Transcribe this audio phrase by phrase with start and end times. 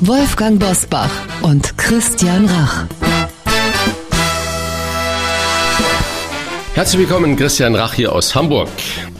[0.00, 1.10] Wolfgang Bosbach
[1.42, 2.86] und Christian Rach.
[6.74, 8.68] Herzlich willkommen, Christian Rach hier aus Hamburg.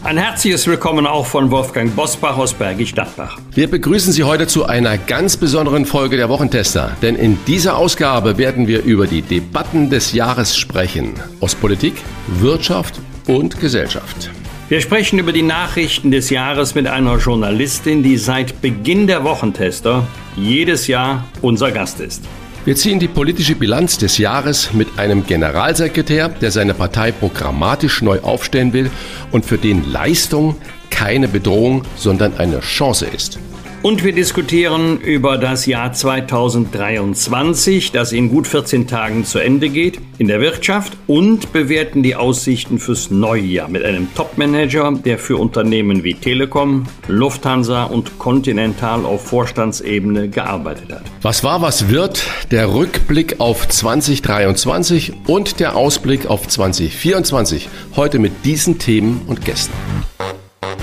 [0.02, 3.38] Ein herzliches Willkommen auch von Wolfgang Bosbach aus Bergisch Gladbach.
[3.52, 8.36] Wir begrüßen Sie heute zu einer ganz besonderen Folge der Wochentester, denn in dieser Ausgabe
[8.36, 11.14] werden wir über die Debatten des Jahres sprechen.
[11.41, 11.94] Aus Politik,
[12.27, 14.30] Wirtschaft und Gesellschaft.
[14.68, 20.06] Wir sprechen über die Nachrichten des Jahres mit einer Journalistin, die seit Beginn der Wochentester
[20.36, 22.22] jedes Jahr unser Gast ist.
[22.64, 28.20] Wir ziehen die politische Bilanz des Jahres mit einem Generalsekretär, der seine Partei programmatisch neu
[28.20, 28.91] aufstellen will
[29.32, 30.56] und für den Leistung
[30.88, 33.38] keine Bedrohung, sondern eine Chance ist.
[33.84, 40.00] Und wir diskutieren über das Jahr 2023, das in gut 14 Tagen zu Ende geht,
[40.16, 45.36] in der Wirtschaft und bewerten die Aussichten fürs neue Jahr mit einem Topmanager, der für
[45.36, 51.02] Unternehmen wie Telekom, Lufthansa und Continental auf Vorstandsebene gearbeitet hat.
[51.20, 52.26] Was war, was wird?
[52.50, 57.69] Der Rückblick auf 2023 und der Ausblick auf 2024.
[57.96, 59.74] Heute mit diesen Themen und Gästen.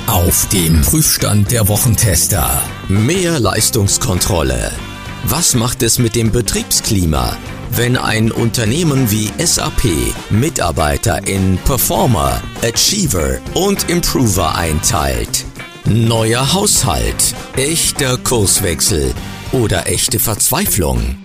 [0.07, 2.61] Auf dem Prüfstand der Wochentester.
[2.87, 4.71] Mehr Leistungskontrolle.
[5.23, 7.37] Was macht es mit dem Betriebsklima,
[7.71, 9.83] wenn ein Unternehmen wie SAP
[10.29, 15.45] Mitarbeiter in Performer, Achiever und Improver einteilt?
[15.85, 19.13] Neuer Haushalt, echter Kurswechsel
[19.51, 21.17] oder echte Verzweiflung?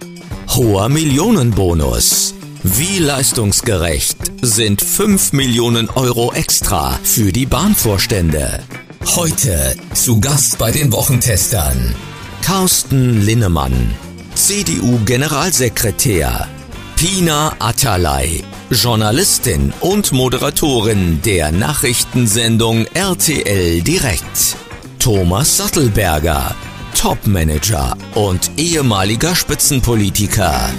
[0.49, 2.36] Hoher Millionenbonus.
[2.69, 8.59] Wie leistungsgerecht sind 5 Millionen Euro extra für die Bahnvorstände?
[9.15, 11.95] Heute zu Gast bei den Wochentestern
[12.43, 13.95] Carsten Linnemann,
[14.35, 16.49] CDU-Generalsekretär,
[16.97, 24.57] Pina Atalay, Journalistin und Moderatorin der Nachrichtensendung RTL Direkt,
[24.99, 26.53] Thomas Sattelberger,
[26.97, 30.71] Topmanager und ehemaliger Spitzenpolitiker.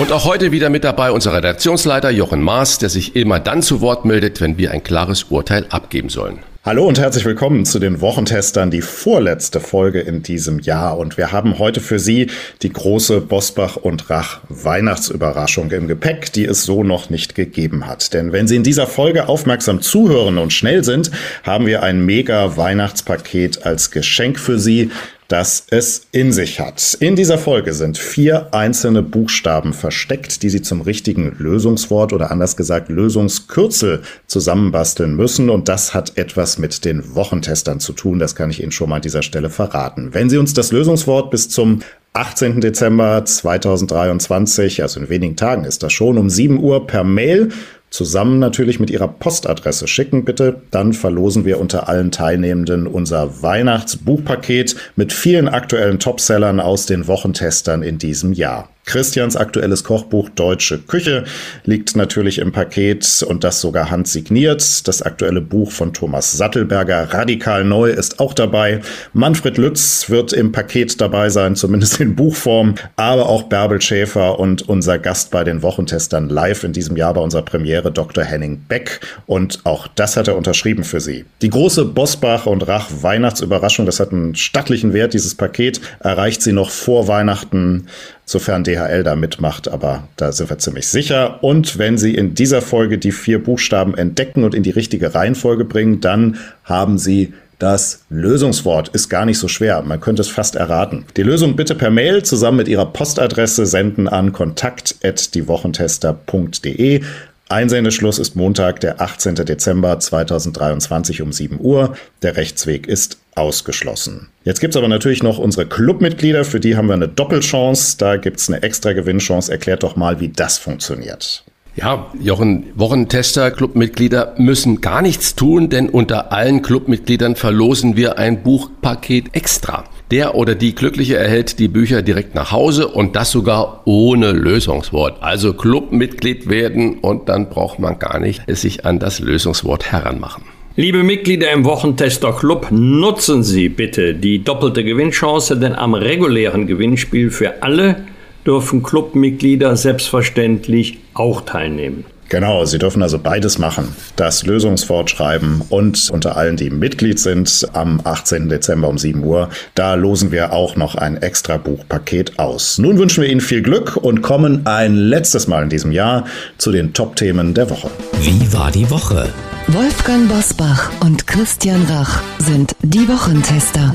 [0.00, 3.82] Und auch heute wieder mit dabei unser Redaktionsleiter Jochen Maas, der sich immer dann zu
[3.82, 6.38] Wort meldet, wenn wir ein klares Urteil abgeben sollen.
[6.64, 10.96] Hallo und herzlich willkommen zu den Wochentestern, die vorletzte Folge in diesem Jahr.
[10.96, 12.28] Und wir haben heute für Sie
[12.62, 18.14] die große Bosbach und Rach Weihnachtsüberraschung im Gepäck, die es so noch nicht gegeben hat.
[18.14, 21.10] Denn wenn Sie in dieser Folge aufmerksam zuhören und schnell sind,
[21.42, 24.90] haben wir ein mega Weihnachtspaket als Geschenk für Sie
[25.30, 26.96] das es in sich hat.
[26.98, 32.56] In dieser Folge sind vier einzelne Buchstaben versteckt, die Sie zum richtigen Lösungswort oder anders
[32.56, 35.48] gesagt Lösungskürzel zusammenbasteln müssen.
[35.48, 38.18] Und das hat etwas mit den Wochentestern zu tun.
[38.18, 40.12] Das kann ich Ihnen schon mal an dieser Stelle verraten.
[40.14, 41.80] Wenn Sie uns das Lösungswort bis zum
[42.12, 42.60] 18.
[42.60, 47.50] Dezember 2023, also in wenigen Tagen ist das schon, um 7 Uhr per Mail
[47.90, 50.62] zusammen natürlich mit Ihrer Postadresse schicken, bitte.
[50.70, 57.82] Dann verlosen wir unter allen Teilnehmenden unser Weihnachtsbuchpaket mit vielen aktuellen Topsellern aus den Wochentestern
[57.82, 58.68] in diesem Jahr.
[58.90, 61.22] Christians aktuelles Kochbuch Deutsche Küche
[61.64, 64.88] liegt natürlich im Paket und das sogar handsigniert.
[64.88, 68.80] Das aktuelle Buch von Thomas Sattelberger, Radikal Neu, ist auch dabei.
[69.12, 72.74] Manfred Lütz wird im Paket dabei sein, zumindest in Buchform.
[72.96, 77.20] Aber auch Bärbel Schäfer und unser Gast bei den Wochentestern live in diesem Jahr bei
[77.20, 78.22] unserer Premiere, Dr.
[78.22, 79.00] Henning Beck.
[79.26, 81.24] Und auch das hat er unterschrieben für Sie.
[81.40, 86.52] Die große Bosbach und Rach Weihnachtsüberraschung, das hat einen stattlichen Wert, dieses Paket, erreicht Sie
[86.52, 87.86] noch vor Weihnachten
[88.26, 91.42] sofern DHL da mitmacht, aber da sind wir ziemlich sicher.
[91.42, 95.64] Und wenn Sie in dieser Folge die vier Buchstaben entdecken und in die richtige Reihenfolge
[95.64, 99.82] bringen, dann haben Sie das Lösungswort ist gar nicht so schwer.
[99.82, 101.04] Man könnte es fast erraten.
[101.18, 107.02] Die Lösung bitte per Mail zusammen mit Ihrer Postadresse senden an kontakt.diewochentester.de.
[107.50, 109.34] Einsendeschluss ist Montag, der 18.
[109.34, 111.96] Dezember 2023 um 7 Uhr.
[112.22, 114.28] Der Rechtsweg ist ausgeschlossen.
[114.44, 117.96] Jetzt gibt's aber natürlich noch unsere Clubmitglieder, für die haben wir eine Doppelchance.
[117.98, 119.50] Da gibt's eine extra Gewinnchance.
[119.50, 121.44] Erklärt doch mal, wie das funktioniert.
[121.76, 128.42] Ja, Jochen, Wochentester, Clubmitglieder müssen gar nichts tun, denn unter allen Clubmitgliedern verlosen wir ein
[128.42, 129.84] Buchpaket extra.
[130.10, 135.22] Der oder die Glückliche erhält die Bücher direkt nach Hause und das sogar ohne Lösungswort.
[135.22, 140.42] Also Clubmitglied werden und dann braucht man gar nicht es sich an das Lösungswort heranmachen.
[140.74, 147.30] Liebe Mitglieder im Wochentester Club, nutzen Sie bitte die doppelte Gewinnchance, denn am regulären Gewinnspiel
[147.30, 147.96] für alle
[148.44, 152.04] dürfen Clubmitglieder selbstverständlich auch teilnehmen.
[152.30, 153.94] Genau, Sie dürfen also beides machen.
[154.14, 158.48] Das Lösungswort schreiben und unter allen, die Mitglied sind, am 18.
[158.48, 162.78] Dezember um 7 Uhr, da losen wir auch noch ein extra Buchpaket aus.
[162.78, 166.24] Nun wünschen wir Ihnen viel Glück und kommen ein letztes Mal in diesem Jahr
[166.56, 167.90] zu den Top-Themen der Woche.
[168.20, 169.28] Wie war die Woche?
[169.66, 173.92] Wolfgang Bosbach und Christian Rach sind die Wochentester.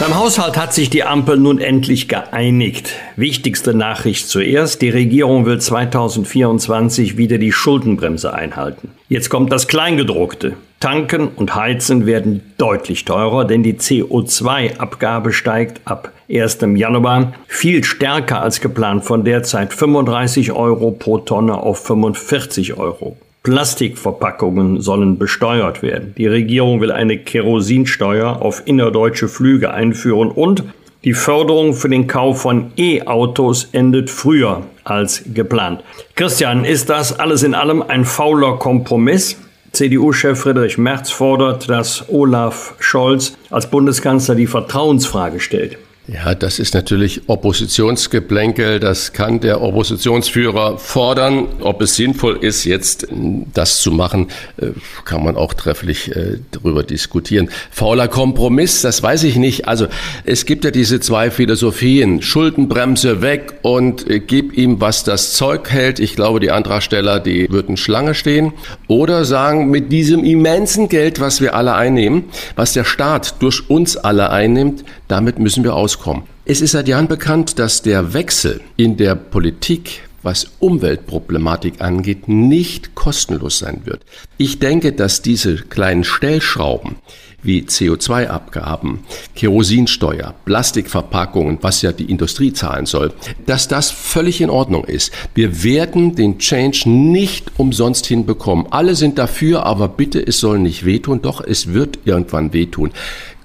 [0.00, 2.90] Beim Haushalt hat sich die Ampel nun endlich geeinigt.
[3.14, 4.82] Wichtigste Nachricht zuerst.
[4.82, 8.90] Die Regierung will 2024 wieder die Schuldenbremse einhalten.
[9.08, 10.56] Jetzt kommt das Kleingedruckte.
[10.80, 16.58] Tanken und Heizen werden deutlich teurer, denn die CO2-Abgabe steigt ab 1.
[16.74, 23.16] Januar viel stärker als geplant von derzeit 35 Euro pro Tonne auf 45 Euro.
[23.44, 26.14] Plastikverpackungen sollen besteuert werden.
[26.16, 30.64] Die Regierung will eine Kerosinsteuer auf innerdeutsche Flüge einführen und
[31.04, 35.84] die Förderung für den Kauf von E-Autos endet früher als geplant.
[36.16, 39.36] Christian, ist das alles in allem ein fauler Kompromiss?
[39.72, 45.76] CDU-Chef Friedrich Merz fordert, dass Olaf Scholz als Bundeskanzler die Vertrauensfrage stellt.
[46.06, 48.78] Ja, das ist natürlich Oppositionsgeplänkel.
[48.78, 51.48] Das kann der Oppositionsführer fordern.
[51.60, 53.06] Ob es sinnvoll ist, jetzt
[53.54, 54.28] das zu machen,
[54.58, 54.66] äh,
[55.06, 57.48] kann man auch trefflich äh, darüber diskutieren.
[57.70, 59.66] Fauler Kompromiss, das weiß ich nicht.
[59.66, 59.86] Also
[60.24, 62.20] es gibt ja diese zwei Philosophien.
[62.20, 66.00] Schuldenbremse weg und äh, gib ihm, was das Zeug hält.
[66.00, 68.52] Ich glaube, die Antragsteller, die würden Schlange stehen.
[68.88, 72.24] Oder sagen, mit diesem immensen Geld, was wir alle einnehmen,
[72.56, 76.24] was der Staat durch uns alle einnimmt, damit müssen wir auskommen.
[76.44, 82.94] Es ist seit Jahren bekannt, dass der Wechsel in der Politik was Umweltproblematik angeht, nicht
[82.94, 84.00] kostenlos sein wird.
[84.38, 86.96] Ich denke, dass diese kleinen Stellschrauben
[87.42, 89.00] wie CO2-Abgaben,
[89.34, 93.12] Kerosinsteuer, Plastikverpackungen, was ja die Industrie zahlen soll,
[93.44, 95.12] dass das völlig in Ordnung ist.
[95.34, 98.66] Wir werden den Change nicht umsonst hinbekommen.
[98.70, 101.20] Alle sind dafür, aber bitte, es soll nicht wehtun.
[101.20, 102.92] Doch, es wird irgendwann wehtun.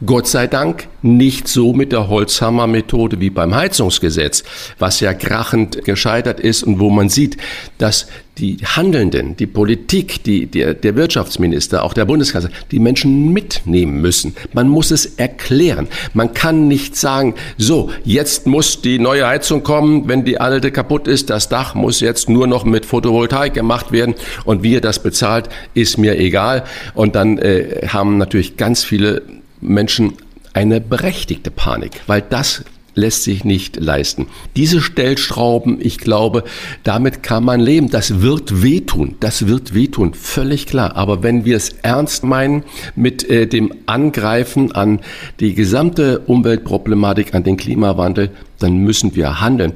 [0.05, 4.45] Gott sei Dank nicht so mit der Holzhammer-Methode wie beim Heizungsgesetz,
[4.77, 7.35] was ja krachend gescheitert ist und wo man sieht,
[7.79, 8.07] dass
[8.37, 14.37] die Handelnden, die Politik, die, der, der Wirtschaftsminister, auch der Bundeskanzler, die Menschen mitnehmen müssen.
[14.53, 15.89] Man muss es erklären.
[16.13, 21.09] Man kann nicht sagen, so, jetzt muss die neue Heizung kommen, wenn die alte kaputt
[21.09, 24.15] ist, das Dach muss jetzt nur noch mit Photovoltaik gemacht werden
[24.45, 26.63] und wie ihr das bezahlt, ist mir egal.
[26.93, 29.23] Und dann äh, haben natürlich ganz viele
[29.61, 30.13] Menschen
[30.53, 32.63] eine berechtigte Panik, weil das
[32.95, 34.27] lässt sich nicht leisten.
[34.56, 36.44] Diese Stellschrauben, ich glaube,
[36.83, 37.89] damit kann man leben.
[37.89, 39.15] Das wird wehtun.
[39.19, 40.95] Das wird wehtun, völlig klar.
[40.95, 42.63] Aber wenn wir es ernst meinen
[42.95, 45.00] mit äh, dem Angreifen an
[45.39, 49.73] die gesamte Umweltproblematik, an den Klimawandel, dann müssen wir handeln.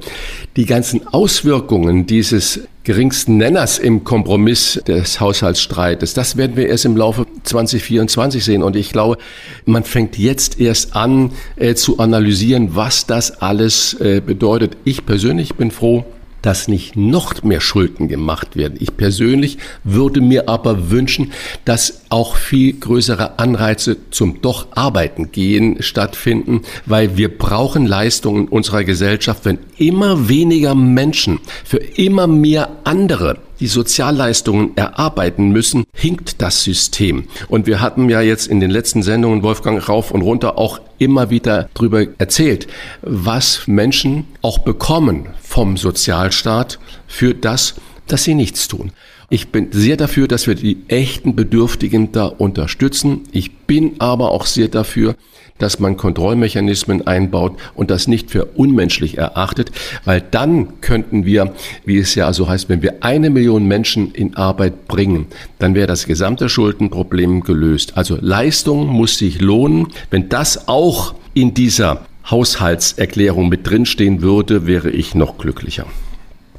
[0.56, 6.96] Die ganzen Auswirkungen dieses geringsten Nenners im Kompromiss des Haushaltsstreites, das werden wir erst im
[6.96, 8.62] Laufe 2024 sehen.
[8.62, 9.16] Und ich glaube,
[9.64, 14.76] man fängt jetzt erst an äh, zu analysieren, was das alles äh, bedeutet.
[14.84, 16.04] Ich persönlich bin froh,
[16.44, 18.76] dass nicht noch mehr Schulden gemacht werden.
[18.78, 21.32] Ich persönlich würde mir aber wünschen,
[21.64, 28.84] dass auch viel größere Anreize zum doch Arbeiten gehen stattfinden, weil wir brauchen Leistungen unserer
[28.84, 36.64] Gesellschaft, wenn immer weniger Menschen für immer mehr andere die Sozialleistungen erarbeiten müssen, hinkt das
[36.64, 37.24] System.
[37.48, 41.30] Und wir hatten ja jetzt in den letzten Sendungen, Wolfgang, rauf und runter auch immer
[41.30, 42.66] wieder darüber erzählt,
[43.02, 47.74] was Menschen auch bekommen vom Sozialstaat für das,
[48.06, 48.92] dass sie nichts tun.
[49.30, 53.22] Ich bin sehr dafür, dass wir die echten Bedürftigen da unterstützen.
[53.32, 55.16] Ich bin aber auch sehr dafür,
[55.58, 59.70] dass man Kontrollmechanismen einbaut und das nicht für unmenschlich erachtet,
[60.04, 64.36] weil dann könnten wir, wie es ja so heißt, wenn wir eine Million Menschen in
[64.36, 65.26] Arbeit bringen,
[65.58, 67.96] dann wäre das gesamte Schuldenproblem gelöst.
[67.96, 69.88] Also Leistung muss sich lohnen.
[70.10, 75.86] Wenn das auch in dieser Haushaltserklärung mit drinstehen würde, wäre ich noch glücklicher.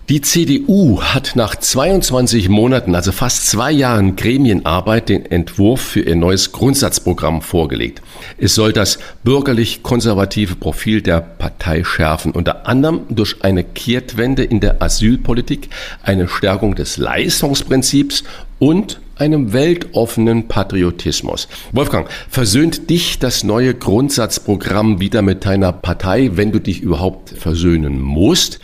[0.07, 6.15] Die CDU hat nach 22 Monaten, also fast zwei Jahren Gremienarbeit, den Entwurf für ihr
[6.15, 8.03] neues Grundsatzprogramm vorgelegt.
[8.37, 14.79] Es soll das bürgerlich-konservative Profil der Partei schärfen, unter anderem durch eine Kehrtwende in der
[14.83, 15.69] Asylpolitik,
[16.03, 18.25] eine Stärkung des Leistungsprinzips
[18.59, 21.47] und einem weltoffenen Patriotismus.
[21.71, 27.99] Wolfgang, versöhnt dich das neue Grundsatzprogramm wieder mit deiner Partei, wenn du dich überhaupt versöhnen
[27.99, 28.59] musst?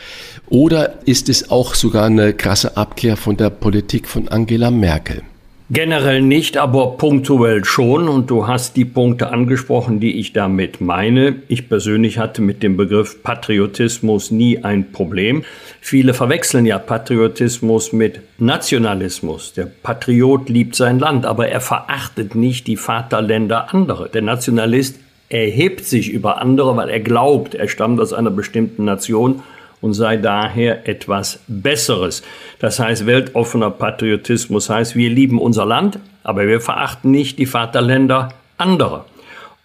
[0.51, 5.22] Oder ist es auch sogar eine krasse Abkehr von der Politik von Angela Merkel?
[5.70, 8.10] Generell nicht, aber punktuell schon.
[8.10, 11.38] Und du hast die Punkte angesprochen, die ich damit meine.
[11.48, 15.46] Ich persönlich hatte mit dem Begriff Patriotismus nie ein Problem.
[15.79, 19.53] Viele verwechseln ja Patriotismus mit Nationalismus.
[19.53, 24.10] Der Patriot liebt sein Land, aber er verachtet nicht die Vaterländer anderer.
[24.10, 29.43] Der Nationalist erhebt sich über andere, weil er glaubt, er stammt aus einer bestimmten Nation
[29.82, 32.24] und sei daher etwas Besseres.
[32.60, 38.30] Das heißt, weltoffener Patriotismus heißt, wir lieben unser Land, aber wir verachten nicht die Vaterländer
[38.58, 39.06] anderer.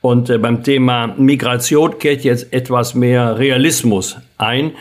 [0.00, 4.72] Und äh, beim Thema Migration kehrt jetzt etwas mehr Realismus ein,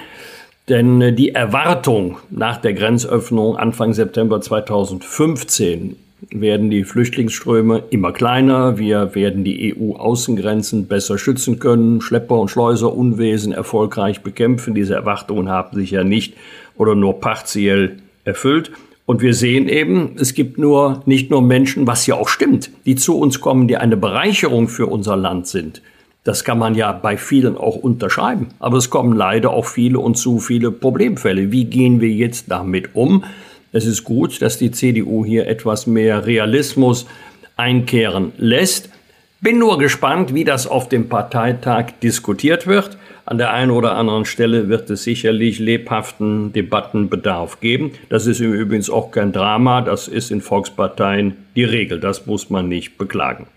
[0.70, 5.96] denn äh, die Erwartung nach der Grenzöffnung Anfang September 2015
[6.30, 8.78] werden die Flüchtlingsströme immer kleiner.
[8.78, 14.74] Wir werden die EU-Außengrenzen besser schützen können, Schlepper und Schleuserunwesen erfolgreich bekämpfen.
[14.74, 16.36] Diese Erwartungen haben sich ja nicht
[16.78, 18.72] oder nur partiell erfüllt.
[19.06, 22.96] Und wir sehen eben, es gibt nur, nicht nur Menschen, was ja auch stimmt, die
[22.96, 25.84] zu uns kommen, die eine Bereicherung für unser Land sind.
[26.24, 28.48] Das kann man ja bei vielen auch unterschreiben.
[28.58, 31.52] Aber es kommen leider auch viele und zu viele Problemfälle.
[31.52, 33.24] Wie gehen wir jetzt damit um?
[33.76, 37.08] Es ist gut, dass die CDU hier etwas mehr Realismus
[37.58, 38.90] einkehren lässt.
[39.42, 42.98] Bin nur gespannt, wie das auf dem Parteitag diskutiert wird.
[43.26, 47.92] An der einen oder anderen Stelle wird es sicherlich lebhaften Debattenbedarf geben.
[48.08, 52.00] Das ist übrigens auch kein Drama, das ist in Volksparteien die Regel.
[52.00, 53.48] Das muss man nicht beklagen.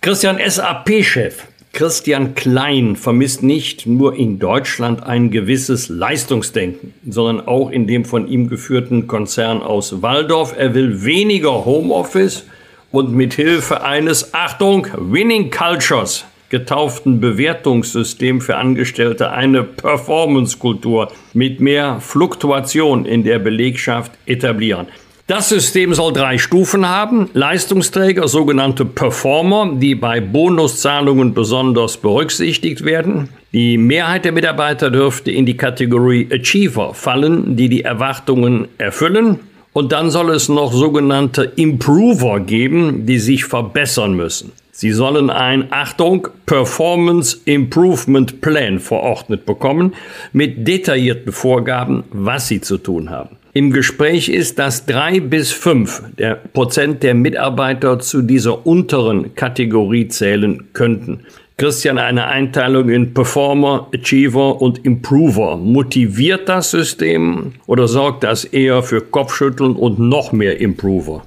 [0.00, 1.42] Christian SAP-Chef
[1.76, 8.28] Christian Klein vermisst nicht nur in Deutschland ein gewisses Leistungsdenken, sondern auch in dem von
[8.28, 10.54] ihm geführten Konzern aus Waldorf.
[10.56, 12.46] Er will weniger Homeoffice
[12.92, 22.00] und mit Hilfe eines, Achtung, Winning Cultures getauften Bewertungssystem für Angestellte eine Performance-Kultur mit mehr
[22.00, 24.86] Fluktuation in der Belegschaft etablieren.
[25.28, 27.30] Das System soll drei Stufen haben.
[27.32, 33.30] Leistungsträger, sogenannte Performer, die bei Bonuszahlungen besonders berücksichtigt werden.
[33.52, 39.40] Die Mehrheit der Mitarbeiter dürfte in die Kategorie Achiever fallen, die die Erwartungen erfüllen.
[39.72, 44.52] Und dann soll es noch sogenannte Improver geben, die sich verbessern müssen.
[44.70, 49.94] Sie sollen ein, Achtung, Performance Improvement Plan verordnet bekommen
[50.32, 56.02] mit detaillierten Vorgaben, was sie zu tun haben im Gespräch ist, dass drei bis fünf
[56.18, 61.20] der Prozent der Mitarbeiter zu dieser unteren Kategorie zählen könnten.
[61.56, 65.56] Christian, eine Einteilung in Performer, Achiever und Improver.
[65.56, 71.22] Motiviert das System oder sorgt das eher für Kopfschütteln und noch mehr Improver?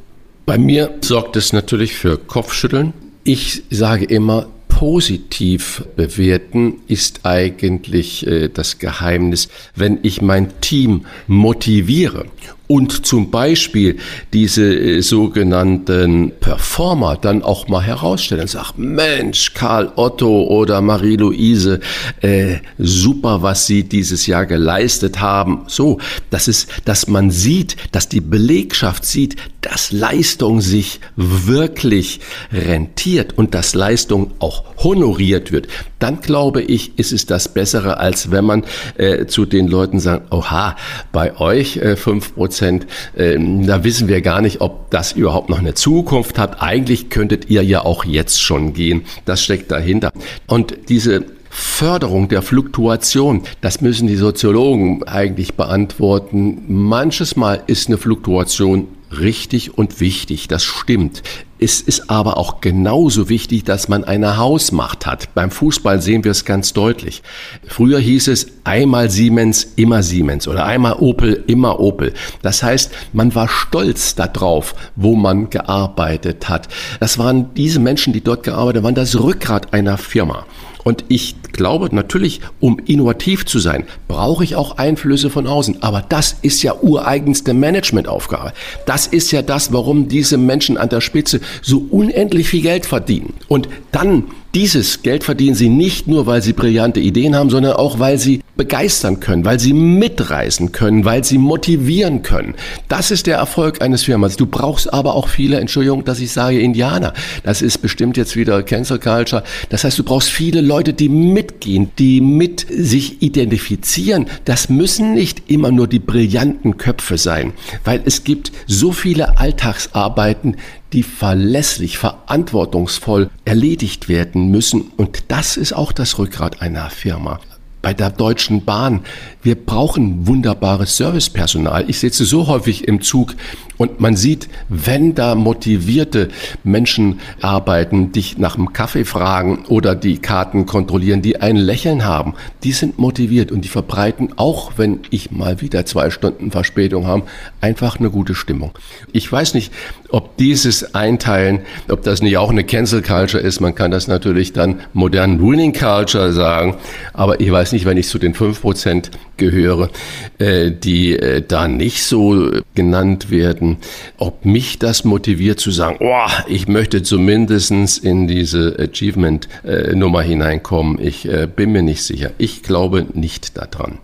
[0.46, 2.94] Bei mir sorgt es natürlich für Kopfschütteln.
[3.24, 4.46] Ich sage immer,
[4.80, 12.28] positiv bewerten ist eigentlich äh, das Geheimnis, wenn ich mein Team motiviere
[12.72, 13.98] und zum Beispiel
[14.32, 21.80] diese äh, sogenannten Performer dann auch mal herausstellen und sagen, Mensch, Karl Otto oder Marie-Louise,
[22.22, 25.64] äh, super, was sie dieses Jahr geleistet haben.
[25.66, 25.98] So,
[26.30, 32.20] das ist, dass man sieht, dass die Belegschaft sieht, dass Leistung sich wirklich
[32.52, 35.68] rentiert und dass Leistung auch honoriert wird.
[36.00, 38.64] Dann glaube ich, ist es das Bessere, als wenn man
[38.98, 40.76] äh, zu den Leuten sagt, oha,
[41.12, 42.88] bei euch äh, fünf Prozent Prozent.
[43.18, 46.62] Ähm, da wissen wir gar nicht, ob das überhaupt noch eine Zukunft hat.
[46.62, 49.04] Eigentlich könntet ihr ja auch jetzt schon gehen.
[49.26, 50.12] Das steckt dahinter.
[50.48, 56.64] Und diese Förderung der Fluktuation, das müssen die Soziologen eigentlich beantworten.
[56.68, 61.24] Manches Mal ist eine Fluktuation richtig und wichtig, das stimmt.
[61.62, 65.34] Es ist aber auch genauso wichtig, dass man eine Hausmacht hat.
[65.34, 67.22] Beim Fußball sehen wir es ganz deutlich.
[67.68, 72.14] Früher hieß es einmal Siemens, immer Siemens oder einmal Opel, immer Opel.
[72.42, 76.70] Das heißt, man war stolz darauf, wo man gearbeitet hat.
[77.02, 80.46] Das waren diese Menschen, die dort gearbeitet haben, das Rückgrat einer Firma.
[80.84, 85.84] Und ich glaube natürlich, um innovativ zu sein, brauche ich auch Einflüsse von außen.
[85.84, 88.54] Aber das ist ja ureigenste Managementaufgabe.
[88.86, 93.34] Das ist ja das, warum diese Menschen an der Spitze so unendlich viel Geld verdienen.
[93.48, 94.26] Und dann
[94.56, 98.42] dieses Geld verdienen sie nicht nur, weil sie brillante Ideen haben, sondern auch, weil sie
[98.58, 102.56] begeistern können, weil sie mitreißen können, weil sie motivieren können.
[102.88, 104.38] Das ist der Erfolg eines Firmas.
[104.38, 107.14] Du brauchst aber auch viele, Entschuldigung, dass ich sage Indianer.
[107.44, 109.44] Das ist bestimmt jetzt wieder Cancel Culture.
[109.70, 114.26] Das heißt, du brauchst viele Leute, die mitgehen, die mit sich identifizieren.
[114.46, 117.54] Das müssen nicht immer nur die brillanten Köpfe sein,
[117.86, 120.58] weil es gibt so viele Alltagsarbeiten,
[120.94, 124.92] die verlässlich, verantwortungsvoll erledigt werden müssen.
[124.98, 127.40] Und das ist auch das Rückgrat einer Firma.
[127.82, 129.06] bei der Deutschen Bahn.
[129.42, 131.90] Wir brauchen wunderbares Servicepersonal.
[131.90, 133.36] Ich sitze so häufig im Zug
[133.80, 136.28] und man sieht, wenn da motivierte
[136.66, 142.34] Menschen arbeiten, dich nach dem Kaffee fragen oder die Karten kontrollieren, die ein Lächeln haben,
[142.64, 147.24] die sind motiviert und die verbreiten, auch wenn ich mal wieder zwei Stunden Verspätung habe,
[147.62, 148.72] einfach eine gute Stimmung.
[149.14, 149.72] Ich weiß nicht,
[150.10, 153.62] ob dieses Einteilen, ob das nicht auch eine Cancel Culture ist.
[153.62, 156.76] Man kann das natürlich dann modern Winning Culture sagen,
[157.14, 159.90] aber ich weiß nicht, wenn ich zu den fünf Prozent gehöre,
[160.38, 163.69] äh, die äh, da nicht so genannt werden,
[164.18, 171.00] ob mich das motiviert zu sagen, oh, ich möchte zumindestens in diese Achievement-Nummer hineinkommen.
[171.00, 172.32] Ich äh, bin mir nicht sicher.
[172.38, 174.00] Ich glaube nicht daran.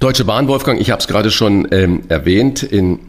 [0.00, 3.00] Deutsche Bahn, Wolfgang, ich habe es gerade schon ähm, erwähnt, in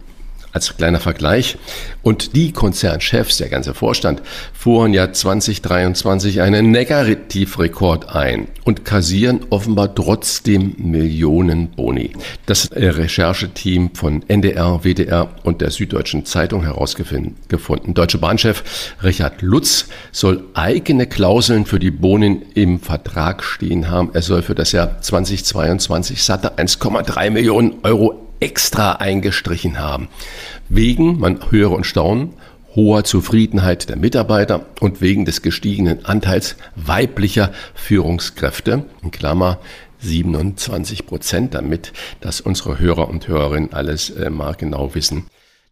[0.51, 1.57] als kleiner Vergleich.
[2.01, 4.21] Und die Konzernchefs, der ganze Vorstand,
[4.53, 12.13] fuhren ja 2023 einen Negativrekord ein und kassieren offenbar trotzdem Millionen Boni.
[12.45, 17.93] Das Rechercheteam von NDR, WDR und der Süddeutschen Zeitung herausgefunden.
[17.93, 24.09] Deutsche Bahnchef Richard Lutz soll eigene Klauseln für die Bonin im Vertrag stehen haben.
[24.13, 30.09] Er soll für das Jahr 2022 satte 1,3 Millionen Euro extra eingestrichen haben.
[30.67, 32.33] Wegen, man höre und staunen,
[32.75, 39.59] hoher Zufriedenheit der Mitarbeiter und wegen des gestiegenen Anteils weiblicher Führungskräfte, in Klammer
[39.99, 45.27] 27 Prozent, damit dass unsere Hörer und Hörerinnen alles äh, mal genau wissen.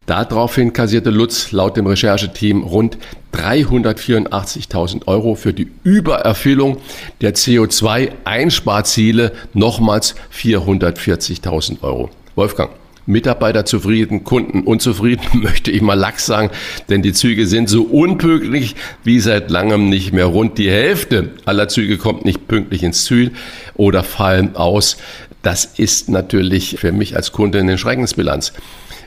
[0.05, 2.97] Daraufhin kassierte Lutz laut dem Rechercheteam rund
[3.33, 6.77] 384.000 Euro für die Übererfüllung
[7.21, 12.09] der CO2-Einsparziele, nochmals 440.000 Euro.
[12.39, 12.69] Wolfgang.
[13.05, 16.51] Mitarbeiter zufrieden, Kunden unzufrieden, möchte ich mal lax sagen,
[16.87, 20.27] denn die Züge sind so unpünktlich wie seit langem nicht mehr.
[20.27, 23.31] Rund die Hälfte aller Züge kommt nicht pünktlich ins Ziel
[23.75, 24.95] oder fallen aus.
[25.41, 28.53] Das ist natürlich für mich als Kunde eine Schreckensbilanz.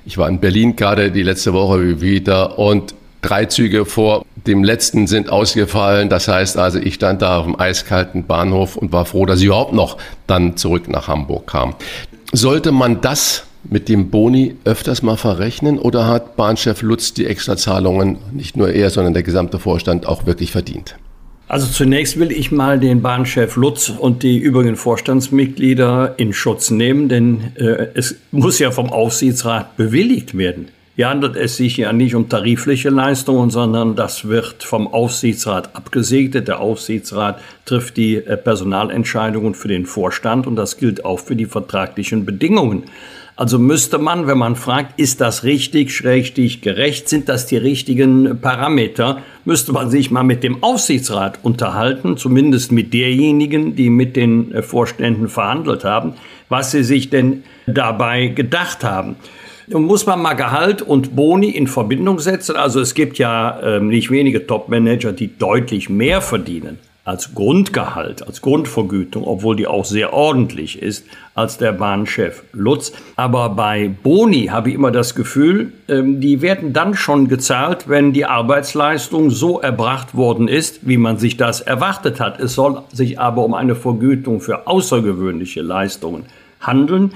[0.05, 5.07] Ich war in Berlin gerade die letzte Woche wieder und drei Züge vor dem letzten
[5.07, 6.11] sind ausgefallen.
[6.11, 9.47] Das heißt also, ich stand da auf dem eiskalten Bahnhof und war froh, dass ich
[9.47, 9.97] überhaupt noch
[10.27, 11.75] dann zurück nach Hamburg kam.
[12.33, 18.19] Sollte man das mit dem Boni öfters mal verrechnen oder hat Bahnchef Lutz die Extrazahlungen
[18.33, 20.97] nicht nur er, sondern der gesamte Vorstand auch wirklich verdient?
[21.47, 27.11] Also zunächst will ich mal den Bahnchef Lutz und die übrigen Vorstandsmitglieder in Schutz nehmen,
[27.11, 30.69] denn äh, es muss ja vom Aufsichtsrat bewilligt werden.
[30.95, 36.49] Hier handelt es sich ja nicht um tarifliche Leistungen, sondern das wird vom Aufsichtsrat abgesegnet.
[36.49, 41.47] Der Aufsichtsrat trifft die äh, Personalentscheidungen für den Vorstand und das gilt auch für die
[41.47, 42.83] vertraglichen Bedingungen.
[43.37, 48.39] Also müsste man, wenn man fragt, ist das richtig, schrägstich gerecht, sind das die richtigen
[48.43, 54.53] Parameter, müsste man sich mal mit dem Aufsichtsrat unterhalten, zumindest mit derjenigen, die mit den
[54.53, 56.13] äh, Vorständen verhandelt haben,
[56.51, 59.17] was sie sich denn dabei gedacht haben.
[59.69, 62.57] Nun muss man mal Gehalt und Boni in Verbindung setzen.
[62.57, 68.43] Also es gibt ja ähm, nicht wenige Top-Manager, die deutlich mehr verdienen als Grundgehalt, als
[68.43, 72.93] Grundvergütung, obwohl die auch sehr ordentlich ist, als der Bahnchef Lutz.
[73.17, 78.13] Aber bei Boni habe ich immer das Gefühl, ähm, die werden dann schon gezahlt, wenn
[78.13, 82.39] die Arbeitsleistung so erbracht worden ist, wie man sich das erwartet hat.
[82.39, 86.27] Es soll sich aber um eine Vergütung für außergewöhnliche Leistungen
[86.61, 87.13] handeln.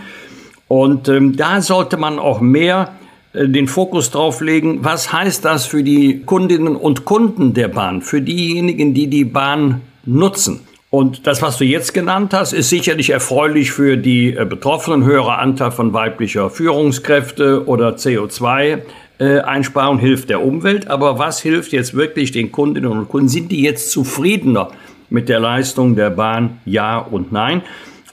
[0.68, 2.94] Und ähm, da sollte man auch mehr
[3.32, 8.02] äh, den Fokus drauf legen, was heißt das für die Kundinnen und Kunden der Bahn,
[8.02, 10.60] für diejenigen, die die Bahn nutzen.
[10.90, 15.04] Und das, was du jetzt genannt hast, ist sicherlich erfreulich für die äh, Betroffenen.
[15.04, 18.82] Höherer Anteil von weiblicher Führungskräfte oder CO2.
[19.18, 23.30] Einsparung hilft der Umwelt, aber was hilft jetzt wirklich den Kundinnen und Kunden?
[23.30, 24.68] Sind die jetzt zufriedener
[25.08, 26.60] mit der Leistung der Bahn?
[26.66, 27.62] Ja und nein.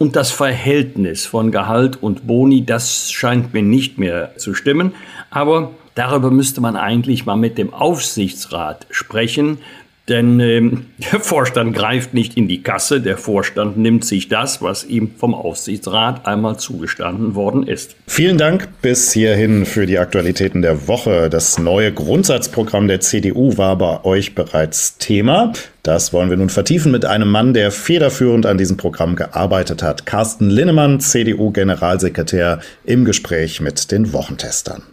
[0.03, 4.91] Und das Verhältnis von Gehalt und Boni, das scheint mir nicht mehr zu stimmen.
[5.29, 9.59] Aber darüber müsste man eigentlich mal mit dem Aufsichtsrat sprechen.
[10.09, 14.83] Denn ähm, der Vorstand greift nicht in die Kasse, der Vorstand nimmt sich das, was
[14.83, 17.95] ihm vom Aufsichtsrat einmal zugestanden worden ist.
[18.07, 21.29] Vielen Dank bis hierhin für die Aktualitäten der Woche.
[21.29, 25.53] Das neue Grundsatzprogramm der CDU war bei euch bereits Thema.
[25.83, 30.05] Das wollen wir nun vertiefen mit einem Mann, der federführend an diesem Programm gearbeitet hat.
[30.05, 34.83] Carsten Linnemann, CDU-Generalsekretär, im Gespräch mit den Wochentestern.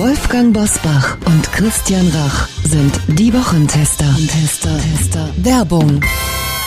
[0.00, 4.06] Wolfgang Bosbach und Christian Rach sind die Wochentester.
[4.28, 5.28] Tester, Tester.
[5.36, 6.00] Werbung.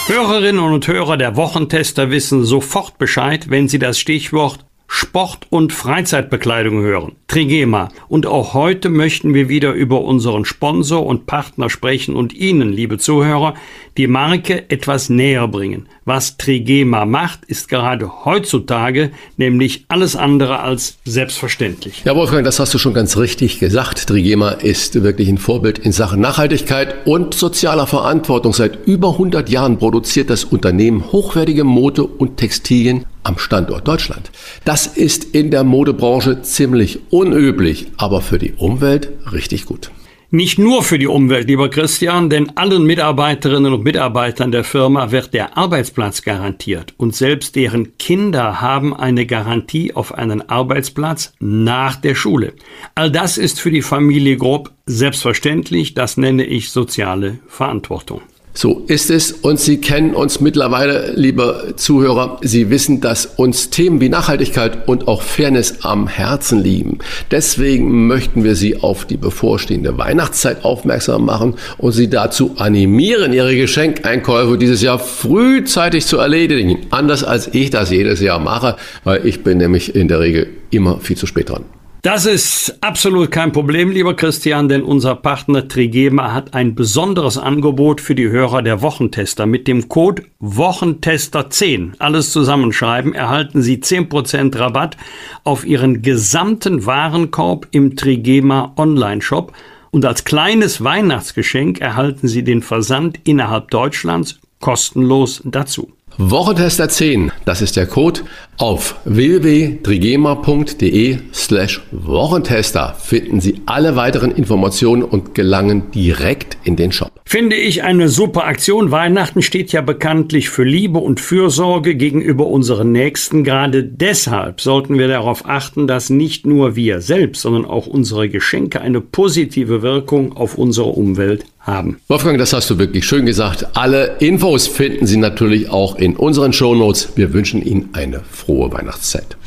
[0.06, 6.84] Hörerinnen und Hörer der Wochentester wissen sofort Bescheid, wenn sie das Stichwort Sport- und Freizeitbekleidung
[6.84, 7.13] hören.
[7.27, 7.89] Trigema.
[8.10, 12.99] Und auch heute möchten wir wieder über unseren Sponsor und Partner sprechen und Ihnen, liebe
[12.99, 13.56] Zuhörer,
[13.97, 15.88] die Marke etwas näher bringen.
[16.06, 22.03] Was Trigema macht, ist gerade heutzutage nämlich alles andere als selbstverständlich.
[22.06, 24.06] Ja, Wolfgang, das hast du schon ganz richtig gesagt.
[24.06, 28.53] Trigema ist wirklich ein Vorbild in Sachen Nachhaltigkeit und sozialer Verantwortung.
[28.53, 34.32] Seit über 100 Jahren produziert das Unternehmen hochwertige Mode und Textilien am Standort Deutschland.
[34.66, 39.92] Das ist in der Modebranche ziemlich unüblich, aber für die Umwelt richtig gut.
[40.36, 45.32] Nicht nur für die Umwelt, lieber Christian, denn allen Mitarbeiterinnen und Mitarbeitern der Firma wird
[45.32, 52.16] der Arbeitsplatz garantiert und selbst deren Kinder haben eine Garantie auf einen Arbeitsplatz nach der
[52.16, 52.54] Schule.
[52.96, 58.22] All das ist für die Familie Grob selbstverständlich, das nenne ich soziale Verantwortung.
[58.56, 62.38] So ist es und Sie kennen uns mittlerweile, liebe Zuhörer.
[62.44, 67.00] Sie wissen, dass uns Themen wie Nachhaltigkeit und auch Fairness am Herzen liegen.
[67.32, 73.56] Deswegen möchten wir Sie auf die bevorstehende Weihnachtszeit aufmerksam machen und Sie dazu animieren, Ihre
[73.56, 76.86] Geschenkeinkäufe dieses Jahr frühzeitig zu erledigen.
[76.92, 81.00] Anders als ich das jedes Jahr mache, weil ich bin nämlich in der Regel immer
[81.00, 81.66] viel zu spät dran.
[82.04, 88.02] Das ist absolut kein Problem, lieber Christian, denn unser Partner Trigema hat ein besonderes Angebot
[88.02, 89.46] für die Hörer der Wochentester.
[89.46, 94.98] Mit dem Code Wochentester10, alles zusammenschreiben, erhalten Sie 10% Rabatt
[95.46, 99.54] auf Ihren gesamten Warenkorb im Trigema Online-Shop.
[99.92, 105.94] Und als kleines Weihnachtsgeschenk erhalten Sie den Versand innerhalb Deutschlands kostenlos dazu.
[106.18, 108.22] Wochentester 10, das ist der Code.
[108.58, 117.12] Auf www.trigema.de slash Wochentester finden Sie alle weiteren Informationen und gelangen direkt in den Shop.
[117.26, 118.92] Finde ich eine super Aktion.
[118.92, 123.44] Weihnachten steht ja bekanntlich für Liebe und Fürsorge gegenüber unseren Nächsten.
[123.44, 128.82] Gerade deshalb sollten wir darauf achten, dass nicht nur wir selbst, sondern auch unsere Geschenke
[128.82, 131.98] eine positive Wirkung auf unsere Umwelt haben.
[132.08, 133.66] Wolfgang, das hast du wirklich schön gesagt.
[133.74, 137.13] Alle Infos finden Sie natürlich auch in unseren Shownotes.
[137.16, 139.38] Wir wünschen Ihnen eine frohe Weihnachtszeit.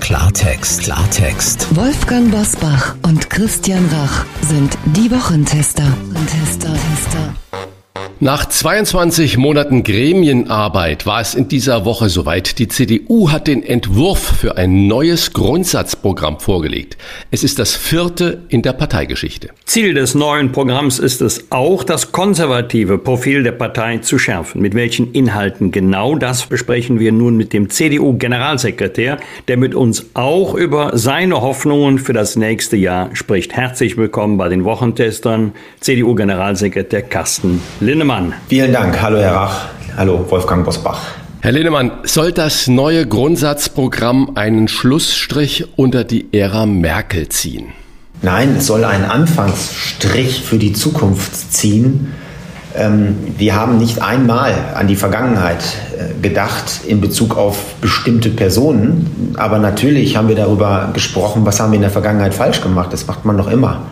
[0.00, 1.76] Klartext, Klartext.
[1.76, 5.86] Wolfgang Bosbach und Christian Rach sind die Wochentester.
[6.26, 7.34] Tester, Tester.
[8.20, 12.60] Nach 22 Monaten Gremienarbeit war es in dieser Woche soweit.
[12.60, 16.96] Die CDU hat den Entwurf für ein neues Grundsatzprogramm vorgelegt.
[17.32, 19.48] Es ist das vierte in der Parteigeschichte.
[19.64, 24.62] Ziel des neuen Programms ist es auch, das konservative Profil der Partei zu schärfen.
[24.62, 30.54] Mit welchen Inhalten genau das besprechen wir nun mit dem CDU-Generalsekretär, der mit uns auch
[30.54, 33.54] über seine Hoffnungen für das nächste Jahr spricht.
[33.54, 38.03] Herzlich willkommen bei den Wochentestern, CDU-Generalsekretär Carsten Linnemann.
[38.04, 38.34] Linnemann.
[38.48, 39.00] Vielen Dank.
[39.00, 39.64] Hallo Herr Rach.
[39.96, 41.00] Hallo Wolfgang Bosbach.
[41.40, 47.68] Herr Linnemann, soll das neue Grundsatzprogramm einen Schlussstrich unter die Ära Merkel ziehen?
[48.20, 52.12] Nein, es soll einen Anfangsstrich für die Zukunft ziehen.
[52.76, 55.62] Ähm, wir haben nicht einmal an die Vergangenheit
[55.96, 61.72] äh, gedacht in Bezug auf bestimmte Personen, aber natürlich haben wir darüber gesprochen, was haben
[61.72, 62.92] wir in der Vergangenheit falsch gemacht.
[62.92, 63.86] Das macht man noch immer.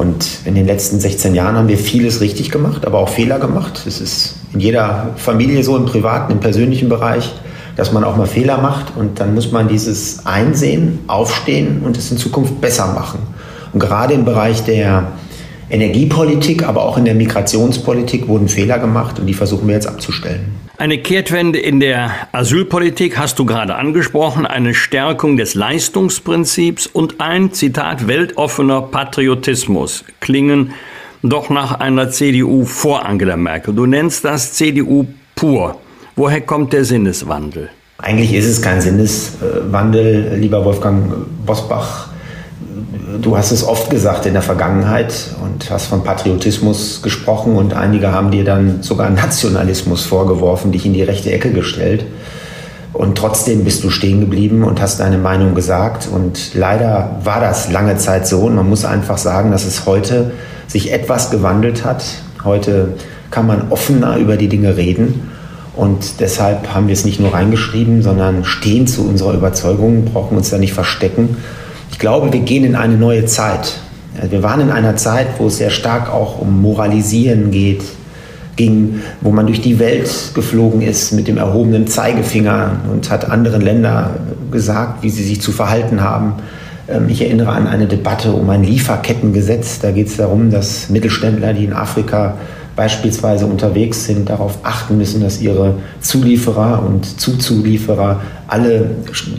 [0.00, 3.82] Und in den letzten 16 Jahren haben wir vieles richtig gemacht, aber auch Fehler gemacht.
[3.86, 7.34] Es ist in jeder Familie so, im privaten, im persönlichen Bereich,
[7.76, 8.96] dass man auch mal Fehler macht.
[8.96, 13.18] Und dann muss man dieses einsehen, aufstehen und es in Zukunft besser machen.
[13.74, 15.08] Und gerade im Bereich der
[15.68, 20.46] Energiepolitik, aber auch in der Migrationspolitik wurden Fehler gemacht und die versuchen wir jetzt abzustellen.
[20.80, 27.52] Eine Kehrtwende in der Asylpolitik hast du gerade angesprochen, eine Stärkung des Leistungsprinzips und ein,
[27.52, 30.72] Zitat, weltoffener Patriotismus klingen
[31.22, 33.74] doch nach einer CDU vor Angela Merkel.
[33.74, 35.04] Du nennst das CDU
[35.36, 35.78] pur.
[36.16, 37.68] Woher kommt der Sinneswandel?
[37.98, 41.12] Eigentlich ist es kein Sinneswandel, lieber Wolfgang
[41.44, 42.09] Bosbach
[43.18, 48.12] du hast es oft gesagt in der Vergangenheit und hast von Patriotismus gesprochen und einige
[48.12, 52.04] haben dir dann sogar Nationalismus vorgeworfen, dich in die rechte Ecke gestellt.
[52.92, 56.08] Und trotzdem bist du stehen geblieben und hast deine Meinung gesagt.
[56.12, 58.40] Und leider war das lange Zeit so.
[58.40, 60.32] Und man muss einfach sagen, dass es heute
[60.66, 62.04] sich etwas gewandelt hat.
[62.44, 62.94] Heute
[63.30, 65.30] kann man offener über die Dinge reden.
[65.76, 70.50] Und deshalb haben wir es nicht nur reingeschrieben, sondern stehen zu unserer Überzeugung, brauchen uns
[70.50, 71.36] da nicht verstecken
[72.00, 73.78] glaube, wir gehen in eine neue Zeit.
[74.28, 77.82] Wir waren in einer Zeit, wo es sehr stark auch um Moralisieren geht,
[78.56, 83.60] ging, wo man durch die Welt geflogen ist mit dem erhobenen Zeigefinger und hat anderen
[83.60, 84.10] Ländern
[84.50, 86.34] gesagt, wie sie sich zu verhalten haben.
[86.88, 89.78] Ähm, ich erinnere an eine Debatte um ein Lieferkettengesetz.
[89.78, 92.34] Da geht es darum, dass Mittelständler, die in Afrika
[92.80, 98.92] beispielsweise unterwegs sind, darauf achten müssen, dass ihre Zulieferer und Zuzulieferer alle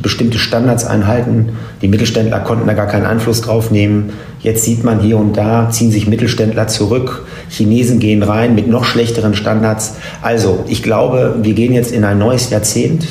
[0.03, 1.57] bestimmte Standards einhalten.
[1.81, 4.11] Die Mittelständler konnten da gar keinen Einfluss drauf nehmen.
[4.41, 7.25] Jetzt sieht man hier und da, ziehen sich Mittelständler zurück.
[7.49, 9.95] Chinesen gehen rein mit noch schlechteren Standards.
[10.21, 13.07] Also, ich glaube, wir gehen jetzt in ein neues Jahrzehnt.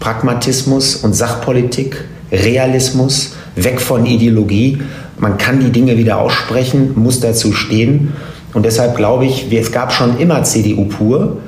[0.00, 4.78] Pragmatismus und Sachpolitik, Realismus, weg von Ideologie.
[5.18, 8.14] Man kann die Dinge wieder aussprechen, muss dazu stehen.
[8.54, 11.38] Und deshalb glaube ich, es gab schon immer CDU pur,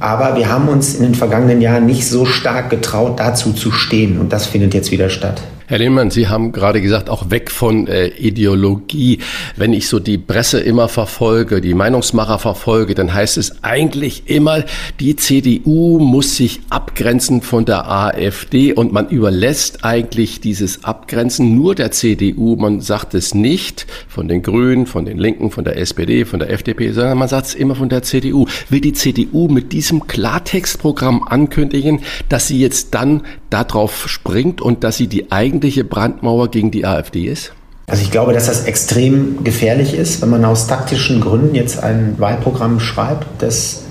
[0.00, 4.18] aber wir haben uns in den vergangenen Jahren nicht so stark getraut, dazu zu stehen.
[4.18, 5.42] Und das findet jetzt wieder statt.
[5.68, 9.18] Herr Lehmann, Sie haben gerade gesagt, auch weg von äh, Ideologie.
[9.56, 14.62] Wenn ich so die Presse immer verfolge, die Meinungsmacher verfolge, dann heißt es eigentlich immer,
[15.00, 21.74] die CDU muss sich abgrenzen von der AfD und man überlässt eigentlich dieses Abgrenzen nur
[21.74, 22.54] der CDU.
[22.54, 26.50] Man sagt es nicht von den Grünen, von den Linken, von der SPD, von der
[26.50, 28.46] FDP, sondern man sagt es immer von der CDU.
[28.68, 33.22] Will die CDU mit diesem Klartextprogramm ankündigen, dass sie jetzt dann
[33.64, 37.52] darauf springt und dass sie die eigentliche Brandmauer gegen die AfD ist?
[37.86, 42.16] Also ich glaube, dass das extrem gefährlich ist, wenn man aus taktischen Gründen jetzt ein
[42.18, 43.82] Wahlprogramm schreibt, das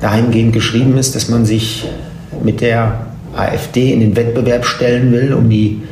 [0.00, 1.86] dahingehend geschrieben ist, dass man sich
[2.42, 5.82] mit der AfD in den Wettbewerb stellen will, um die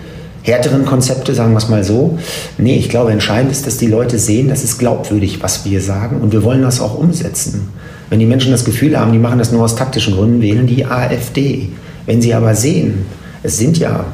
[0.43, 2.19] härteren Konzepte, sagen wir es mal so.
[2.59, 6.21] Nee, ich glaube, entscheidend ist, dass die Leute sehen, das ist glaubwürdig, was wir sagen
[6.21, 7.69] und wir wollen das auch umsetzen.
[8.11, 10.87] Wenn die Menschen das Gefühl haben, die machen das nur aus taktischen Gründen, wählen die
[10.87, 11.69] AfD.
[12.07, 13.05] Wenn Sie aber sehen,
[13.43, 14.05] es sind ja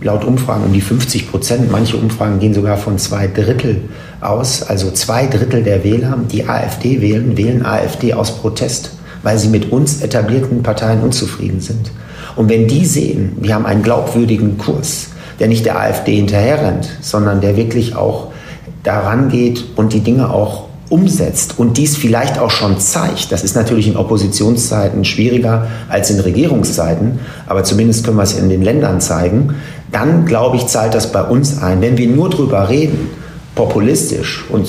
[0.00, 3.80] laut Umfragen um die 50 Prozent, manche Umfragen gehen sogar von zwei Drittel
[4.20, 9.48] aus, also zwei Drittel der Wähler, die AfD wählen, wählen AfD aus Protest, weil sie
[9.48, 11.90] mit uns etablierten Parteien unzufrieden sind.
[12.36, 15.08] Und wenn die sehen, wir haben einen glaubwürdigen Kurs,
[15.40, 18.32] der nicht der AfD hinterherrennt, sondern der wirklich auch
[18.82, 20.63] daran geht und die Dinge auch
[20.94, 26.20] umsetzt und dies vielleicht auch schon zeigt, das ist natürlich in Oppositionszeiten schwieriger als in
[26.20, 29.56] Regierungszeiten, aber zumindest können wir es in den Ländern zeigen,
[29.90, 31.80] dann glaube ich, zahlt das bei uns ein.
[31.80, 33.10] Wenn wir nur drüber reden,
[33.56, 34.68] populistisch und,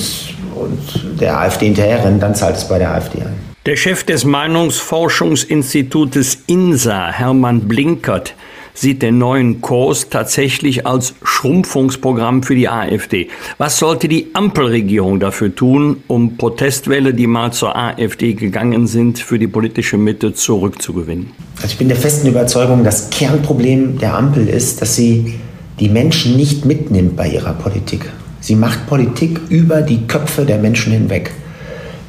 [0.56, 3.36] und der AfD hinterherrennen, dann zahlt es bei der AfD ein.
[3.68, 8.34] Der Chef des Meinungsforschungsinstitutes INSA, Hermann Blinkert,
[8.76, 13.30] sieht den neuen Kurs tatsächlich als Schrumpfungsprogramm für die AfD.
[13.58, 19.40] Was sollte die Ampelregierung dafür tun, um Protestwelle, die mal zur AfD gegangen sind, für
[19.40, 21.32] die politische Mitte zurückzugewinnen?
[21.56, 25.40] Also ich bin der festen Überzeugung, das Kernproblem der Ampel ist, dass sie
[25.80, 28.12] die Menschen nicht mitnimmt bei ihrer Politik.
[28.42, 31.32] Sie macht Politik über die Köpfe der Menschen hinweg.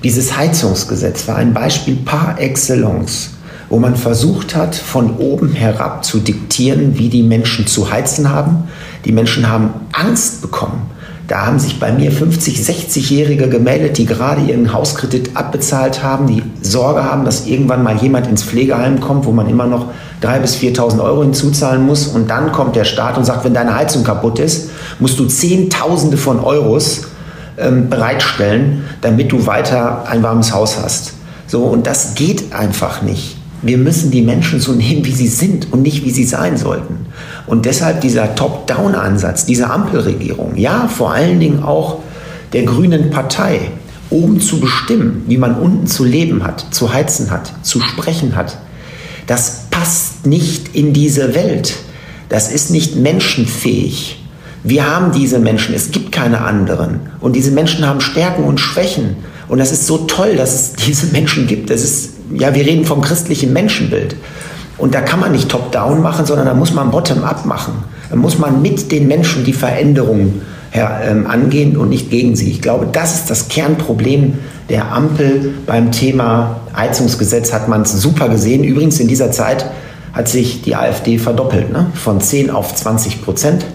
[0.04, 3.35] Dieses Heizungsgesetz war ein Beispiel par excellence
[3.68, 8.64] wo man versucht hat, von oben herab zu diktieren, wie die Menschen zu heizen haben.
[9.04, 10.90] Die Menschen haben Angst bekommen.
[11.28, 16.42] Da haben sich bei mir 50, 60-Jährige gemeldet, die gerade ihren Hauskredit abbezahlt haben, die
[16.62, 19.86] Sorge haben, dass irgendwann mal jemand ins Pflegeheim kommt, wo man immer noch
[20.22, 22.06] 3.000 bis 4.000 Euro hinzuzahlen muss.
[22.06, 26.16] Und dann kommt der Staat und sagt, wenn deine Heizung kaputt ist, musst du Zehntausende
[26.16, 27.02] von Euros
[27.58, 31.14] ähm, bereitstellen, damit du weiter ein warmes Haus hast.
[31.48, 33.35] So, und das geht einfach nicht.
[33.62, 37.06] Wir müssen die Menschen so nehmen, wie sie sind und nicht, wie sie sein sollten.
[37.46, 42.00] Und deshalb dieser Top-Down-Ansatz, diese Ampelregierung, ja, vor allen Dingen auch
[42.52, 43.70] der Grünen Partei,
[44.10, 48.58] oben zu bestimmen, wie man unten zu leben hat, zu heizen hat, zu sprechen hat,
[49.26, 51.76] das passt nicht in diese Welt.
[52.28, 54.22] Das ist nicht menschenfähig.
[54.62, 57.00] Wir haben diese Menschen, es gibt keine anderen.
[57.20, 59.16] Und diese Menschen haben Stärken und Schwächen.
[59.48, 61.70] Und das ist so toll, dass es diese Menschen gibt.
[61.70, 64.16] Das ist ja, wir reden vom christlichen Menschenbild.
[64.78, 67.84] Und da kann man nicht top-down machen, sondern da muss man bottom-up machen.
[68.10, 72.50] Da muss man mit den Menschen die Veränderungen her, ähm, angehen und nicht gegen sie.
[72.50, 74.34] Ich glaube, das ist das Kernproblem
[74.68, 77.52] der Ampel beim Thema Heizungsgesetz.
[77.52, 78.64] Hat man es super gesehen.
[78.64, 79.66] Übrigens in dieser Zeit
[80.12, 81.86] hat sich die AfD verdoppelt, ne?
[81.94, 83.66] von 10 auf 20 Prozent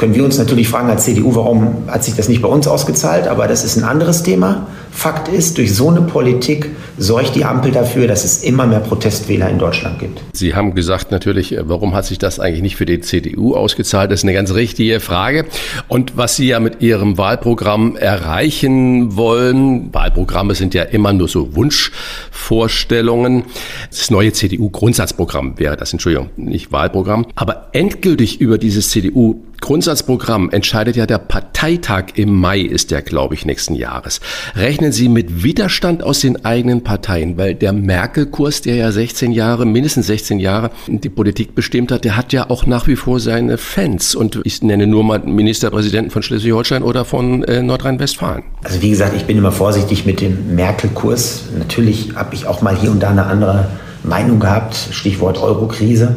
[0.00, 3.28] können wir uns natürlich fragen als CDU, warum hat sich das nicht bei uns ausgezahlt,
[3.28, 4.66] aber das ist ein anderes Thema.
[4.92, 9.48] Fakt ist, durch so eine Politik sorgt die Ampel dafür, dass es immer mehr Protestwähler
[9.48, 10.20] in Deutschland gibt.
[10.32, 14.10] Sie haben gesagt natürlich, äh, warum hat sich das eigentlich nicht für die CDU ausgezahlt?
[14.10, 15.46] Das ist eine ganz richtige Frage.
[15.88, 21.54] Und was Sie ja mit Ihrem Wahlprogramm erreichen wollen, Wahlprogramme sind ja immer nur so
[21.54, 23.44] Wunschvorstellungen.
[23.90, 27.26] Das neue CDU-Grundsatzprogramm wäre das, Entschuldigung, nicht Wahlprogramm.
[27.36, 33.34] Aber endgültig über dieses CDU Grundsatzprogramm entscheidet ja der Parteitag im Mai, ist der, glaube
[33.34, 34.20] ich, nächsten Jahres.
[34.54, 37.36] Rechnen rechnen Sie mit Widerstand aus den eigenen Parteien?
[37.36, 42.16] Weil der Merkel-Kurs, der ja 16 Jahre, mindestens 16 Jahre die Politik bestimmt hat, der
[42.16, 44.14] hat ja auch nach wie vor seine Fans.
[44.14, 48.42] Und ich nenne nur mal Ministerpräsidenten von Schleswig-Holstein oder von äh, Nordrhein-Westfalen.
[48.64, 51.42] Also wie gesagt, ich bin immer vorsichtig mit dem Merkel-Kurs.
[51.58, 53.68] Natürlich habe ich auch mal hier und da eine andere
[54.02, 56.16] Meinung gehabt, Stichwort Eurokrise.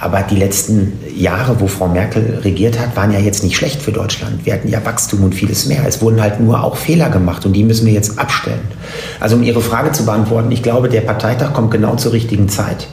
[0.00, 3.90] Aber die letzten Jahre, wo Frau Merkel regiert hat, waren ja jetzt nicht schlecht für
[3.90, 4.46] Deutschland.
[4.46, 5.84] Wir hatten ja Wachstum und vieles mehr.
[5.86, 8.60] Es wurden halt nur auch Fehler gemacht und die müssen wir jetzt abstellen.
[9.18, 12.86] Also um Ihre Frage zu beantworten, ich glaube, der Parteitag kommt genau zur richtigen Zeit.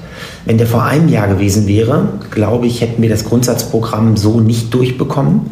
[0.46, 4.74] Wenn der vor einem Jahr gewesen wäre, glaube ich, hätten wir das Grundsatzprogramm so nicht
[4.74, 5.52] durchbekommen,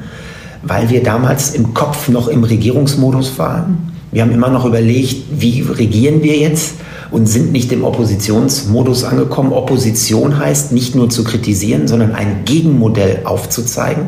[0.64, 3.92] weil wir damals im Kopf noch im Regierungsmodus waren.
[4.12, 6.76] Wir haben immer noch überlegt, wie regieren wir jetzt?
[7.14, 9.54] Und sind nicht im Oppositionsmodus angekommen.
[9.54, 14.06] Opposition heißt nicht nur zu kritisieren, sondern ein Gegenmodell aufzuzeigen.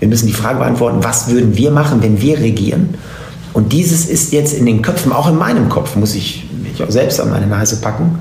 [0.00, 2.94] Wir müssen die Frage beantworten, was würden wir machen, wenn wir regieren?
[3.52, 6.90] Und dieses ist jetzt in den Köpfen, auch in meinem Kopf, muss ich mich auch
[6.90, 8.18] selbst an meine Nase packen,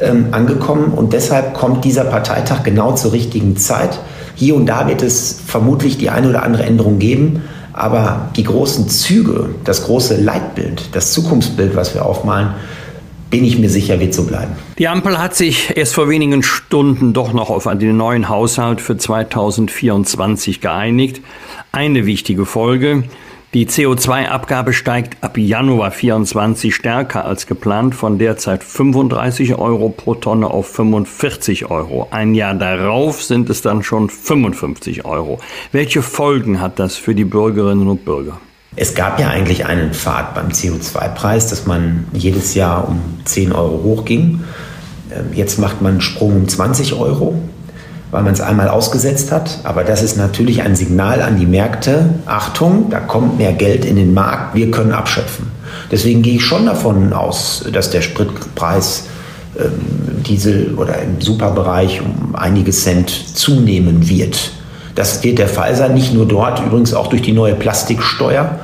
[0.00, 0.86] ähm, angekommen.
[0.86, 4.00] Und deshalb kommt dieser Parteitag genau zur richtigen Zeit.
[4.34, 7.42] Hier und da wird es vermutlich die eine oder andere Änderung geben.
[7.72, 12.48] Aber die großen Züge, das große Leitbild, das Zukunftsbild, was wir aufmalen,
[13.30, 14.52] bin ich mir sicher, wird so bleiben.
[14.78, 18.96] Die Ampel hat sich erst vor wenigen Stunden doch noch auf den neuen Haushalt für
[18.96, 21.20] 2024 geeinigt.
[21.72, 23.04] Eine wichtige Folge.
[23.54, 30.48] Die CO2-Abgabe steigt ab Januar 24 stärker als geplant von derzeit 35 Euro pro Tonne
[30.50, 32.08] auf 45 Euro.
[32.10, 35.38] Ein Jahr darauf sind es dann schon 55 Euro.
[35.72, 38.38] Welche Folgen hat das für die Bürgerinnen und Bürger?
[38.80, 43.80] Es gab ja eigentlich einen Pfad beim CO2-Preis, dass man jedes Jahr um 10 Euro
[43.82, 44.44] hochging.
[45.10, 47.34] Ähm, jetzt macht man einen Sprung um 20 Euro,
[48.12, 49.58] weil man es einmal ausgesetzt hat.
[49.64, 52.08] Aber das ist natürlich ein Signal an die Märkte.
[52.26, 55.48] Achtung, da kommt mehr Geld in den Markt, wir können abschöpfen.
[55.90, 59.06] Deswegen gehe ich schon davon aus, dass der Spritpreis
[59.58, 64.52] ähm, Diesel oder im Superbereich um einige Cent zunehmen wird.
[64.94, 68.60] Das wird der Fall sein, nicht nur dort, übrigens auch durch die neue Plastiksteuer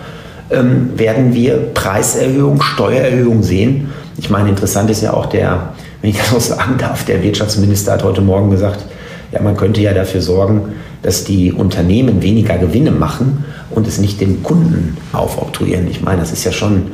[0.50, 3.88] ähm, werden wir Preiserhöhung, Steuererhöhung sehen.
[4.16, 7.92] Ich meine, interessant ist ja auch der, wenn ich das so sagen darf, der Wirtschaftsminister
[7.92, 8.84] hat heute Morgen gesagt,
[9.32, 14.20] ja, man könnte ja dafür sorgen, dass die Unternehmen weniger Gewinne machen und es nicht
[14.20, 15.88] den Kunden aufoktroyieren.
[15.88, 16.92] Ich meine, das ist ja schon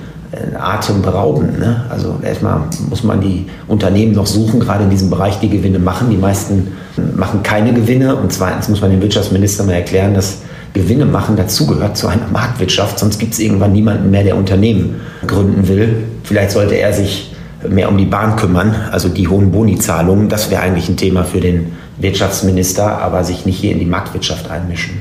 [0.59, 1.59] atemberaubend.
[1.59, 1.85] Ne?
[1.89, 6.11] Also erstmal muss man die Unternehmen noch suchen, gerade in diesem Bereich, die Gewinne machen.
[6.11, 6.69] Die meisten
[7.17, 8.17] machen keine Gewinne.
[8.17, 10.39] Und zweitens muss man dem Wirtschaftsminister mal erklären, dass
[10.73, 12.99] Gewinne machen dazugehört zu einer Marktwirtschaft.
[12.99, 16.05] Sonst gibt es irgendwann niemanden mehr, der Unternehmen gründen will.
[16.25, 17.33] Vielleicht sollte er sich
[17.69, 20.29] mehr um die Bahn kümmern, also die hohen Bonizahlungen.
[20.29, 24.51] Das wäre eigentlich ein Thema für den Wirtschaftsminister, aber sich nicht hier in die Marktwirtschaft
[24.51, 24.95] einmischen.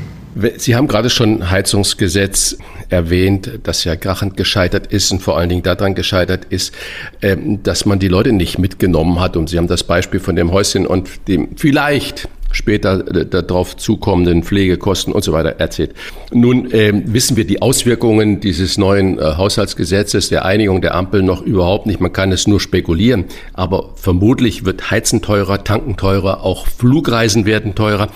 [0.58, 2.58] Sie haben gerade schon Heizungsgesetz
[2.90, 6.74] erwähnt, das ja krachend gescheitert ist und vor allen Dingen daran gescheitert ist,
[7.22, 9.38] ähm, dass man die Leute nicht mitgenommen hat.
[9.38, 14.44] Und Sie haben das Beispiel von dem Häuschen und dem vielleicht später äh, darauf zukommenden
[14.44, 15.94] Pflegekosten und so weiter erzählt.
[16.32, 21.42] Nun äh, wissen wir die Auswirkungen dieses neuen äh, Haushaltsgesetzes, der Einigung der Ampel noch
[21.42, 22.00] überhaupt nicht.
[22.00, 27.76] Man kann es nur spekulieren, aber vermutlich wird Heizen teurer, Tanken teurer, auch Flugreisen werden
[27.76, 28.10] teurer.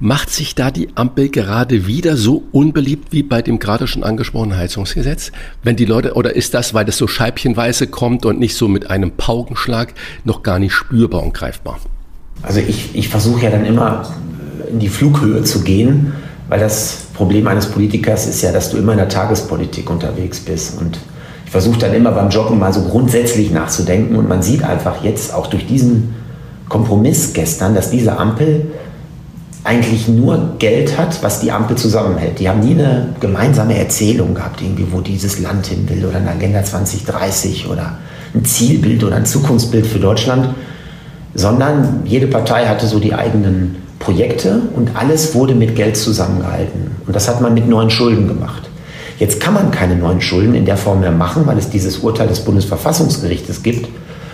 [0.00, 4.56] Macht sich da die Ampel gerade wieder so unbeliebt wie bei dem gerade schon angesprochenen
[4.56, 5.32] Heizungsgesetz?
[5.62, 8.90] Wenn die Leute, oder ist das, weil das so scheibchenweise kommt und nicht so mit
[8.90, 11.78] einem Paukenschlag, noch gar nicht spürbar und greifbar?
[12.46, 14.02] Also ich, ich versuche ja dann immer
[14.70, 16.12] in die Flughöhe zu gehen,
[16.48, 20.80] weil das Problem eines Politikers ist ja, dass du immer in der Tagespolitik unterwegs bist.
[20.80, 20.98] Und
[21.44, 24.16] ich versuche dann immer beim Joggen mal so grundsätzlich nachzudenken.
[24.16, 26.14] Und man sieht einfach jetzt auch durch diesen
[26.68, 28.66] Kompromiss gestern, dass diese Ampel
[29.62, 32.38] eigentlich nur Geld hat, was die Ampel zusammenhält.
[32.38, 36.30] Die haben nie eine gemeinsame Erzählung gehabt, irgendwie, wo dieses Land hin will oder eine
[36.30, 37.98] Agenda 2030 oder
[38.34, 40.50] ein Zielbild oder ein Zukunftsbild für Deutschland,
[41.34, 46.92] sondern jede Partei hatte so die eigenen Projekte und alles wurde mit Geld zusammengehalten.
[47.06, 48.68] Und das hat man mit neuen Schulden gemacht.
[49.18, 52.28] Jetzt kann man keine neuen Schulden in der Form mehr machen, weil es dieses Urteil
[52.28, 53.88] des Bundesverfassungsgerichtes gibt.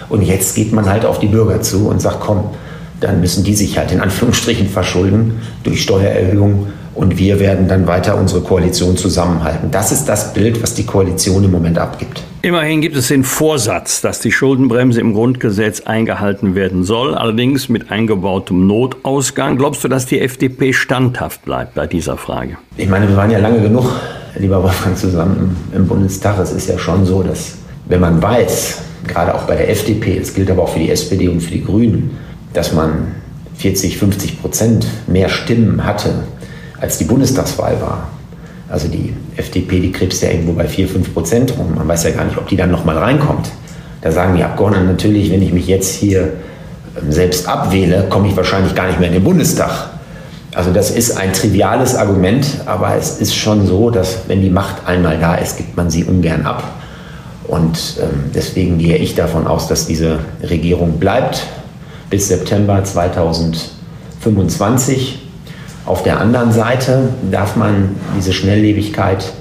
[0.09, 2.45] Und jetzt geht man halt auf die Bürger zu und sagt, komm,
[3.01, 8.19] dann müssen die sich halt in Anführungsstrichen verschulden durch Steuererhöhungen und wir werden dann weiter
[8.19, 9.71] unsere Koalition zusammenhalten.
[9.71, 12.23] Das ist das Bild, was die Koalition im Moment abgibt.
[12.43, 17.91] Immerhin gibt es den Vorsatz, dass die Schuldenbremse im Grundgesetz eingehalten werden soll, allerdings mit
[17.91, 19.59] eingebautem Notausgang.
[19.59, 22.57] Glaubst du, dass die FDP standhaft bleibt bei dieser Frage?
[22.79, 23.85] Ich meine, wir waren ja lange genug,
[24.39, 26.39] lieber Wolfgang, zusammen im Bundestag.
[26.39, 30.33] Es ist ja schon so, dass wenn man weiß, gerade auch bei der FDP, es
[30.33, 32.17] gilt aber auch für die SPD und für die Grünen,
[32.55, 33.09] dass man
[33.57, 36.25] 40, 50 Prozent mehr Stimmen hatte,
[36.81, 38.09] als die Bundestagswahl war,
[38.71, 41.75] Also die FDP, die krebst ja irgendwo bei 4, 5 Prozent rum.
[41.75, 43.51] Man weiß ja gar nicht, ob die dann nochmal reinkommt.
[44.01, 46.35] Da sagen die Abgeordneten natürlich, wenn ich mich jetzt hier
[46.97, 49.91] ähm, selbst abwähle, komme ich wahrscheinlich gar nicht mehr in den Bundestag.
[50.55, 54.87] Also das ist ein triviales Argument, aber es ist schon so, dass wenn die Macht
[54.87, 56.63] einmal da ist, gibt man sie ungern ab.
[57.47, 61.47] Und ähm, deswegen gehe ich davon aus, dass diese Regierung bleibt
[62.09, 65.20] bis September 2025.
[65.87, 69.33] Auf der anderen Seite darf man diese Schnelllebigkeit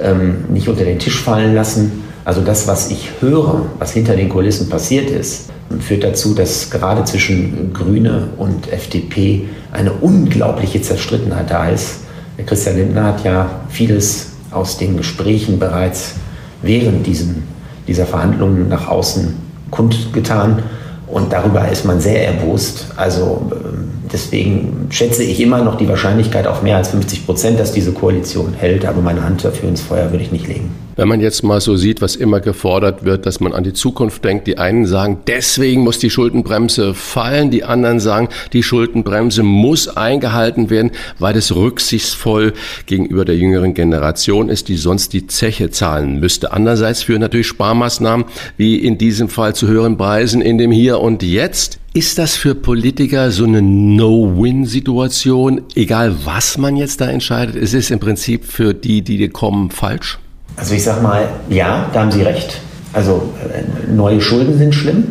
[0.00, 2.04] ähm, nicht unter den Tisch fallen lassen.
[2.24, 7.04] Also das, was ich höre, was hinter den Kulissen passiert ist, führt dazu, dass gerade
[7.04, 12.00] zwischen Grüne und FDP eine unglaubliche Zerstrittenheit da ist.
[12.36, 16.14] Der Christian Lindner hat ja vieles aus den Gesprächen bereits
[16.62, 17.44] während diesen,
[17.86, 19.34] dieser Verhandlungen nach außen
[19.70, 20.62] kundgetan.
[21.10, 22.86] Und darüber ist man sehr erbost.
[22.96, 27.72] Also ähm, deswegen schätze ich immer noch die Wahrscheinlichkeit auf mehr als 50 Prozent, dass
[27.72, 28.84] diese Koalition hält.
[28.84, 30.87] Aber meine Hand dafür ins Feuer würde ich nicht legen.
[30.98, 34.24] Wenn man jetzt mal so sieht, was immer gefordert wird, dass man an die Zukunft
[34.24, 39.86] denkt, die einen sagen, deswegen muss die Schuldenbremse fallen, die anderen sagen, die Schuldenbremse muss
[39.86, 40.90] eingehalten werden,
[41.20, 42.52] weil es rücksichtsvoll
[42.86, 46.50] gegenüber der jüngeren Generation ist, die sonst die Zeche zahlen müsste.
[46.50, 48.26] Andererseits führen natürlich Sparmaßnahmen,
[48.56, 51.78] wie in diesem Fall zu höheren Preisen in dem Hier und Jetzt.
[51.94, 57.54] Ist das für Politiker so eine No-Win-Situation, egal was man jetzt da entscheidet?
[57.54, 60.18] Ist es im Prinzip für die, die kommen, falsch?
[60.58, 62.60] Also ich sage mal, ja, da haben Sie recht.
[62.92, 65.04] Also äh, neue Schulden sind schlimm.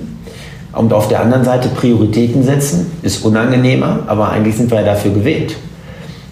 [0.74, 5.12] Und auf der anderen Seite Prioritäten setzen ist unangenehmer, aber eigentlich sind wir ja dafür
[5.12, 5.56] gewählt.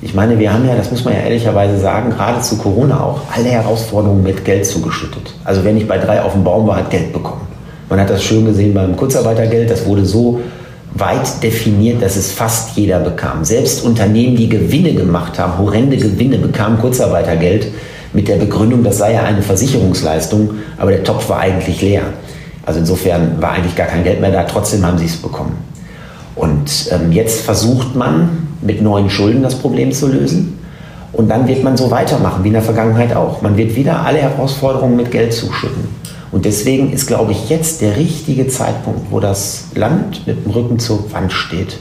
[0.02, 3.22] Ich meine, wir haben ja, das muss man ja ehrlicherweise sagen, gerade zu Corona auch
[3.36, 5.34] alle Herausforderungen mit Geld zugeschüttet.
[5.44, 7.48] Also wer nicht bei drei auf dem Baum war, hat Geld bekommen.
[7.90, 10.42] Man hat das schön gesehen beim Kurzarbeitergeld, das wurde so
[10.94, 13.44] weit definiert, dass es fast jeder bekam.
[13.46, 17.68] Selbst Unternehmen, die Gewinne gemacht haben, horrende Gewinne, bekamen Kurzarbeitergeld
[18.16, 22.04] mit der Begründung, das sei ja eine Versicherungsleistung, aber der Topf war eigentlich leer.
[22.66, 25.58] Also insofern war eigentlich gar kein Geld mehr da, trotzdem haben sie es bekommen.
[26.36, 30.60] Und ähm, jetzt versucht man mit neuen Schulden das Problem zu lösen.
[31.14, 33.42] Und dann wird man so weitermachen wie in der Vergangenheit auch.
[33.42, 35.84] Man wird wieder alle Herausforderungen mit Geld zuschütten.
[36.32, 40.80] Und deswegen ist, glaube ich, jetzt der richtige Zeitpunkt, wo das Land mit dem Rücken
[40.80, 41.78] zur Wand steht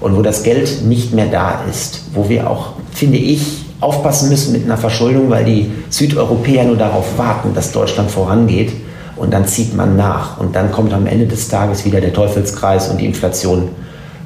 [0.00, 4.52] und wo das Geld nicht mehr da ist, wo wir auch, finde ich, aufpassen müssen
[4.52, 8.72] mit einer Verschuldung, weil die Südeuropäer nur darauf warten, dass Deutschland vorangeht
[9.16, 12.88] und dann zieht man nach und dann kommt am Ende des Tages wieder der Teufelskreis
[12.88, 13.68] und die Inflation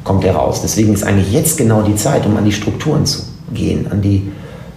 [0.04, 0.60] kommt heraus.
[0.62, 3.22] Deswegen ist eigentlich jetzt genau die Zeit, um an die Strukturen zu
[3.52, 4.30] gehen, an die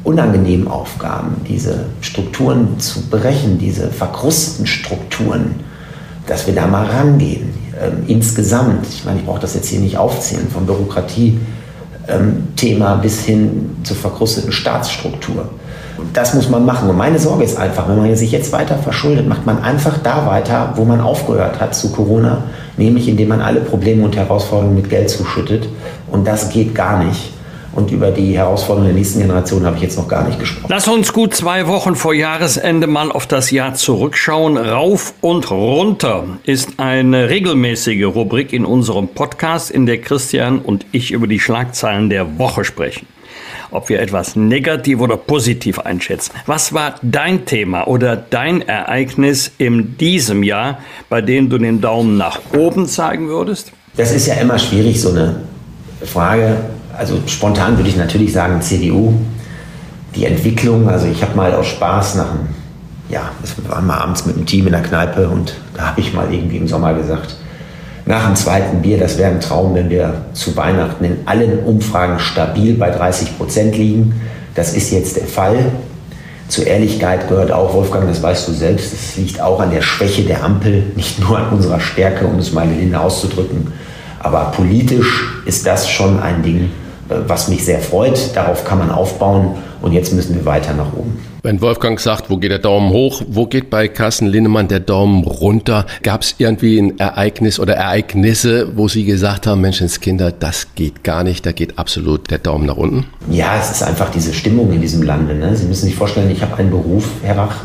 [0.03, 5.55] unangenehmen Aufgaben, diese Strukturen zu brechen, diese verkrusten Strukturen,
[6.28, 7.53] dass wir da mal rangehen.
[7.82, 11.39] Ähm, insgesamt, ich meine, ich brauche das jetzt hier nicht aufzählen, von Bürokratie
[12.55, 15.49] Thema bis hin zur verkrusteten Staatsstruktur.
[16.13, 16.89] Das muss man machen.
[16.89, 20.25] Und meine Sorge ist einfach, wenn man sich jetzt weiter verschuldet, macht man einfach da
[20.27, 22.43] weiter, wo man aufgehört hat zu Corona,
[22.77, 25.67] nämlich indem man alle Probleme und Herausforderungen mit Geld zuschüttet.
[26.11, 27.34] Und das geht gar nicht.
[27.76, 30.67] Und über die Herausforderungen der nächsten Generation habe ich jetzt noch gar nicht gesprochen.
[30.69, 34.57] Lass uns gut zwei Wochen vor Jahresende mal auf das Jahr zurückschauen.
[34.57, 41.11] Rauf und runter ist eine regelmäßige Rubrik in unserem Podcast, in der Christian und ich
[41.11, 43.07] über die Schlagzeilen der Woche sprechen.
[43.71, 46.32] Ob wir etwas negativ oder positiv einschätzen.
[46.45, 52.15] Was war dein Thema oder dein Ereignis in diesem Jahr, bei dem du den Daumen
[52.15, 53.73] nach oben zeigen würdest?
[53.97, 55.41] Das ist ja immer schwierig, so eine
[56.05, 56.57] Frage
[56.97, 59.13] also spontan würde ich natürlich sagen CDU.
[60.15, 62.47] Die Entwicklung, also ich habe mal aus Spaß nach einem,
[63.09, 66.13] ja, wir waren mal abends mit dem Team in der Kneipe und da habe ich
[66.13, 67.35] mal irgendwie im Sommer gesagt,
[68.05, 72.19] nach dem zweiten Bier, das wäre ein Traum, wenn wir zu Weihnachten in allen Umfragen
[72.19, 74.21] stabil bei 30 Prozent liegen.
[74.53, 75.71] Das ist jetzt der Fall.
[76.47, 80.21] Zur Ehrlichkeit gehört auch, Wolfgang, das weißt du selbst, es liegt auch an der Schwäche
[80.21, 83.73] der Ampel, nicht nur an unserer Stärke, um es mal gelinde auszudrücken.
[84.19, 86.69] Aber politisch ist das schon ein Ding,
[87.09, 88.35] was mich sehr freut.
[88.35, 91.19] Darauf kann man aufbauen und jetzt müssen wir weiter nach oben.
[91.43, 95.23] Wenn Wolfgang sagt, wo geht der Daumen hoch, wo geht bei Carsten Linnemann der Daumen
[95.23, 95.85] runter?
[96.01, 101.23] Gab es irgendwie ein Ereignis oder Ereignisse, wo Sie gesagt haben, Menschenskinder, das geht gar
[101.23, 103.05] nicht, da geht absolut der Daumen nach unten?
[103.29, 105.35] Ja, es ist einfach diese Stimmung in diesem Lande.
[105.35, 105.55] Ne?
[105.55, 107.57] Sie müssen sich vorstellen, ich habe einen Beruf, Herr Rach,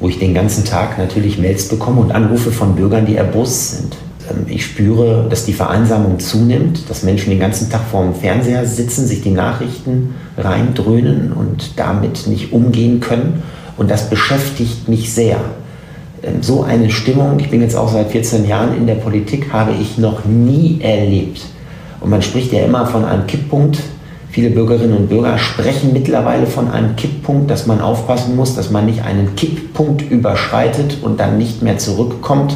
[0.00, 3.96] wo ich den ganzen Tag natürlich Mails bekomme und Anrufe von Bürgern, die erbost sind.
[4.30, 8.66] Ähm, ich spüre, dass die Vereinsamung zunimmt, dass Menschen den ganzen Tag vor dem Fernseher
[8.66, 13.42] sitzen, sich die Nachrichten reindröhnen und damit nicht umgehen können.
[13.76, 15.38] Und das beschäftigt mich sehr.
[16.22, 19.72] Ähm, so eine Stimmung, ich bin jetzt auch seit 14 Jahren in der Politik, habe
[19.80, 21.42] ich noch nie erlebt.
[22.00, 23.78] Und man spricht ja immer von einem Kipppunkt
[24.36, 28.84] Viele Bürgerinnen und Bürger sprechen mittlerweile von einem Kipppunkt, dass man aufpassen muss, dass man
[28.84, 32.54] nicht einen Kipppunkt überschreitet und dann nicht mehr zurückkommt.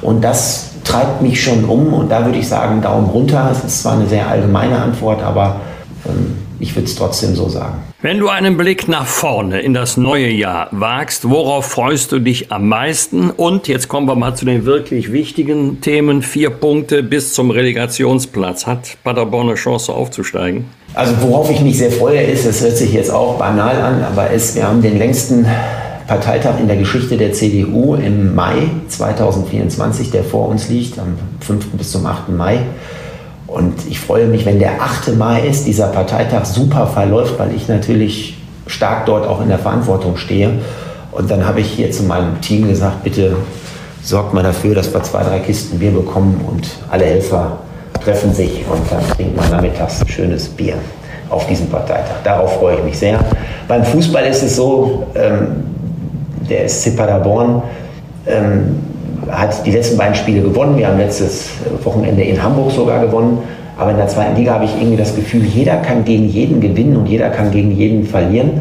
[0.00, 3.48] Und das treibt mich schon um und da würde ich sagen, Daumen runter.
[3.52, 5.60] Es ist zwar eine sehr allgemeine Antwort, aber
[6.06, 7.74] ähm, ich würde es trotzdem so sagen.
[8.02, 12.50] Wenn du einen Blick nach vorne in das neue Jahr wagst, worauf freust du dich
[12.50, 13.30] am meisten?
[13.30, 16.22] Und jetzt kommen wir mal zu den wirklich wichtigen Themen.
[16.22, 18.66] Vier Punkte bis zum Relegationsplatz.
[18.66, 20.64] Hat Paderborn eine Chance aufzusteigen?
[20.94, 24.30] Also worauf ich mich sehr freue, ist, das hört sich jetzt auch banal an, aber
[24.30, 25.46] ist, wir haben den längsten
[26.10, 31.66] Parteitag in der Geschichte der CDU im Mai 2024, der vor uns liegt, am 5.
[31.74, 32.30] bis zum 8.
[32.30, 32.62] Mai.
[33.46, 35.16] Und ich freue mich, wenn der 8.
[35.16, 38.36] Mai ist, dieser Parteitag super verläuft, weil ich natürlich
[38.66, 40.58] stark dort auch in der Verantwortung stehe.
[41.12, 43.36] Und dann habe ich hier zu meinem Team gesagt, bitte
[44.02, 47.58] sorgt mal dafür, dass wir zwei, drei Kisten Bier bekommen und alle Helfer
[48.02, 50.74] treffen sich und dann trinkt man nachmittags ein schönes Bier
[51.28, 52.16] auf diesem Parteitag.
[52.24, 53.20] Darauf freue ich mich sehr.
[53.68, 55.69] Beim Fußball ist es so, ähm,
[56.50, 57.62] der SC Paderborn
[58.26, 58.76] ähm,
[59.30, 60.76] hat die letzten beiden Spiele gewonnen.
[60.76, 61.50] Wir haben letztes
[61.84, 63.38] Wochenende in Hamburg sogar gewonnen.
[63.78, 66.96] Aber in der zweiten Liga habe ich irgendwie das Gefühl, jeder kann gegen jeden gewinnen
[66.96, 68.60] und jeder kann gegen jeden verlieren.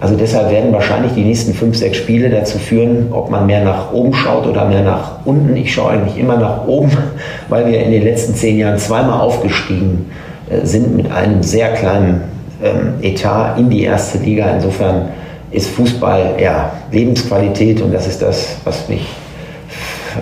[0.00, 3.92] Also deshalb werden wahrscheinlich die nächsten fünf, sechs Spiele dazu führen, ob man mehr nach
[3.92, 5.56] oben schaut oder mehr nach unten.
[5.56, 6.90] Ich schaue eigentlich immer nach oben,
[7.48, 10.10] weil wir in den letzten zehn Jahren zweimal aufgestiegen
[10.48, 12.22] äh, sind mit einem sehr kleinen
[12.62, 14.46] ähm, Etat in die erste Liga.
[14.54, 15.10] Insofern
[15.54, 19.06] ist Fußball ja Lebensqualität und das ist das, was mich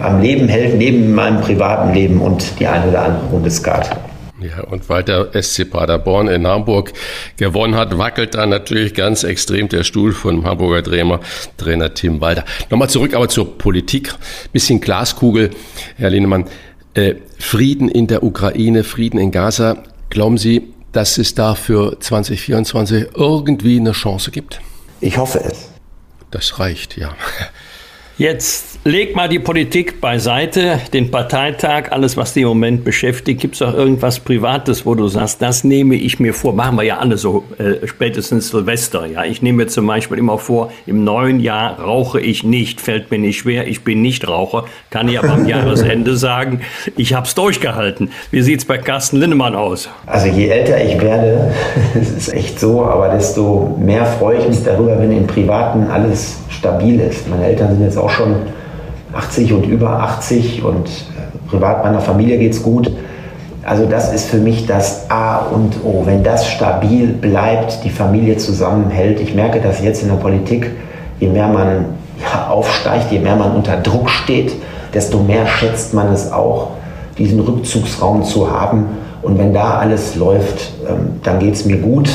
[0.01, 3.91] am Leben hält, neben meinem privaten Leben und die eine oder andere Runde Skat.
[4.41, 6.93] Ja, und weil der SC Paderborn in Hamburg
[7.37, 11.21] gewonnen hat, wackelt da natürlich ganz extrem der Stuhl von Hamburger Trainer,
[11.59, 12.45] Trainer Tim Walter.
[12.69, 14.13] Nochmal zurück aber zur Politik.
[14.53, 15.51] Bisschen Glaskugel,
[15.97, 16.47] Herr Lehnemann.
[16.95, 19.79] Äh, Frieden in der Ukraine, Frieden in Gaza.
[20.11, 24.61] Glauben Sie, dass es da für 2024 irgendwie eine Chance gibt?
[25.03, 25.69] Ich hoffe es.
[26.31, 27.15] Das reicht, ja.
[28.23, 33.41] Jetzt leg mal die Politik beiseite, den Parteitag, alles, was dich im Moment beschäftigt.
[33.41, 36.53] Gibt es auch irgendwas Privates, wo du sagst, das nehme ich mir vor?
[36.53, 39.07] Machen wir ja alle so, äh, spätestens Silvester.
[39.07, 43.11] Ja, ich nehme mir zum Beispiel immer vor, im neuen Jahr rauche ich nicht, fällt
[43.11, 43.67] mir nicht schwer.
[43.67, 46.61] Ich bin nicht Raucher, kann ich aber am Jahresende sagen,
[46.97, 48.13] ich habe es durchgehalten.
[48.31, 49.89] Wie sieht es bei Carsten Linnemann aus?
[50.07, 51.53] Also je älter ich werde,
[52.01, 56.42] es ist echt so, aber desto mehr freue ich mich darüber, wenn im Privaten alles
[56.53, 57.29] stabil ist.
[57.29, 58.35] Meine Eltern sind jetzt auch schon
[59.13, 62.91] 80 und über 80 und äh, privat meiner Familie geht es gut.
[63.65, 66.03] Also das ist für mich das A und O.
[66.05, 69.21] Wenn das stabil bleibt, die Familie zusammenhält.
[69.21, 70.71] Ich merke das jetzt in der Politik,
[71.21, 71.85] je mehr man
[72.21, 74.53] ja, aufsteigt, je mehr man unter Druck steht,
[74.93, 76.71] desto mehr schätzt man es auch,
[77.19, 78.87] diesen Rückzugsraum zu haben.
[79.23, 82.11] Und wenn da alles läuft, ähm, dann geht es mir gut.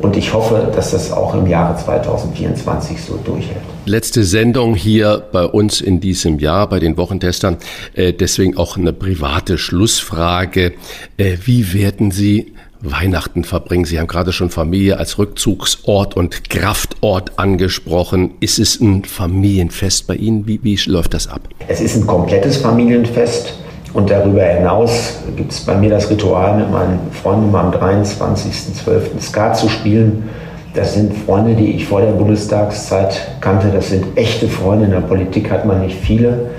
[0.00, 3.62] Und ich hoffe, dass das auch im Jahre 2024 so durchhält.
[3.84, 7.56] Letzte Sendung hier bei uns in diesem Jahr bei den Wochentestern.
[7.94, 10.74] Äh, deswegen auch eine private Schlussfrage.
[11.16, 13.84] Äh, wie werden Sie Weihnachten verbringen?
[13.84, 18.32] Sie haben gerade schon Familie als Rückzugsort und Kraftort angesprochen.
[18.38, 20.46] Ist es ein Familienfest bei Ihnen?
[20.46, 21.40] Wie, wie läuft das ab?
[21.66, 23.54] Es ist ein komplettes Familienfest.
[23.94, 29.20] Und darüber hinaus gibt es bei mir das Ritual, mit meinen Freunden am 23.12.
[29.20, 30.28] Skat zu spielen.
[30.74, 33.68] Das sind Freunde, die ich vor der Bundestagszeit kannte.
[33.72, 34.84] Das sind echte Freunde.
[34.84, 36.50] In der Politik hat man nicht viele.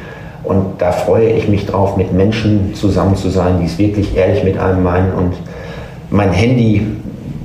[0.44, 4.44] Und da freue ich mich drauf, mit Menschen zusammen zu sein, die es wirklich ehrlich
[4.44, 5.14] mit einem meinen.
[5.14, 5.34] Und
[6.10, 6.86] mein Handy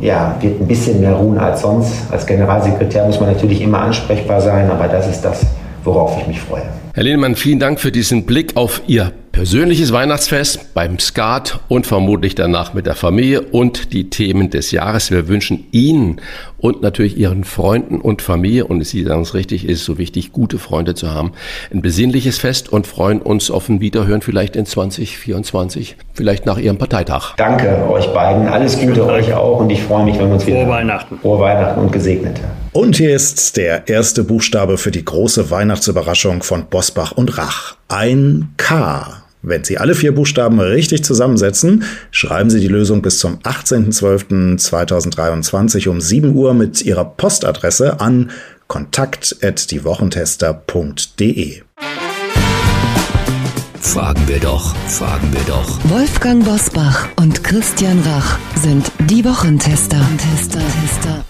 [0.01, 1.93] ja, wird ein bisschen mehr ruhen als sonst.
[2.11, 5.45] Als Generalsekretär muss man natürlich immer ansprechbar sein, aber das ist das,
[5.85, 6.63] worauf ich mich freue.
[6.95, 12.37] Herr Lehnemann, vielen Dank für diesen Blick auf Ihr persönliches Weihnachtsfest beim Skat und vermutlich
[12.37, 15.11] danach mit der Familie und die Themen des Jahres.
[15.11, 16.21] Wir wünschen Ihnen
[16.65, 20.57] und natürlich Ihren Freunden und Familie, und Sie sagen es richtig, ist so wichtig, gute
[20.57, 21.33] Freunde zu haben,
[21.71, 26.79] ein besinnliches Fest und freuen uns auf ein Wiederhören vielleicht in 2024, vielleicht nach Ihrem
[26.79, 27.35] Parteitag.
[27.37, 30.63] Danke euch beiden, alles Gute euch auch und ich freue mich, wenn wir uns wieder
[30.63, 31.19] Frohe Weihnachten.
[31.19, 32.41] Frohe Weihnachten und gesegnete.
[32.73, 37.77] Und hier ist der erste Buchstabe für die große Weihnachtsüberraschung von Bosbach und Rach.
[37.89, 39.23] Ein K.
[39.47, 46.01] Wenn Sie alle vier Buchstaben richtig zusammensetzen, schreiben Sie die Lösung bis zum 18.12.2023 um
[46.01, 48.31] 7 Uhr mit Ihrer Postadresse an
[48.69, 51.61] kontakt.diewochentester.de.
[53.81, 55.79] Fragen wir doch, fragen wir doch.
[55.91, 60.01] Wolfgang Bosbach und Christian Rach sind die Wochentester.
[60.17, 61.23] Tester, Tester.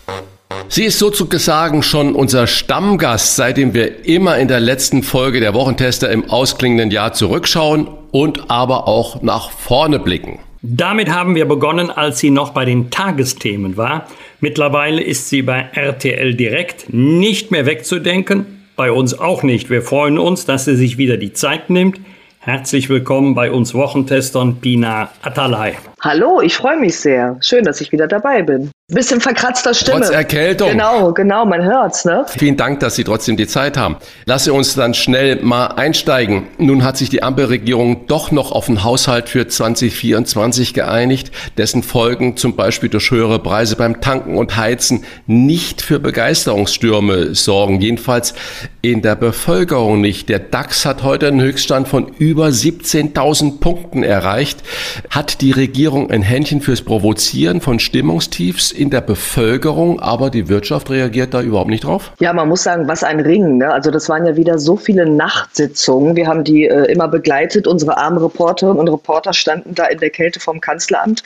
[0.69, 6.11] Sie ist sozusagen schon unser Stammgast, seitdem wir immer in der letzten Folge der Wochentester
[6.11, 10.39] im ausklingenden Jahr zurückschauen und aber auch nach vorne blicken.
[10.63, 14.07] Damit haben wir begonnen, als sie noch bei den Tagesthemen war.
[14.41, 18.47] Mittlerweile ist sie bei RTL direkt nicht mehr wegzudenken.
[18.75, 19.69] Bei uns auch nicht.
[19.69, 22.01] Wir freuen uns, dass sie sich wieder die Zeit nimmt.
[22.41, 25.75] Herzlich willkommen bei uns Wochentestern Pina Atalay.
[26.05, 27.39] Hallo, ich freue mich sehr.
[27.41, 28.71] Schön, dass ich wieder dabei bin.
[28.93, 30.01] Bisschen verkratzter Stimme.
[30.01, 30.69] Trotz Erkältung.
[30.69, 32.27] Genau, genau, man hört's, ne?
[32.29, 33.97] Vielen Dank, dass Sie trotzdem die Zeit haben.
[34.27, 36.49] Lasse uns dann schnell mal einsteigen.
[36.59, 42.37] Nun hat sich die Ampelregierung doch noch auf einen Haushalt für 2024 geeinigt, dessen Folgen
[42.37, 47.81] zum Beispiel durch höhere Preise beim Tanken und Heizen nicht für Begeisterungsstürme sorgen.
[47.81, 48.35] Jedenfalls
[48.83, 50.29] in der Bevölkerung nicht.
[50.29, 54.63] Der DAX hat heute einen Höchststand von über 17.000 Punkten erreicht.
[55.09, 60.91] Hat die Regierung ein Händchen fürs Provozieren von Stimmungstiefs in der Bevölkerung, aber die Wirtschaft
[60.91, 62.13] reagiert da überhaupt nicht drauf?
[62.21, 63.59] Ja, man muss sagen, was ein Ring.
[63.59, 63.73] Ne?
[63.73, 66.17] Also das waren ja wieder so viele Nachtsitzungen.
[66.17, 67.67] Wir haben die äh, immer begleitet.
[67.67, 71.23] Unsere armen Reporterinnen und Reporter standen da in der Kälte vom Kanzleramt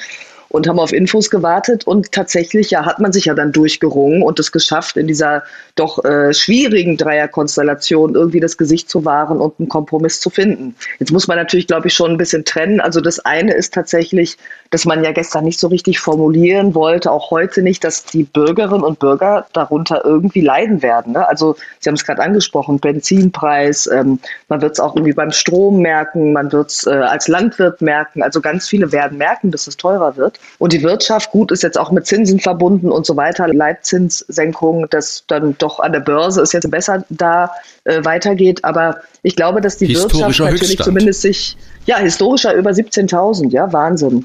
[0.49, 4.38] und haben auf Infos gewartet und tatsächlich ja hat man sich ja dann durchgerungen und
[4.38, 5.42] es geschafft in dieser
[5.74, 10.74] doch äh, schwierigen Dreierkonstellation irgendwie das Gesicht zu wahren und einen Kompromiss zu finden.
[10.99, 12.80] Jetzt muss man natürlich, glaube ich, schon ein bisschen trennen.
[12.80, 14.38] Also das eine ist tatsächlich
[14.70, 18.82] dass man ja gestern nicht so richtig formulieren wollte, auch heute nicht, dass die Bürgerinnen
[18.82, 21.14] und Bürger darunter irgendwie leiden werden.
[21.14, 21.26] Ne?
[21.26, 24.18] Also Sie haben es gerade angesprochen, Benzinpreis, ähm,
[24.49, 28.22] man wird es auch irgendwie beim Strom merken, man wird es äh, als Landwirt merken.
[28.22, 30.38] Also ganz viele werden merken, dass es teurer wird.
[30.59, 35.24] Und die Wirtschaft, gut, ist jetzt auch mit Zinsen verbunden und so weiter, Leitzinssenkung, das
[35.28, 37.53] dann doch an der Börse ist jetzt besser da
[37.84, 38.64] äh, weitergeht.
[38.64, 40.84] Aber ich glaube, dass die Wirtschaft natürlich Höchststand.
[40.84, 44.24] zumindest sich, ja, historischer über 17.000, ja, Wahnsinn.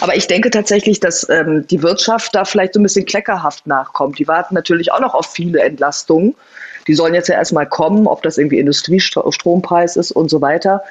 [0.00, 4.18] Aber ich denke tatsächlich, dass ähm, die Wirtschaft da vielleicht so ein bisschen kleckerhaft nachkommt.
[4.18, 6.34] Die warten natürlich auch noch auf viele Entlastungen.
[6.86, 10.82] Die sollen jetzt ja erstmal kommen, ob das irgendwie Industriestrompreis ist und so weiter.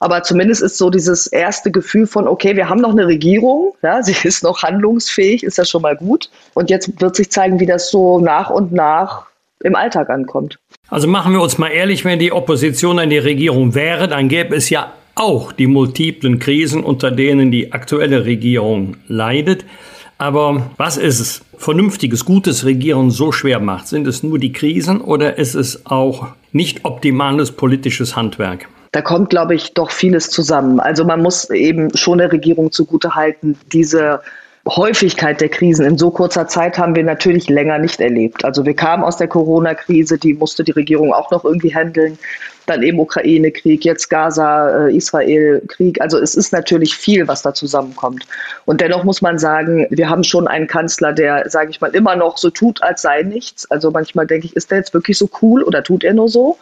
[0.00, 4.02] Aber zumindest ist so dieses erste Gefühl von, okay, wir haben noch eine Regierung, ja,
[4.02, 6.30] sie ist noch handlungsfähig, ist ja schon mal gut.
[6.54, 9.26] Und jetzt wird sich zeigen, wie das so nach und nach
[9.62, 10.58] im Alltag ankommt.
[10.88, 14.56] Also machen wir uns mal ehrlich, wenn die Opposition an die Regierung wäre, dann gäbe
[14.56, 19.66] es ja auch die multiplen Krisen, unter denen die aktuelle Regierung leidet.
[20.16, 21.42] Aber was ist es?
[21.58, 23.86] Vernünftiges, gutes Regieren so schwer macht?
[23.86, 28.66] Sind es nur die Krisen oder ist es auch nicht optimales politisches Handwerk?
[28.92, 30.80] Da kommt, glaube ich, doch vieles zusammen.
[30.80, 34.20] Also man muss eben schon der Regierung zugutehalten, diese
[34.68, 38.44] Häufigkeit der Krisen in so kurzer Zeit haben wir natürlich länger nicht erlebt.
[38.44, 42.18] Also wir kamen aus der Corona-Krise, die musste die Regierung auch noch irgendwie handeln
[42.70, 46.00] dann eben Ukraine-Krieg, jetzt Gaza, äh, Israel-Krieg.
[46.00, 48.24] Also es ist natürlich viel, was da zusammenkommt.
[48.64, 52.16] Und dennoch muss man sagen, wir haben schon einen Kanzler, der, sage ich mal, immer
[52.16, 53.70] noch so tut, als sei nichts.
[53.70, 56.58] Also manchmal denke ich, ist der jetzt wirklich so cool oder tut er nur so?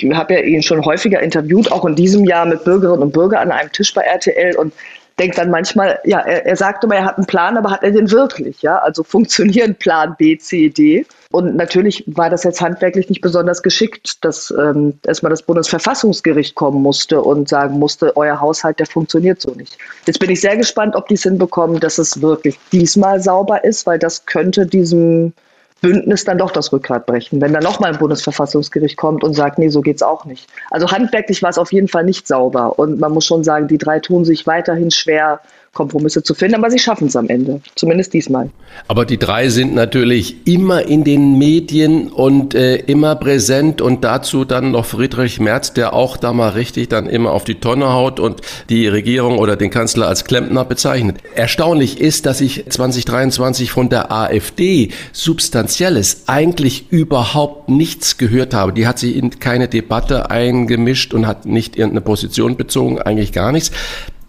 [0.00, 3.50] Ich habe ja ihn schon häufiger interviewt, auch in diesem Jahr mit Bürgerinnen und Bürgern
[3.50, 4.72] an einem Tisch bei RTL und
[5.18, 7.90] denkt dann manchmal, ja, er, er sagt immer, er hat einen Plan, aber hat er
[7.90, 8.62] den wirklich?
[8.62, 11.04] Ja, also funktionieren Plan B, C, D.
[11.30, 16.80] Und natürlich war das jetzt handwerklich nicht besonders geschickt, dass ähm, erstmal das Bundesverfassungsgericht kommen
[16.80, 19.76] musste und sagen musste, euer Haushalt, der funktioniert so nicht.
[20.06, 23.86] Jetzt bin ich sehr gespannt, ob die es hinbekommen, dass es wirklich diesmal sauber ist,
[23.86, 25.32] weil das könnte diesem
[25.80, 29.68] Bündnis dann doch das Rückgrat brechen, wenn dann nochmal ein Bundesverfassungsgericht kommt und sagt, nee,
[29.68, 30.48] so geht's auch nicht.
[30.70, 32.78] Also handwerklich war es auf jeden Fall nicht sauber.
[32.78, 35.40] Und man muss schon sagen, die drei tun sich weiterhin schwer,
[35.78, 38.50] Kompromisse zu finden, aber sie schaffen es am Ende, zumindest diesmal.
[38.88, 44.44] Aber die drei sind natürlich immer in den Medien und äh, immer präsent und dazu
[44.44, 48.18] dann noch Friedrich Merz, der auch da mal richtig dann immer auf die Tonne haut
[48.18, 51.18] und die Regierung oder den Kanzler als Klempner bezeichnet.
[51.36, 58.72] Erstaunlich ist, dass ich 2023 von der AfD substanzielles eigentlich überhaupt nichts gehört habe.
[58.72, 63.52] Die hat sich in keine Debatte eingemischt und hat nicht irgendeine Position bezogen, eigentlich gar
[63.52, 63.70] nichts.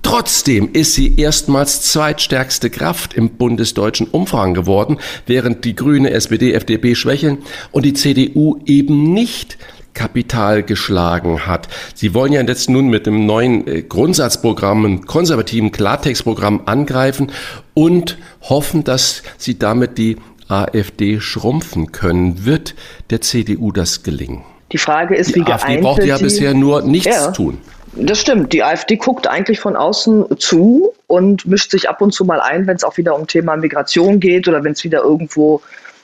[0.01, 6.95] Trotzdem ist sie erstmals zweitstärkste Kraft im bundesdeutschen Umfang geworden, während die Grüne, SPD, FDP
[6.95, 7.39] schwächeln
[7.71, 9.57] und die CDU eben nicht
[9.93, 11.67] Kapital geschlagen hat.
[11.93, 17.31] Sie wollen ja jetzt nun mit dem neuen äh, Grundsatzprogramm, einem konservativen Klartextprogramm angreifen
[17.73, 22.45] und hoffen, dass sie damit die AfD schrumpfen können.
[22.45, 22.75] Wird
[23.09, 24.43] der CDU das gelingen?
[24.71, 27.31] Die Frage ist, wie die AfD braucht ja bisher nur nichts ja.
[27.31, 27.57] tun.
[27.93, 28.53] Das stimmt.
[28.53, 32.67] Die AfD guckt eigentlich von außen zu und mischt sich ab und zu mal ein,
[32.67, 35.61] wenn es auch wieder um Thema Migration geht oder wenn es wieder irgendwo,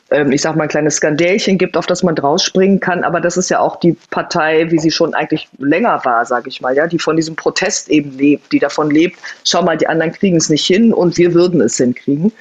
[0.09, 3.03] ähm, ich sag mal, ein kleines Skandälchen gibt, auf das man drausspringen kann.
[3.03, 6.59] Aber das ist ja auch die Partei, wie sie schon eigentlich länger war, sage ich
[6.59, 10.11] mal, ja, die von diesem Protest eben lebt, die davon lebt, schau mal, die anderen
[10.11, 12.31] kriegen es nicht hin und wir würden es hinkriegen.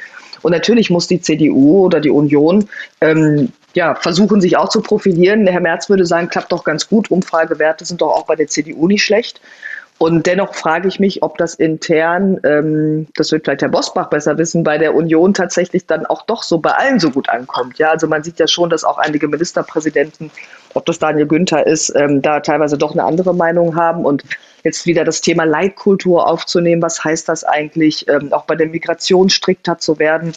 [0.43, 2.69] Und natürlich muss die CDU oder die Union
[3.01, 5.47] ähm, ja, versuchen sich auch zu profilieren.
[5.47, 7.11] Herr Merz würde sagen, klappt doch ganz gut.
[7.11, 9.41] Umfragewerte sind doch auch bei der CDU nicht schlecht.
[9.99, 14.37] Und dennoch frage ich mich, ob das intern, ähm, das wird vielleicht Herr Bosbach besser
[14.39, 17.79] wissen, bei der Union tatsächlich dann auch doch so bei allen so gut ankommt.
[17.79, 20.33] Ja, also man sieht ja schon, dass auch einige Ministerpräsidenten,
[20.75, 24.25] ob das Daniel Günther ist, ähm, da teilweise doch eine andere Meinung haben und
[24.65, 26.83] jetzt wieder das Thema Leitkultur aufzunehmen.
[26.83, 30.33] Was heißt das eigentlich, ähm, auch bei der Migration strikter zu werden?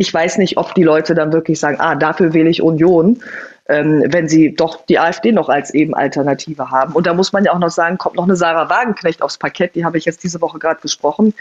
[0.00, 3.22] Ich weiß nicht, ob die Leute dann wirklich sagen, ah, dafür wähle ich Union,
[3.68, 6.94] ähm, wenn sie doch die AfD noch als eben Alternative haben.
[6.94, 9.74] Und da muss man ja auch noch sagen, kommt noch eine Sarah Wagenknecht aufs Parkett,
[9.74, 11.34] die habe ich jetzt diese Woche gerade gesprochen,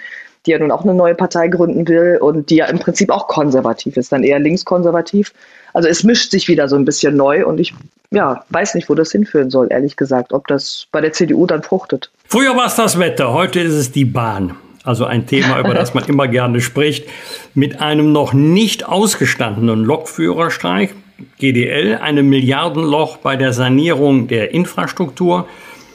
[0.45, 3.29] die ja nun auch eine neue Partei gründen will und die ja im Prinzip auch
[3.29, 5.33] konservativ ist, dann eher linkskonservativ.
[5.73, 7.73] Also es mischt sich wieder so ein bisschen neu und ich
[8.11, 11.63] ja, weiß nicht, wo das hinführen soll, ehrlich gesagt, ob das bei der CDU dann
[11.63, 12.11] fruchtet.
[12.27, 14.57] Früher war es das Wetter, heute ist es die Bahn.
[14.83, 17.05] Also ein Thema, über das man immer gerne spricht.
[17.53, 20.95] Mit einem noch nicht ausgestandenen Lokführerstreik
[21.37, 25.47] GDL eine Milliardenloch bei der Sanierung der Infrastruktur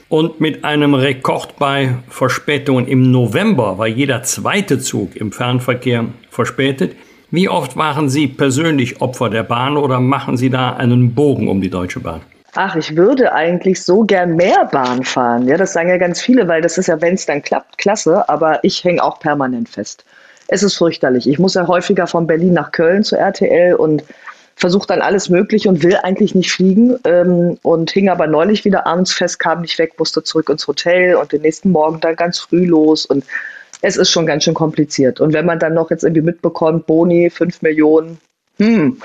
[0.08, 6.94] und mit einem Rekord bei Verspätungen im November war jeder zweite Zug im Fernverkehr verspätet.
[7.30, 11.60] Wie oft waren Sie persönlich Opfer der Bahn oder machen Sie da einen Bogen um
[11.60, 12.20] die Deutsche Bahn?
[12.56, 15.48] Ach, ich würde eigentlich so gern mehr Bahn fahren.
[15.48, 18.28] Ja, das sagen ja ganz viele, weil das ist ja, wenn es dann klappt, klasse,
[18.28, 20.04] aber ich hänge auch permanent fest.
[20.46, 21.28] Es ist fürchterlich.
[21.28, 24.04] Ich muss ja häufiger von Berlin nach Köln zu RTL und
[24.56, 28.86] versucht dann alles Mögliche und will eigentlich nicht fliegen ähm, und hing aber neulich wieder
[28.86, 32.38] abends fest, kam nicht weg, musste zurück ins Hotel und den nächsten Morgen dann ganz
[32.38, 33.24] früh los und
[33.82, 35.20] es ist schon ganz schön kompliziert.
[35.20, 38.18] Und wenn man dann noch jetzt irgendwie mitbekommt, Boni, 5 Millionen,
[38.58, 38.98] hm,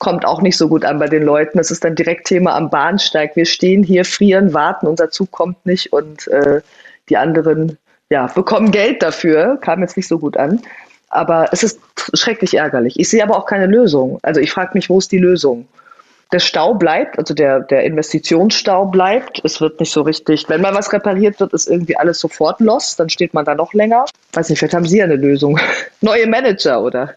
[0.00, 1.58] kommt auch nicht so gut an bei den Leuten.
[1.58, 3.36] Das ist dann direkt Thema am Bahnsteig.
[3.36, 6.62] Wir stehen hier, frieren, warten, unser Zug kommt nicht und äh,
[7.08, 7.78] die anderen
[8.08, 10.60] ja, bekommen Geld dafür, kam jetzt nicht so gut an.
[11.10, 11.80] Aber es ist
[12.14, 12.98] schrecklich ärgerlich.
[12.98, 14.18] Ich sehe aber auch keine Lösung.
[14.22, 15.68] Also ich frage mich, wo ist die Lösung?
[16.32, 19.42] Der Stau bleibt, also der, der Investitionsstau bleibt.
[19.44, 22.96] Es wird nicht so richtig, wenn mal was repariert wird, ist irgendwie alles sofort los.
[22.96, 24.06] Dann steht man da noch länger.
[24.32, 25.58] Weiß nicht, vielleicht haben Sie ja eine Lösung.
[26.00, 27.16] Neue Manager, oder?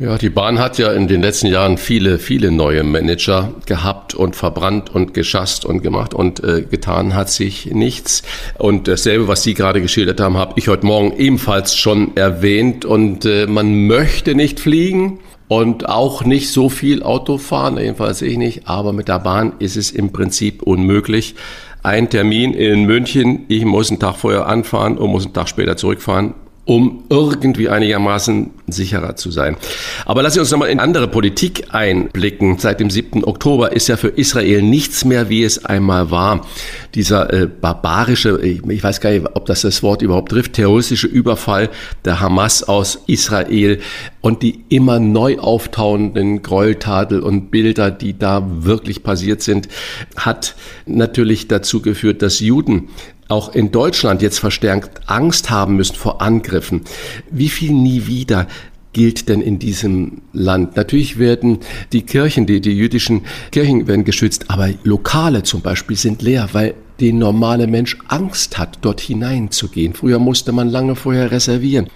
[0.00, 4.34] Ja, die Bahn hat ja in den letzten Jahren viele, viele neue Manager gehabt und
[4.34, 8.24] verbrannt und geschasst und gemacht und äh, getan hat sich nichts.
[8.58, 12.84] Und dasselbe, was Sie gerade geschildert haben, habe ich heute Morgen ebenfalls schon erwähnt.
[12.84, 18.36] Und äh, man möchte nicht fliegen und auch nicht so viel Auto fahren, jedenfalls ich
[18.36, 21.36] nicht, aber mit der Bahn ist es im Prinzip unmöglich.
[21.82, 25.76] Ein Termin in München, ich muss einen Tag vorher anfahren und muss einen Tag später
[25.76, 26.34] zurückfahren
[26.66, 29.56] um irgendwie einigermaßen sicherer zu sein.
[30.04, 32.58] Aber lassen Sie uns nochmal in andere Politik einblicken.
[32.58, 33.24] Seit dem 7.
[33.24, 36.46] Oktober ist ja für Israel nichts mehr, wie es einmal war.
[36.94, 41.06] Dieser äh, barbarische, ich, ich weiß gar nicht, ob das das Wort überhaupt trifft, terroristische
[41.06, 41.70] Überfall
[42.04, 43.80] der Hamas aus Israel
[44.20, 49.68] und die immer neu auftauenden Gräueltaten und Bilder, die da wirklich passiert sind,
[50.16, 50.54] hat
[50.86, 52.90] natürlich dazu geführt, dass Juden
[53.30, 56.82] auch in Deutschland jetzt verstärkt Angst haben müssen vor Angriffen.
[57.30, 58.46] Wie viel nie wieder
[58.92, 60.76] gilt denn in diesem Land?
[60.76, 61.60] Natürlich werden
[61.92, 63.22] die Kirchen, die, die jüdischen
[63.52, 68.78] Kirchen werden geschützt, aber Lokale zum Beispiel sind leer, weil der normale Mensch Angst hat,
[68.82, 69.94] dort hineinzugehen.
[69.94, 71.88] Früher musste man lange vorher reservieren.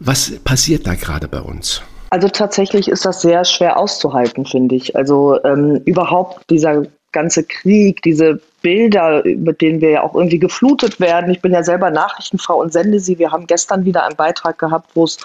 [0.00, 1.82] Was passiert da gerade bei uns?
[2.10, 4.96] Also tatsächlich ist das sehr schwer auszuhalten, finde ich.
[4.96, 11.00] Also ähm, überhaupt dieser ganze Krieg, diese Bilder, mit denen wir ja auch irgendwie geflutet
[11.00, 11.30] werden.
[11.30, 13.18] Ich bin ja selber Nachrichtenfrau und sende sie.
[13.18, 15.18] Wir haben gestern wieder einen Beitrag gehabt, wo es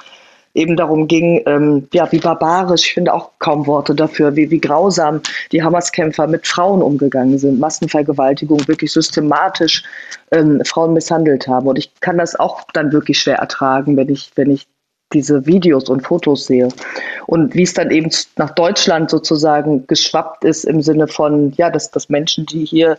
[0.54, 4.60] eben darum ging, ähm, ja, wie barbarisch, ich finde auch kaum Worte dafür, wie, wie
[4.60, 5.22] grausam
[5.52, 9.84] die Hamas-Kämpfer mit Frauen umgegangen sind, Massenvergewaltigung, wirklich systematisch
[10.32, 11.68] ähm, Frauen misshandelt haben.
[11.68, 14.68] Und ich kann das auch dann wirklich schwer ertragen, wenn ich, wenn ich
[15.14, 16.70] diese Videos und Fotos sehe.
[17.28, 21.92] Und wie es dann eben nach Deutschland sozusagen geschwappt ist im Sinne von, ja, dass,
[21.92, 22.98] dass Menschen, die hier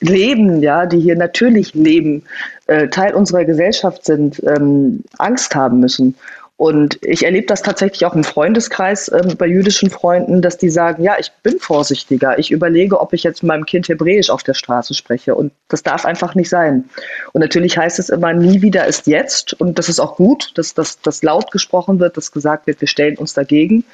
[0.00, 2.24] leben, ja, die hier natürlich leben,
[2.66, 6.16] äh, Teil unserer Gesellschaft sind, ähm, Angst haben müssen.
[6.56, 11.02] Und ich erlebe das tatsächlich auch im Freundeskreis äh, bei jüdischen Freunden, dass die sagen,
[11.02, 12.38] ja, ich bin vorsichtiger.
[12.38, 15.34] Ich überlege, ob ich jetzt mit meinem Kind Hebräisch auf der Straße spreche.
[15.34, 16.88] Und das darf einfach nicht sein.
[17.32, 19.54] Und natürlich heißt es immer, nie wieder ist jetzt.
[19.54, 23.16] Und das ist auch gut, dass das laut gesprochen wird, dass gesagt wird, wir stellen
[23.16, 23.84] uns dagegen.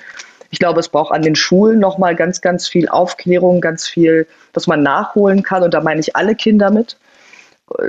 [0.50, 4.66] Ich glaube, es braucht an den Schulen nochmal ganz, ganz viel Aufklärung, ganz viel, was
[4.66, 5.62] man nachholen kann.
[5.62, 6.96] Und da meine ich alle Kinder mit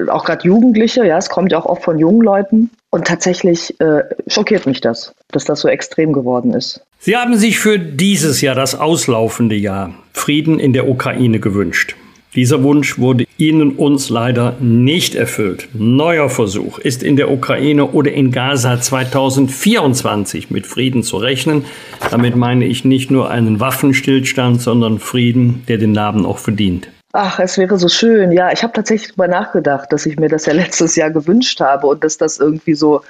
[0.10, 2.70] auch gerade Jugendliche, ja, es kommt ja auch oft von jungen Leuten.
[2.92, 6.82] Und tatsächlich äh, schockiert mich das, dass das so extrem geworden ist.
[6.98, 11.96] Sie haben sich für dieses Jahr, das auslaufende Jahr, Frieden in der Ukraine gewünscht.
[12.36, 15.70] Dieser Wunsch wurde Ihnen uns leider nicht erfüllt.
[15.74, 21.66] Neuer Versuch ist in der Ukraine oder in Gaza 2024 mit Frieden zu rechnen.
[22.12, 26.90] Damit meine ich nicht nur einen Waffenstillstand, sondern Frieden, der den Namen auch verdient.
[27.12, 28.32] Ach, es wäre so schön.
[28.32, 31.88] Ja, ich habe tatsächlich darüber nachgedacht, dass ich mir das ja letztes Jahr gewünscht habe
[31.88, 33.01] und dass das irgendwie so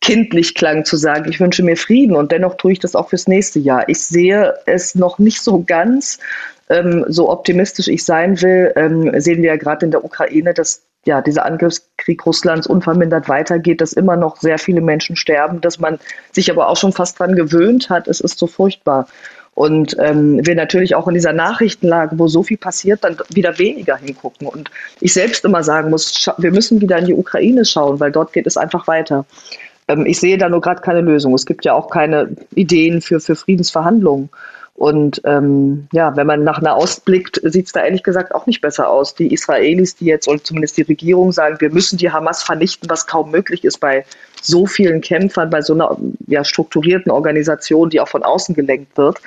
[0.00, 3.28] kindlich klang zu sagen, ich wünsche mir Frieden und dennoch tue ich das auch fürs
[3.28, 3.88] nächste Jahr.
[3.88, 6.18] Ich sehe es noch nicht so ganz,
[6.68, 10.82] ähm, so optimistisch ich sein will, ähm, sehen wir ja gerade in der Ukraine, dass
[11.06, 15.98] ja, dieser Angriffskrieg Russlands unvermindert weitergeht, dass immer noch sehr viele Menschen sterben, dass man
[16.32, 18.08] sich aber auch schon fast dran gewöhnt hat.
[18.08, 19.06] Es ist so furchtbar.
[19.54, 23.96] Und ähm, wir natürlich auch in dieser Nachrichtenlage, wo so viel passiert, dann wieder weniger
[23.96, 24.48] hingucken.
[24.48, 28.32] Und ich selbst immer sagen muss, wir müssen wieder in die Ukraine schauen, weil dort
[28.32, 29.24] geht es einfach weiter.
[29.86, 31.34] Ähm, ich sehe da nur gerade keine Lösung.
[31.34, 34.28] Es gibt ja auch keine Ideen für, für Friedensverhandlungen.
[34.74, 38.60] Und ähm, ja, wenn man nach Nahost blickt, sieht es da ehrlich gesagt auch nicht
[38.60, 39.14] besser aus.
[39.14, 43.06] Die Israelis, die jetzt, oder zumindest die Regierung sagen, wir müssen die Hamas vernichten, was
[43.06, 44.04] kaum möglich ist bei
[44.46, 49.20] so vielen Kämpfern, bei so einer ja, strukturierten Organisation, die auch von außen gelenkt wird.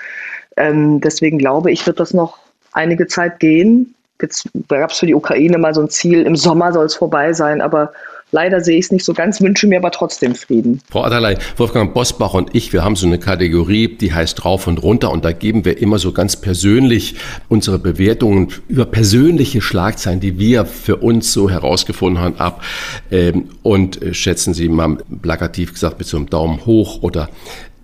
[0.56, 2.38] Ähm, deswegen glaube ich, wird das noch
[2.74, 3.96] einige Zeit gehen.
[4.22, 7.34] Jetzt gab es für die Ukraine mal so ein Ziel, im Sommer soll es vorbei
[7.34, 7.94] sein, aber
[8.32, 10.82] Leider sehe ich es nicht so ganz, wünsche mir aber trotzdem Frieden.
[10.90, 14.84] Frau Adalay, Wolfgang Bosbach und ich, wir haben so eine Kategorie, die heißt Rauf und
[14.84, 17.16] Runter und da geben wir immer so ganz persönlich
[17.48, 22.64] unsere Bewertungen über persönliche Schlagzeilen, die wir für uns so herausgefunden haben, ab
[23.12, 27.30] ähm, und äh, schätzen sie mal plakativ gesagt mit so einem Daumen hoch oder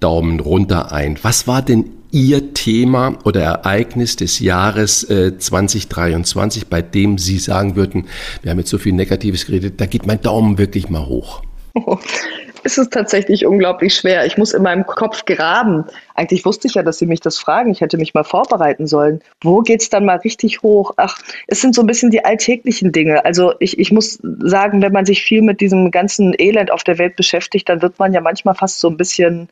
[0.03, 1.17] Daumen runter ein.
[1.21, 7.75] Was war denn Ihr Thema oder Ereignis des Jahres äh, 2023, bei dem Sie sagen
[7.75, 8.07] würden,
[8.41, 11.41] wir haben jetzt so viel Negatives geredet, da geht mein Daumen wirklich mal hoch?
[12.65, 14.25] Es ist tatsächlich unglaublich schwer.
[14.25, 15.83] Ich muss in meinem Kopf graben.
[16.15, 17.71] Eigentlich wusste ich ja, dass Sie mich das fragen.
[17.71, 19.21] Ich hätte mich mal vorbereiten sollen.
[19.41, 20.93] Wo geht es dann mal richtig hoch?
[20.95, 23.25] Ach, es sind so ein bisschen die alltäglichen Dinge.
[23.25, 26.97] Also ich, ich muss sagen, wenn man sich viel mit diesem ganzen Elend auf der
[26.99, 29.49] Welt beschäftigt, dann wird man ja manchmal fast so ein bisschen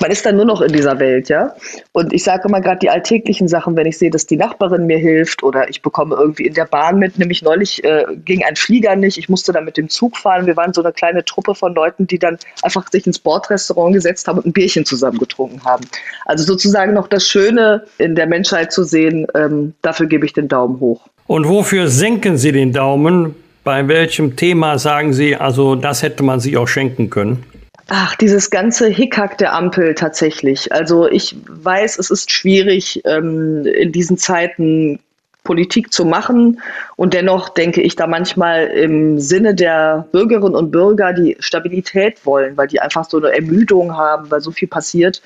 [0.00, 1.54] man ist dann nur noch in dieser Welt, ja.
[1.92, 4.98] Und ich sage immer gerade die alltäglichen Sachen, wenn ich sehe, dass die Nachbarin mir
[4.98, 8.96] hilft oder ich bekomme irgendwie in der Bahn mit, nämlich neulich äh, ging ein Flieger
[8.96, 10.46] nicht, ich musste dann mit dem Zug fahren.
[10.46, 14.26] Wir waren so eine kleine Truppe von Leuten, die dann einfach sich ins Bordrestaurant gesetzt
[14.26, 15.84] haben und ein Bierchen zusammen getrunken haben.
[16.26, 20.48] Also sozusagen noch das Schöne in der Menschheit zu sehen, ähm, dafür gebe ich den
[20.48, 21.06] Daumen hoch.
[21.28, 23.36] Und wofür senken Sie den Daumen?
[23.62, 27.44] Bei welchem Thema sagen Sie, also das hätte man sich auch schenken können?
[27.88, 30.72] Ach, dieses ganze Hickhack der Ampel tatsächlich.
[30.72, 35.00] Also ich weiß, es ist schwierig, ähm, in diesen Zeiten
[35.44, 36.60] Politik zu machen.
[36.96, 42.56] Und dennoch denke ich da manchmal im Sinne der Bürgerinnen und Bürger, die Stabilität wollen,
[42.56, 45.20] weil die einfach so eine Ermüdung haben, weil so viel passiert,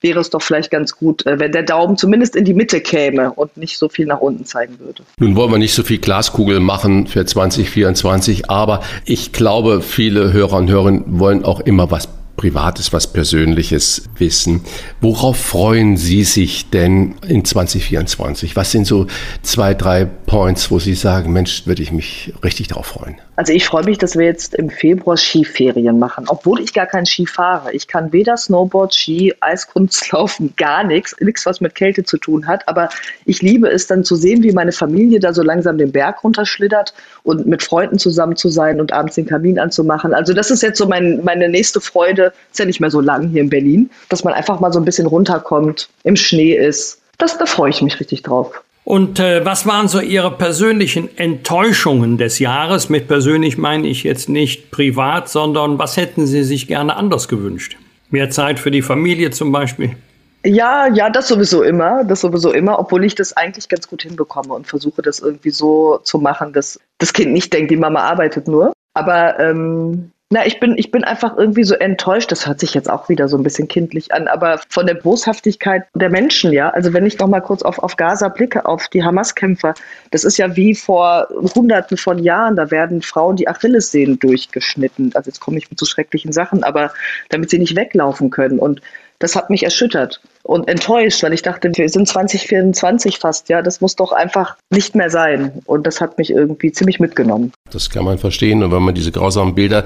[0.00, 3.32] wäre es doch vielleicht ganz gut, äh, wenn der Daumen zumindest in die Mitte käme
[3.32, 5.02] und nicht so viel nach unten zeigen würde.
[5.18, 10.56] Nun wollen wir nicht so viel Glaskugel machen für 2024, aber ich glaube, viele Hörer
[10.56, 12.08] und Hörerinnen wollen auch immer was
[12.40, 14.62] Privates, was Persönliches wissen.
[15.02, 18.56] Worauf freuen Sie sich denn in 2024?
[18.56, 19.08] Was sind so
[19.42, 23.16] zwei, drei Points, wo Sie sagen, Mensch, würde ich mich richtig darauf freuen?
[23.40, 27.06] Also ich freue mich, dass wir jetzt im Februar Skiferien machen, obwohl ich gar kein
[27.06, 27.72] Ski fahre.
[27.72, 32.68] Ich kann weder Snowboard, Ski, Eiskunstlaufen, gar nichts, nichts, was mit Kälte zu tun hat.
[32.68, 32.90] Aber
[33.24, 36.92] ich liebe es dann zu sehen, wie meine Familie da so langsam den Berg runterschlittert
[37.22, 40.12] und mit Freunden zusammen zu sein und abends den Kamin anzumachen.
[40.12, 42.29] Also das ist jetzt so mein, meine nächste Freude.
[42.50, 44.84] Ist ja nicht mehr so lang hier in Berlin, dass man einfach mal so ein
[44.84, 47.00] bisschen runterkommt, im Schnee ist.
[47.18, 48.62] Das, da freue ich mich richtig drauf.
[48.84, 52.88] Und äh, was waren so Ihre persönlichen Enttäuschungen des Jahres?
[52.88, 57.76] Mit persönlich meine ich jetzt nicht privat, sondern was hätten Sie sich gerne anders gewünscht?
[58.10, 59.96] Mehr Zeit für die Familie zum Beispiel?
[60.44, 64.54] Ja, ja, das sowieso immer, das sowieso immer, obwohl ich das eigentlich ganz gut hinbekomme
[64.54, 68.48] und versuche das irgendwie so zu machen, dass das Kind nicht denkt, die Mama arbeitet
[68.48, 68.72] nur.
[68.94, 72.30] Aber ähm, na, ich bin, ich bin einfach irgendwie so enttäuscht.
[72.30, 75.82] Das hört sich jetzt auch wieder so ein bisschen kindlich an, aber von der Boshaftigkeit
[75.94, 76.70] der Menschen, ja.
[76.70, 79.74] Also wenn ich noch mal kurz auf, auf Gaza blicke, auf die Hamas-Kämpfer,
[80.12, 81.26] das ist ja wie vor
[81.56, 82.54] Hunderten von Jahren.
[82.54, 85.10] Da werden Frauen die Achillessehnen durchgeschnitten.
[85.14, 86.92] Also jetzt komme ich mit so schrecklichen Sachen, aber
[87.30, 88.60] damit sie nicht weglaufen können.
[88.60, 88.82] Und
[89.20, 93.80] das hat mich erschüttert und enttäuscht, weil ich dachte, wir sind 2024 fast, ja, das
[93.80, 95.52] muss doch einfach nicht mehr sein.
[95.66, 97.52] Und das hat mich irgendwie ziemlich mitgenommen.
[97.70, 98.64] Das kann man verstehen.
[98.64, 99.84] Und wenn man diese grausamen Bilder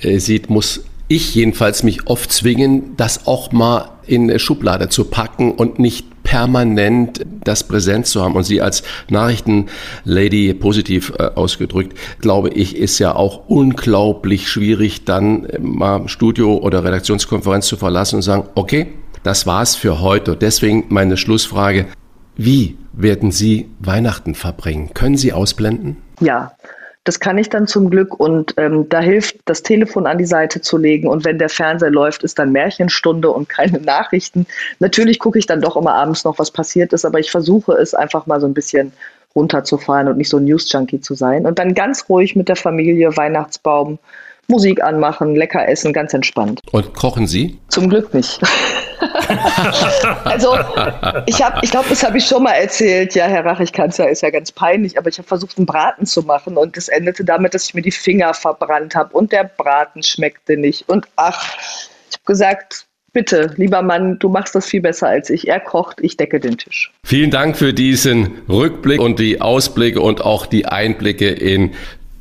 [0.00, 5.04] äh, sieht, muss ich jedenfalls mich oft zwingen, das auch mal in eine Schublade zu
[5.04, 8.34] packen und nicht permanent das präsent zu haben.
[8.34, 15.44] Und Sie als Nachrichtenlady positiv äh, ausgedrückt, glaube ich, ist ja auch unglaublich schwierig, dann
[15.46, 18.92] äh, mal Studio oder Redaktionskonferenz zu verlassen und sagen, okay,
[19.22, 20.36] das war's für heute.
[20.36, 21.86] Deswegen meine Schlussfrage.
[22.36, 24.94] Wie werden Sie Weihnachten verbringen?
[24.94, 25.98] Können Sie ausblenden?
[26.20, 26.52] Ja,
[27.04, 30.60] das kann ich dann zum Glück und ähm, da hilft, das Telefon an die Seite
[30.60, 34.46] zu legen und wenn der Fernseher läuft, ist dann Märchenstunde und keine Nachrichten.
[34.80, 37.94] Natürlich gucke ich dann doch immer abends noch, was passiert ist, aber ich versuche es
[37.94, 38.92] einfach mal so ein bisschen
[39.34, 41.46] runterzufahren und nicht so ein News-Junkie zu sein.
[41.46, 43.98] Und dann ganz ruhig mit der Familie, Weihnachtsbaum,
[44.48, 46.60] Musik anmachen, lecker essen, ganz entspannt.
[46.72, 47.58] Und kochen Sie?
[47.68, 48.40] Zum Glück nicht.
[50.24, 50.58] also
[51.26, 53.14] ich ich glaube, das habe ich schon mal erzählt.
[53.14, 55.56] Ja, Herr Rach, ich kann es ja, ist ja ganz peinlich, aber ich habe versucht,
[55.56, 59.16] einen Braten zu machen und es endete damit, dass ich mir die Finger verbrannt habe
[59.16, 60.88] und der Braten schmeckte nicht.
[60.88, 61.56] Und ach,
[62.08, 65.48] ich habe gesagt, Bitte, lieber Mann, du machst das viel besser als ich.
[65.48, 66.92] Er kocht, ich decke den Tisch.
[67.04, 71.74] Vielen Dank für diesen Rückblick und die Ausblicke und auch die Einblicke in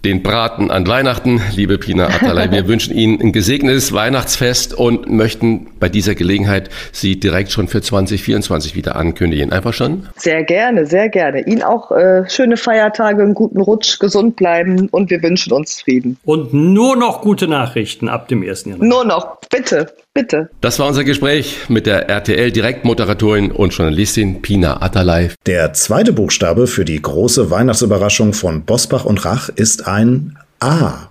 [0.05, 1.41] den Braten an Weihnachten.
[1.55, 7.19] Liebe Pina Atalay, wir wünschen Ihnen ein gesegnetes Weihnachtsfest und möchten bei dieser Gelegenheit Sie
[7.19, 9.51] direkt schon für 2024 wieder ankündigen.
[9.51, 10.07] Einfach schon?
[10.15, 11.41] Sehr gerne, sehr gerne.
[11.41, 16.17] Ihnen auch äh, schöne Feiertage, einen guten Rutsch, gesund bleiben und wir wünschen uns Frieden.
[16.23, 18.65] Und nur noch gute Nachrichten ab dem 1.
[18.65, 18.87] Januar.
[18.87, 19.93] Nur noch, bitte.
[20.19, 20.49] Bitte.
[20.59, 25.29] Das war unser Gespräch mit der RTL-Direktmoderatorin und Journalistin Pina Atalay.
[25.45, 31.07] Der zweite Buchstabe für die große Weihnachtsüberraschung von Bosbach und Rach ist ein A.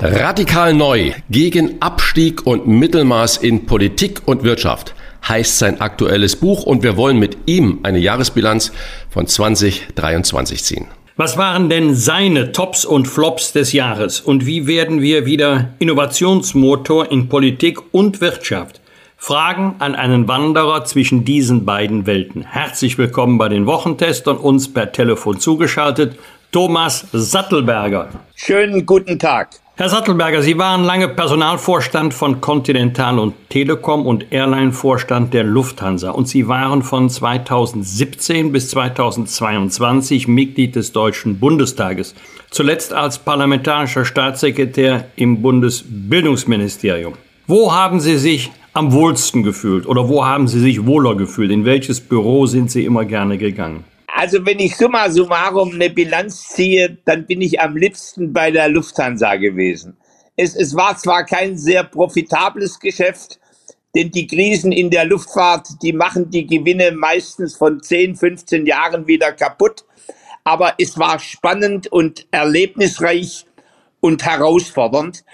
[0.02, 4.94] Radikal neu gegen Abstieg und Mittelmaß in Politik und Wirtschaft
[5.26, 8.72] heißt sein aktuelles Buch und wir wollen mit ihm eine Jahresbilanz
[9.08, 10.86] von 2023 ziehen.
[11.16, 17.10] Was waren denn seine Tops und Flops des Jahres und wie werden wir wieder Innovationsmotor
[17.10, 18.80] in Politik und Wirtschaft?
[19.24, 22.42] Fragen an einen Wanderer zwischen diesen beiden Welten.
[22.42, 26.18] Herzlich willkommen bei den Wochentestern, uns per Telefon zugeschaltet,
[26.52, 28.10] Thomas Sattelberger.
[28.34, 29.48] Schönen guten Tag.
[29.76, 36.28] Herr Sattelberger, Sie waren lange Personalvorstand von Continental und Telekom und Airline-Vorstand der Lufthansa und
[36.28, 42.14] Sie waren von 2017 bis 2022 Mitglied des Deutschen Bundestages,
[42.50, 47.14] zuletzt als parlamentarischer Staatssekretär im Bundesbildungsministerium.
[47.46, 51.50] Wo haben Sie sich am wohlsten gefühlt oder wo haben Sie sich wohler gefühlt?
[51.50, 53.84] In welches Büro sind Sie immer gerne gegangen?
[54.08, 58.68] Also wenn ich summa summarum eine Bilanz ziehe, dann bin ich am liebsten bei der
[58.68, 59.96] Lufthansa gewesen.
[60.36, 63.38] Es, es war zwar kein sehr profitables Geschäft,
[63.94, 69.06] denn die Krisen in der Luftfahrt, die machen die Gewinne meistens von 10, 15 Jahren
[69.06, 69.84] wieder kaputt.
[70.42, 73.46] Aber es war spannend und erlebnisreich
[74.00, 75.24] und herausfordernd.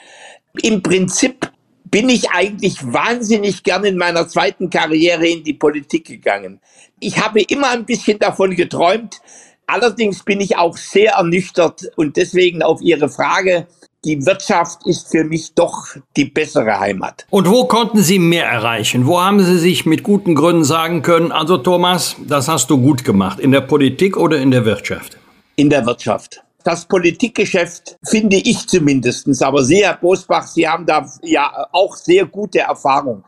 [0.62, 1.51] Im Prinzip
[1.91, 6.61] bin ich eigentlich wahnsinnig gern in meiner zweiten Karriere in die Politik gegangen.
[7.01, 9.20] Ich habe immer ein bisschen davon geträumt.
[9.66, 13.68] Allerdings bin ich auch sehr ernüchtert und deswegen auf Ihre Frage,
[14.05, 17.26] die Wirtschaft ist für mich doch die bessere Heimat.
[17.30, 19.07] Und wo konnten Sie mehr erreichen?
[19.07, 23.05] Wo haben Sie sich mit guten Gründen sagen können, also Thomas, das hast du gut
[23.05, 25.18] gemacht, in der Politik oder in der Wirtschaft?
[25.57, 29.42] In der Wirtschaft das Politikgeschäft, finde ich zumindestens.
[29.42, 33.24] Aber Sie, Herr Bosbach, Sie haben da ja auch sehr gute Erfahrung.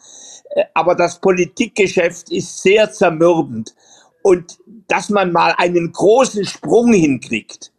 [0.50, 3.74] Äh, aber das Politikgeschäft ist sehr zermürbend.
[4.22, 4.58] Und
[4.88, 7.72] dass man mal einen großen Sprung hinkriegt,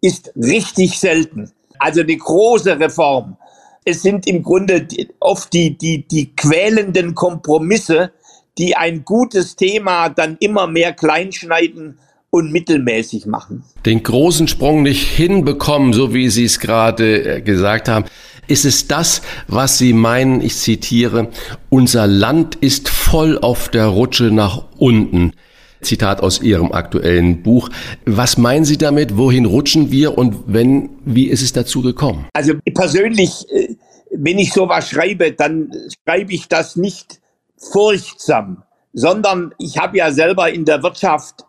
[0.00, 1.52] ist richtig selten.
[1.78, 3.36] Also eine große Reform.
[3.84, 4.86] Es sind im Grunde
[5.20, 8.12] oft die, die, die quälenden Kompromisse,
[8.58, 11.98] die ein gutes Thema dann immer mehr kleinschneiden
[12.34, 13.62] und mittelmäßig machen.
[13.86, 18.06] Den großen Sprung nicht hinbekommen, so wie Sie es gerade äh, gesagt haben.
[18.48, 21.28] Ist es das, was Sie meinen, ich zitiere,
[21.68, 25.34] unser Land ist voll auf der Rutsche nach unten?
[25.80, 27.68] Zitat aus Ihrem aktuellen Buch.
[28.04, 29.16] Was meinen Sie damit?
[29.16, 32.26] Wohin rutschen wir und wenn, wie ist es dazu gekommen?
[32.32, 33.76] Also persönlich, äh,
[34.10, 35.70] wenn ich sowas schreibe, dann
[36.04, 37.20] schreibe ich das nicht
[37.56, 41.44] furchtsam, sondern ich habe ja selber in der Wirtschaft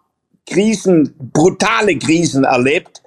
[0.47, 3.01] Krisen, brutale Krisen erlebt,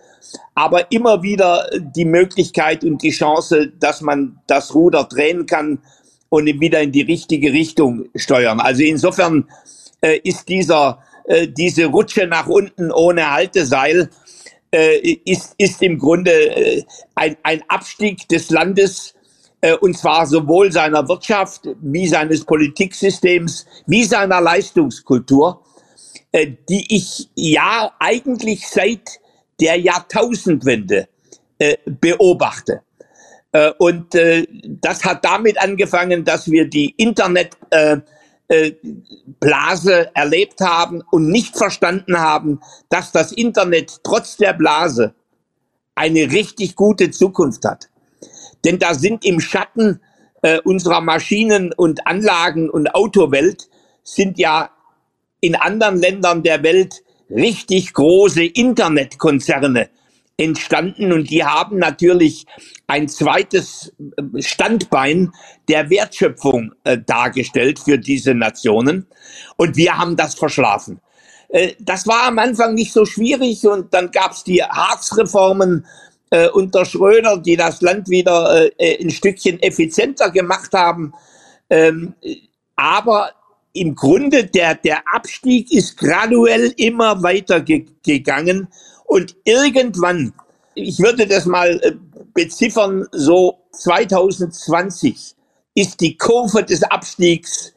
[0.54, 5.78] aber immer wieder die Möglichkeit und die Chance, dass man das Ruder drehen kann
[6.28, 8.60] und wieder in die richtige Richtung steuern.
[8.60, 9.48] Also insofern
[10.00, 14.10] äh, ist dieser, äh, diese Rutsche nach unten ohne Halteseil
[14.70, 16.84] äh, ist, ist im Grunde äh,
[17.14, 19.14] ein, ein Abstieg des Landes,
[19.60, 25.62] äh, und zwar sowohl seiner Wirtschaft wie seines Politiksystems wie seiner Leistungskultur.
[26.30, 29.18] Äh, die ich ja eigentlich seit
[29.60, 31.08] der Jahrtausendwende
[31.58, 32.82] äh, beobachte.
[33.52, 34.14] Äh, und
[34.82, 38.04] das hat damit angefangen, dass wir die Internetblase
[40.14, 42.60] erlebt haben und nicht verstanden haben,
[42.90, 45.14] dass das Internet trotz der Blase
[45.94, 47.88] eine richtig gute Zukunft hat.
[48.66, 50.02] Denn da sind im Schatten
[50.64, 53.68] unserer Maschinen- und Anlagen- und Autowelt
[54.04, 54.70] sind ja
[55.40, 59.90] in anderen Ländern der Welt richtig große Internetkonzerne
[60.36, 62.46] entstanden und die haben natürlich
[62.86, 65.32] ein zweites äh, Standbein
[65.68, 69.06] der Wertschöpfung äh, dargestellt für diese Nationen
[69.56, 71.00] und wir haben das verschlafen.
[71.48, 75.84] Äh, das war am Anfang nicht so schwierig und dann gab es die Harzreformen
[76.30, 81.12] äh, unter Schröder, die das Land wieder äh, äh, ein Stückchen effizienter gemacht haben.
[81.70, 82.14] Ähm,
[82.76, 83.32] aber
[83.80, 88.68] im Grunde der, der Abstieg ist graduell immer weiter ge gegangen
[89.04, 90.32] und irgendwann,
[90.74, 91.92] ich würde das mal äh,
[92.34, 95.34] beziffern, so 2020
[95.74, 97.72] ist die Kurve des Abstiegs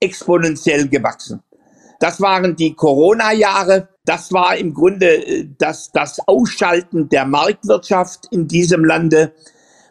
[0.00, 1.42] exponentiell gewachsen.
[2.00, 3.88] Das waren die Corona-Jahre.
[4.04, 9.32] Das war im Grunde äh, das, das Ausschalten der Marktwirtschaft in diesem Lande.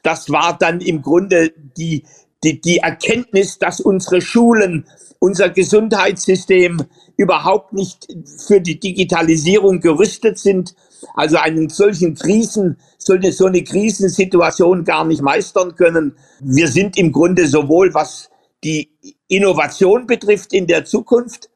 [0.04, 2.04] Das war dann im Grunde die,
[2.44, 4.86] die, die Erkenntnis, dass unsere Schulen,
[5.22, 6.84] unser Gesundheitssystem
[7.16, 8.08] überhaupt nicht
[8.48, 10.74] für die Digitalisierung gerüstet sind,
[11.14, 16.16] also einen solchen Krisen, so eine, so eine Krisensituation gar nicht meistern können.
[16.40, 18.32] Wir sind im Grunde sowohl was
[18.64, 18.90] die
[19.28, 21.52] Innovation betrifft in der Zukunft,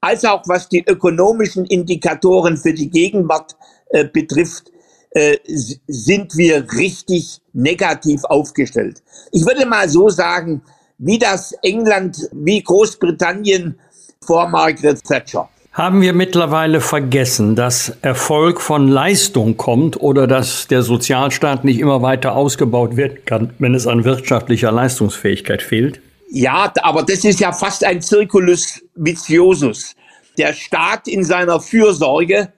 [0.00, 3.56] als auch was die ökonomischen Indikatoren für die Gegenwart
[3.90, 4.72] äh, betrifft,
[5.10, 9.04] äh, sind wir richtig negativ aufgestellt.
[9.30, 10.62] Ich würde mal so sagen,
[10.98, 13.78] wie das England, wie Großbritannien
[14.24, 15.48] vor Margaret Thatcher.
[15.72, 22.00] Haben wir mittlerweile vergessen, dass Erfolg von Leistung kommt oder dass der Sozialstaat nicht immer
[22.00, 26.00] weiter ausgebaut werden kann, wenn es an wirtschaftlicher Leistungsfähigkeit fehlt?
[26.30, 29.96] Ja, aber das ist ja fast ein Circulus viciosus.
[30.38, 32.52] Der Staat in seiner Fürsorge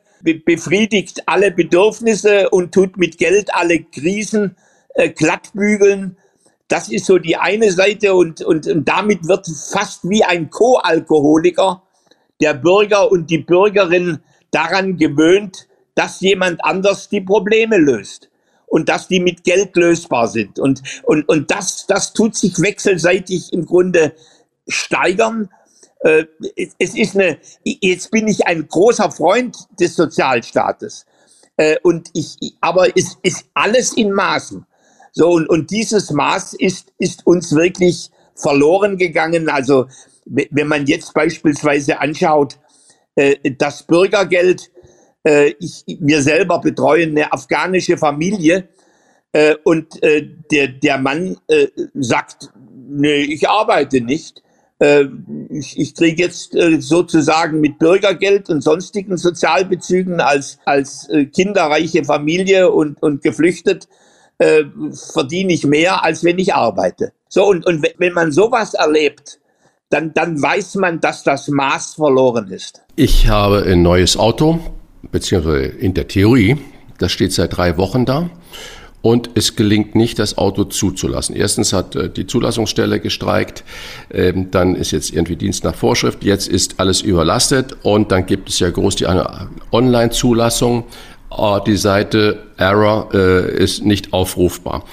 [0.45, 4.57] befriedigt alle Bedürfnisse und tut mit Geld alle Krisen
[4.95, 6.17] äh, glattbügeln.
[6.69, 11.83] Das ist so die eine Seite und, und, und damit wird fast wie ein Co-Alkoholiker
[12.41, 14.19] der Bürger und die Bürgerin
[14.51, 18.31] daran gewöhnt, dass jemand anders die Probleme löst
[18.67, 20.59] und dass die mit Geld lösbar sind.
[20.59, 24.13] Und, und, und das, das tut sich wechselseitig im Grunde
[24.67, 25.49] steigern.
[26.01, 26.27] Äh,
[26.79, 31.07] es ist eine, jetzt bin ich ein großer Freund des Sozialstaates.
[31.57, 34.67] Äh, und ich, aber es ist alles in Maßen.
[35.19, 39.49] So, und, und dieses Maß ist, ist uns wirklich verloren gegangen.
[39.49, 39.87] Also,
[40.27, 42.59] wenn man jetzt beispielsweise anschaut,
[43.15, 44.71] äh, das Bürgergeld,
[45.25, 48.69] äh, ich, wir selber betreuen eine afghanische Familie
[49.33, 52.53] äh, und äh, der, der Mann äh, sagt,
[52.87, 54.43] nee, ich arbeite nicht.
[54.81, 55.07] Äh,
[55.49, 62.05] ich, ich kriege jetzt äh, sozusagen mit Bürgergeld und sonstigen Sozialbezügen als, als äh, kinderreiche
[62.05, 63.89] Familie und, und geflüchtet
[64.39, 64.65] äh,
[65.13, 67.13] verdiene ich mehr, als wenn ich arbeite.
[67.29, 69.39] So, und, und wenn man sowas erlebt,
[69.91, 72.83] dann, dann weiß man, dass das Maß verloren ist.
[72.97, 74.61] Ich habe ein neues Auto
[75.11, 76.57] beziehungsweise in der Theorie,
[76.99, 78.31] das steht seit drei Wochen da.
[79.03, 81.37] Und es gelingt nicht, das Auto zuzulassen.
[81.37, 83.63] Erstens hat äh, die Zulassungsstelle gestreikt,
[84.11, 88.49] ähm, dann ist jetzt irgendwie Dienst nach Vorschrift, jetzt ist alles überlastet und dann gibt
[88.49, 89.07] es ja groß die
[89.71, 90.85] Online-Zulassung.
[91.29, 94.85] Ah, die Seite Error äh, ist nicht aufrufbar.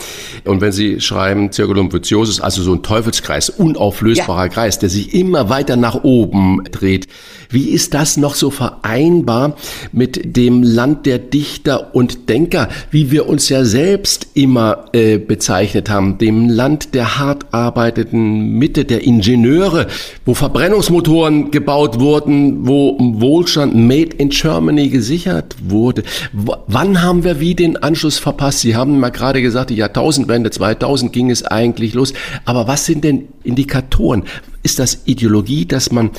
[0.45, 4.49] Und wenn Sie schreiben Circulum viciosus, also so ein Teufelskreis, unauflösbarer ja.
[4.49, 7.07] Kreis, der sich immer weiter nach oben dreht,
[7.53, 9.55] wie ist das noch so vereinbar
[9.91, 15.89] mit dem Land der Dichter und Denker, wie wir uns ja selbst immer äh, bezeichnet
[15.89, 19.87] haben, dem Land der hart arbeitenden Mitte, der Ingenieure,
[20.25, 26.03] wo Verbrennungsmotoren gebaut wurden, wo Wohlstand made in Germany gesichert wurde.
[26.31, 28.59] W wann haben wir wie den Anschluss verpasst?
[28.59, 32.13] Sie haben mal gerade gesagt, die Jahrtausendwende 2000 ging es eigentlich los.
[32.45, 34.23] Aber was sind denn Indikatoren?
[34.63, 36.11] Ist das Ideologie, dass man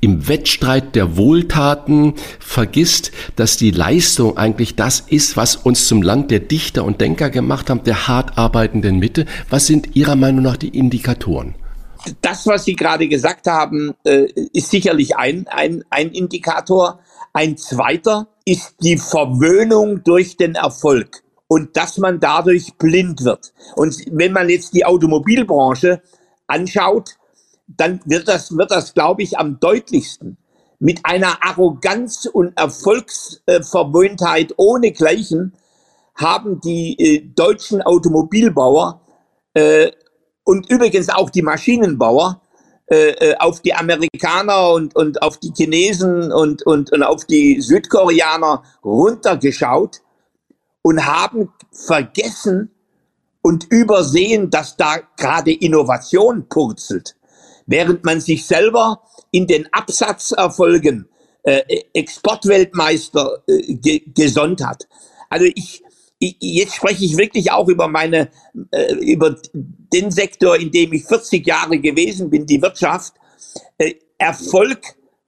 [0.00, 6.30] im Wettstreit der Wohltaten vergisst, dass die Leistung eigentlich das ist, was uns zum Land
[6.30, 9.26] der Dichter und Denker gemacht haben, der hart arbeitenden Mitte.
[9.50, 11.54] Was sind Ihrer Meinung nach die Indikatoren?
[12.22, 17.00] Das, was Sie gerade gesagt haben, äh, ist sicherlich ein, ein, ein Indikator.
[17.32, 23.52] Ein zweiter ist die Verwöhnung durch den Erfolg und dass man dadurch blind wird.
[23.74, 26.02] Und wenn man jetzt die Automobilbranche
[26.46, 27.17] anschaut,
[27.68, 30.38] dann wird das, wird das, glaube ich, am deutlichsten.
[30.80, 35.54] Mit einer Arroganz und Erfolgsverwöhntheit ohne Gleichen
[36.14, 39.00] haben die äh, deutschen Automobilbauer
[39.54, 39.90] äh,
[40.44, 42.40] und übrigens auch die Maschinenbauer
[42.86, 47.60] äh, äh, auf die Amerikaner und, und auf die Chinesen und, und, und auf die
[47.60, 50.00] Südkoreaner runtergeschaut
[50.82, 52.70] und haben vergessen,
[53.48, 57.16] und übersehen, dass da gerade Innovation purzelt,
[57.68, 61.08] während man sich selber in den Absatzerfolgen
[61.44, 61.62] äh,
[61.92, 64.88] Exportweltmeister äh, ge gesonnt hat.
[65.30, 65.84] Also ich,
[66.18, 68.30] ich, jetzt spreche ich wirklich auch über meine,
[68.72, 69.36] äh, über
[69.92, 73.14] den Sektor, in dem ich 40 Jahre gewesen bin, die Wirtschaft.
[73.76, 74.80] Äh, Erfolg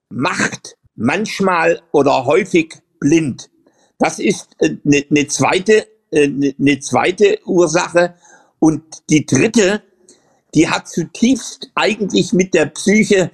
[0.08, 3.50] macht manchmal oder häufig blind.
[3.98, 8.14] Das ist eine äh, ne zweite, eine ne zweite Ursache.
[8.58, 9.82] Und die dritte,
[10.54, 13.30] die hat zutiefst eigentlich mit der Psyche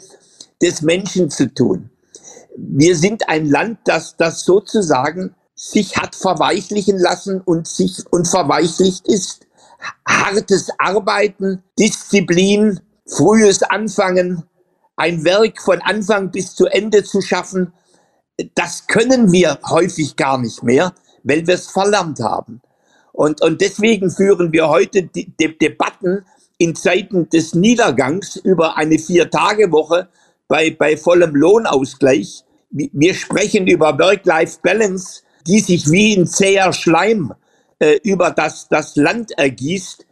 [0.62, 1.90] des Menschen zu tun.
[2.56, 9.09] Wir sind ein Land, das, das sozusagen sich hat verweichlichen lassen und sich und verweichlicht
[9.09, 9.47] ist.
[10.06, 14.44] Hartes Arbeiten, Disziplin, frühes Anfangen,
[14.97, 17.72] ein Werk von Anfang bis zu Ende zu schaffen,
[18.55, 22.60] das können wir häufig gar nicht mehr, weil wir es verlernt haben.
[23.12, 26.24] Und, und deswegen führen wir heute die, die Debatten
[26.59, 30.09] in Zeiten des Niedergangs über eine Vier-Tage-Woche
[30.49, 32.45] bei, bei vollem Lohnausgleich.
[32.70, 37.33] Wir sprechen über Work-Life-Balance, die sich wie ein zäher Schleim
[37.78, 40.07] äh, über das, das Land ergießt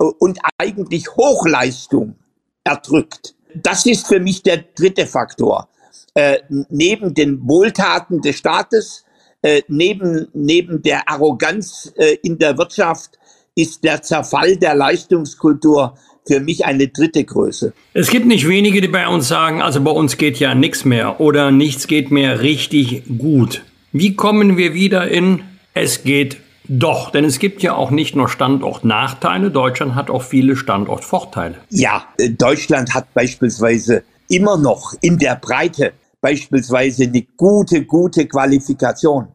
[0.00, 2.16] äh, und eigentlich Hochleistung
[2.64, 3.34] erdrückt.
[3.54, 5.68] Das ist für mich der dritte Faktor.
[6.14, 9.04] Äh, neben den Wohltaten des Staates,
[9.42, 13.18] äh, neben, neben der Arroganz äh, in der Wirtschaft
[13.54, 15.94] ist der Zerfall der Leistungskultur
[16.26, 17.72] für mich eine dritte Größe.
[17.92, 21.20] Es gibt nicht wenige, die bei uns sagen, also bei uns geht ja nichts mehr
[21.20, 23.64] oder nichts geht mehr richtig gut.
[23.92, 25.42] Wie kommen wir wieder in
[25.74, 30.54] es geht doch, denn es gibt ja auch nicht nur Standortnachteile, Deutschland hat auch viele
[30.54, 31.56] Standortvorteile.
[31.70, 32.04] Ja,
[32.38, 39.28] Deutschland hat beispielsweise immer noch in der Breite beispielsweise eine gute, gute Qualifikation.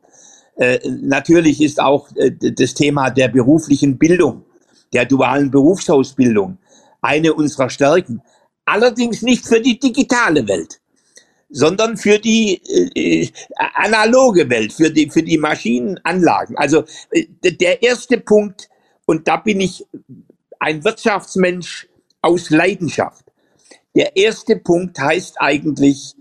[0.58, 4.46] Äh, natürlich ist auch äh, das Thema der beruflichen Bildung,
[4.94, 6.58] der dualen Berufsausbildung
[7.02, 8.22] eine unserer Stärken.
[8.66, 10.80] Allerdings nicht für die digitale Welt
[11.50, 12.62] sondern für die
[12.96, 13.30] äh,
[13.76, 16.58] analoge Welt, für die, für die Maschinenanlagen.
[16.58, 18.70] Also äh, der erste Punkt,
[19.06, 19.86] und da bin ich
[20.60, 21.88] ein Wirtschaftsmensch
[22.22, 23.24] aus Leidenschaft.
[23.96, 26.16] Der erste Punkt heißt eigentlich,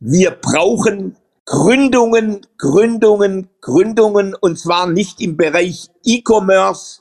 [0.00, 7.00] wir brauchen Gründungen, Gründungen, Gründungen, und zwar nicht im Bereich E-Commerce,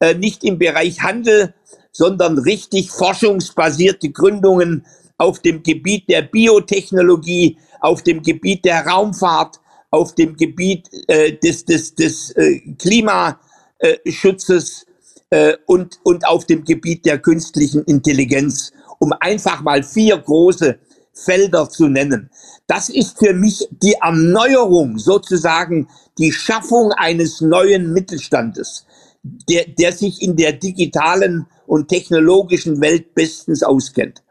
[0.00, 1.54] äh, nicht im Bereich Handel,
[1.92, 4.84] sondern richtig forschungsbasierte Gründungen,
[5.18, 11.64] auf dem Gebiet der Biotechnologie, auf dem Gebiet der Raumfahrt, auf dem Gebiet äh, des,
[11.64, 14.86] des, des äh, Klimaschutzes
[15.30, 20.78] äh, und, und auf dem Gebiet der künstlichen Intelligenz, um einfach mal vier große
[21.16, 22.30] Felder zu nennen.
[22.66, 25.88] Das ist für mich die Erneuerung, sozusagen
[26.18, 28.86] die Schaffung eines neuen Mittelstandes,
[29.22, 34.22] der, der sich in der digitalen und technologischen Welt bestens auskennt.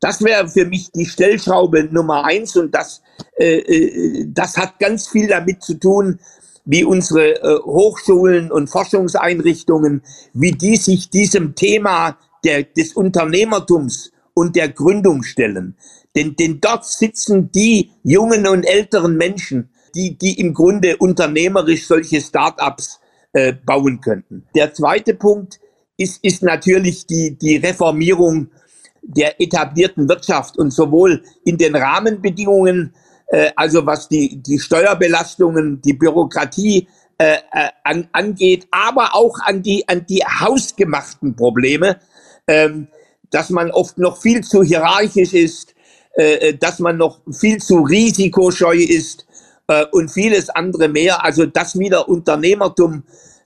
[0.00, 3.02] Das wäre für mich die Stellschraube Nummer eins und das,
[3.38, 6.20] äh, äh, das hat ganz viel damit zu tun,
[6.66, 10.02] wie unsere äh, Hochschulen und Forschungseinrichtungen,
[10.34, 15.76] wie die sich diesem Thema der, des Unternehmertums und der Gründung stellen.
[16.14, 22.20] Denn, denn dort sitzen die jungen und älteren Menschen, die, die im Grunde unternehmerisch solche
[22.20, 23.00] Start-ups
[23.32, 24.46] äh, bauen könnten.
[24.54, 25.58] Der zweite Punkt
[25.96, 28.48] ist, ist natürlich die, die Reformierung
[29.02, 32.94] der etablierten Wirtschaft und sowohl in den Rahmenbedingungen,
[33.28, 39.62] äh, also was die, die Steuerbelastungen, die Bürokratie äh, äh, an, angeht, aber auch an
[39.62, 42.00] die, an die hausgemachten Probleme,
[42.46, 42.88] ähm,
[43.30, 45.74] dass man oft noch viel zu hierarchisch ist,
[46.14, 49.26] äh, dass man noch viel zu risikoscheu ist
[49.68, 51.24] äh, und vieles andere mehr.
[51.24, 53.02] Also dass wieder Unternehmertum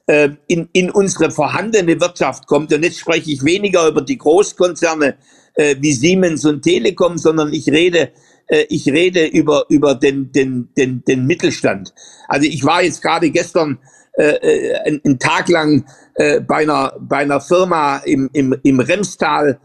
[0.06, 2.72] äh, in, in unsere vorhandene Wirtschaft kommt.
[2.72, 5.16] Und jetzt spreche ich weniger über die Großkonzerne,
[5.54, 8.10] äh, wie Siemens und Telekom, sondern ich rede
[8.48, 11.94] äh, ich rede über über den den den den Mittelstand.
[12.28, 13.78] Also ich war jetzt gerade gestern
[14.18, 15.84] äh, äh einen, einen Tag lang
[16.16, 19.60] äh, bei einer bei einer Firma im im im Remstal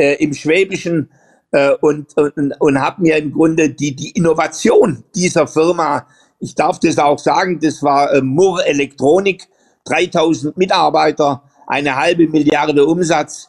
[0.00, 1.10] äh, im Schwäbischen
[1.52, 6.06] äh, und und, und habe mir im Grunde die die Innovation dieser Firma,
[6.38, 9.46] ich darf das auch sagen, das war äh, Murr Elektronik,
[9.84, 13.48] 3000 Mitarbeiter, eine halbe Milliarde Umsatz.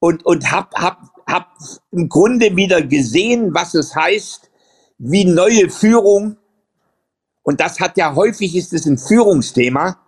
[0.00, 0.98] Und und hab hab
[1.28, 1.46] habe
[1.90, 4.50] im Grunde wieder gesehen, was es heißt,
[4.98, 6.36] wie neue Führung,
[7.42, 9.98] und das hat ja häufig ist es ein Führungsthema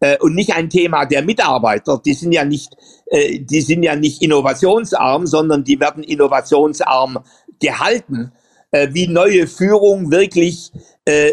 [0.00, 2.00] äh, und nicht ein Thema der Mitarbeiter.
[2.04, 7.20] Die sind ja nicht, äh, die sind ja nicht innovationsarm, sondern die werden innovationsarm
[7.60, 8.32] gehalten.
[8.72, 10.70] Äh, wie neue Führung wirklich
[11.04, 11.32] äh,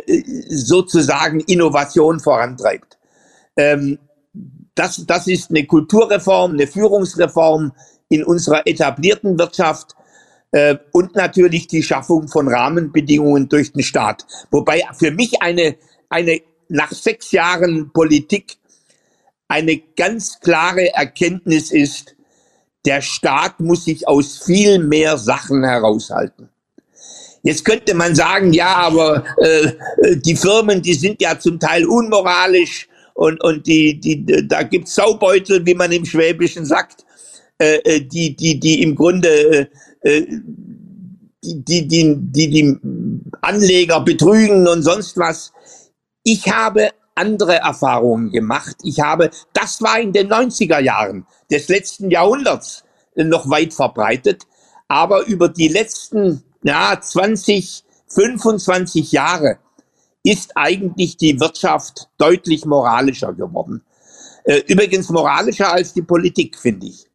[0.50, 2.98] sozusagen Innovation vorantreibt.
[3.56, 4.00] Ähm,
[4.74, 7.74] das, das ist eine Kulturreform, eine Führungsreform
[8.10, 9.96] in unserer etablierten Wirtschaft
[10.52, 14.26] äh, und natürlich die Schaffung von Rahmenbedingungen durch den Staat.
[14.50, 15.76] Wobei für mich eine,
[16.10, 18.58] eine nach sechs Jahren Politik
[19.48, 22.16] eine ganz klare Erkenntnis ist,
[22.86, 26.50] der Staat muss sich aus viel mehr Sachen heraushalten.
[27.44, 29.72] Jetzt könnte man sagen, ja, aber äh,
[30.18, 35.66] die Firmen, die sind ja zum Teil unmoralisch und, und die, die, da gibt's Saubeutel,
[35.66, 37.06] wie man im Schwäbischen sagt,
[37.58, 39.70] äh, äh die, die, die im Grunde
[40.02, 40.26] äh,
[41.44, 42.78] die, die, die, die, die
[43.42, 45.52] Anleger betrügen und sonst was.
[46.30, 48.76] Ich habe andere Erfahrungen gemacht.
[48.84, 52.84] Ich habe, das war in den 90er Jahren des letzten Jahrhunderts
[53.16, 54.44] noch weit verbreitet.
[54.90, 59.60] Aber über die letzten ja, 20, 25 Jahre
[60.22, 63.82] ist eigentlich die Wirtschaft deutlich moralischer geworden.
[64.44, 67.07] Äh, übrigens moralischer als die Politik, finde ich.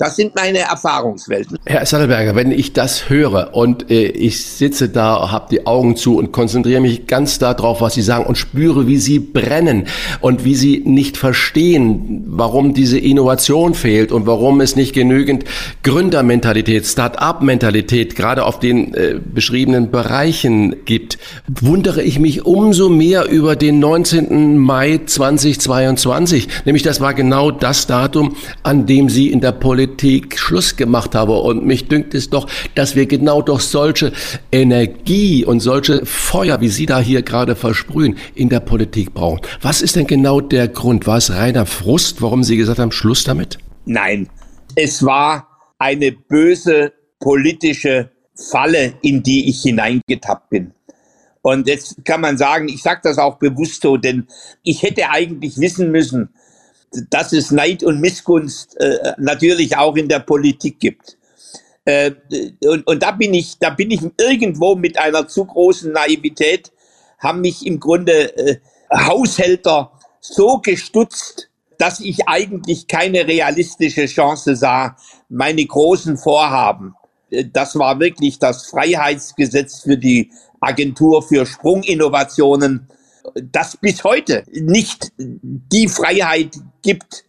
[0.00, 1.58] Das sind meine Erfahrungswelten.
[1.66, 6.18] Herr Sattelberger, wenn ich das höre und äh, ich sitze da, habe die Augen zu
[6.18, 9.88] und konzentriere mich ganz darauf, was Sie sagen und spüre, wie Sie brennen
[10.20, 15.44] und wie Sie nicht verstehen, warum diese Innovation fehlt und warum es nicht genügend
[15.82, 21.18] Gründermentalität, Start-up-Mentalität gerade auf den äh, beschriebenen Bereichen gibt,
[21.48, 24.58] wundere ich mich umso mehr über den 19.
[24.58, 26.46] Mai 2022.
[26.66, 31.14] Nämlich das war genau das Datum, an dem Sie in der Politik Politik Schluss gemacht
[31.14, 31.32] habe.
[31.32, 34.12] Und mich dünkt es doch, dass wir genau durch solche
[34.52, 39.40] Energie und solche Feuer, wie Sie da hier gerade versprühen, in der Politik brauchen.
[39.62, 41.06] Was ist denn genau der Grund?
[41.06, 43.58] War es reiner Frust, warum Sie gesagt haben, Schluss damit?
[43.86, 44.28] Nein,
[44.76, 45.48] es war
[45.78, 50.72] eine böse politische Falle, in die ich hineingetappt bin.
[51.42, 54.26] Und jetzt kann man sagen, ich sage das auch bewusst so, denn
[54.62, 56.28] ich hätte eigentlich wissen müssen,
[57.10, 61.18] dass es Neid und Missgunst äh, natürlich auch in der Politik gibt.
[61.84, 62.12] Äh,
[62.64, 66.72] und, und da bin ich, da bin ich irgendwo mit einer zu großen Naivität,
[67.18, 68.56] haben mich im Grunde äh,
[68.92, 74.96] Haushälter so gestutzt, dass ich eigentlich keine realistische Chance sah,
[75.28, 76.94] meine großen Vorhaben.
[77.30, 82.88] Äh, das war wirklich das Freiheitsgesetz für die Agentur für Sprunginnovationen
[83.34, 87.24] das bis heute nicht die Freiheit gibt,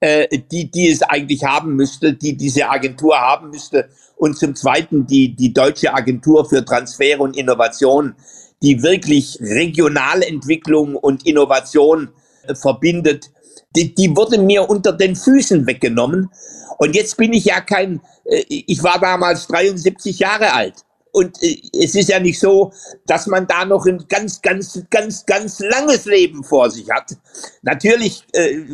[0.00, 3.88] äh, die, die es eigentlich haben müsste, die diese Agentur haben müsste.
[4.16, 8.14] Und zum Zweiten die, die Deutsche Agentur für Transfer und Innovation,
[8.62, 12.10] die wirklich Regionalentwicklung und Innovation
[12.46, 13.30] äh, verbindet,
[13.76, 16.30] die, die wurde mir unter den Füßen weggenommen.
[16.78, 20.74] Und jetzt bin ich ja kein, äh, ich war damals 73 Jahre alt.
[21.14, 22.72] Und äh, es ist ja nicht so,
[23.06, 27.16] dass man da noch ein ganz, ganz, ganz, ganz langes Leben vor sich hat.
[27.62, 28.64] Natürlich äh,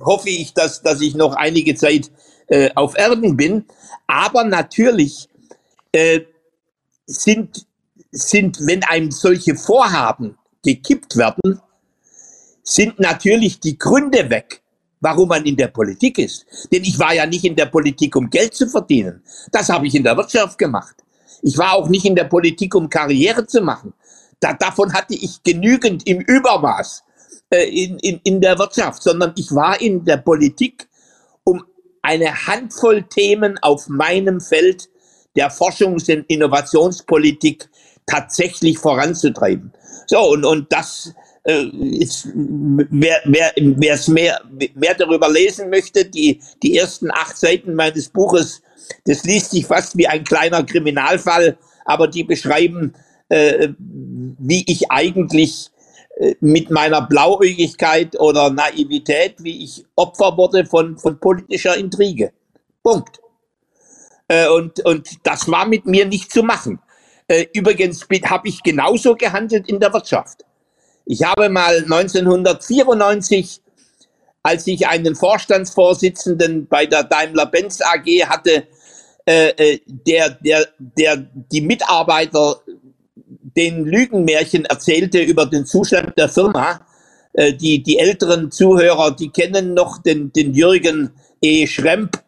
[0.00, 2.10] hoffe ich, dass, dass ich noch einige Zeit
[2.48, 3.64] äh, auf Erden bin.
[4.08, 5.28] Aber natürlich
[5.92, 6.22] äh,
[7.06, 7.66] sind,
[8.10, 11.60] sind, wenn einem solche Vorhaben gekippt werden,
[12.64, 14.60] sind natürlich die Gründe weg,
[15.00, 16.46] warum man in der Politik ist.
[16.72, 19.22] Denn ich war ja nicht in der Politik, um Geld zu verdienen.
[19.52, 20.96] Das habe ich in der Wirtschaft gemacht.
[21.42, 23.92] Ich war auch nicht in der Politik, um Karriere zu machen.
[24.40, 27.04] Da, davon hatte ich genügend im Übermaß
[27.50, 30.88] äh, in, in, in der Wirtschaft, sondern ich war in der Politik,
[31.44, 31.64] um
[32.02, 34.88] eine Handvoll Themen auf meinem Feld
[35.36, 37.68] der Forschungs- und Innovationspolitik
[38.06, 39.72] tatsächlich voranzutreiben.
[40.06, 41.12] So, und, und das
[41.44, 44.40] äh, ist, wer, wer, wer es mehr,
[44.74, 48.62] mehr darüber lesen möchte, die, die ersten acht Seiten meines Buches
[49.04, 52.94] das liest sich fast wie ein kleiner Kriminalfall, aber die beschreiben,
[53.28, 55.70] äh, wie ich eigentlich
[56.16, 62.32] äh, mit meiner Blauäugigkeit oder Naivität, wie ich Opfer wurde von, von politischer Intrige.
[62.82, 63.20] Punkt.
[64.28, 66.80] Äh, und, und das war mit mir nicht zu machen.
[67.28, 70.44] Äh, übrigens habe ich genauso gehandelt in der Wirtschaft.
[71.04, 73.62] Ich habe mal 1994
[74.46, 78.68] als ich einen Vorstandsvorsitzenden bei der Daimler-Benz AG hatte,
[79.28, 82.60] äh, äh, der, der, der die Mitarbeiter
[83.56, 86.80] den Lügenmärchen erzählte über den Zustand der Firma.
[87.32, 91.10] Äh, die, die älteren Zuhörer, die kennen noch den, den Jürgen
[91.42, 91.66] E.
[91.66, 92.22] Schremp.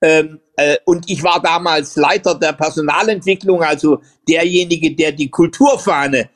[0.00, 6.30] Ähm, äh, und ich war damals Leiter der Personalentwicklung, also derjenige, der die Kulturfahne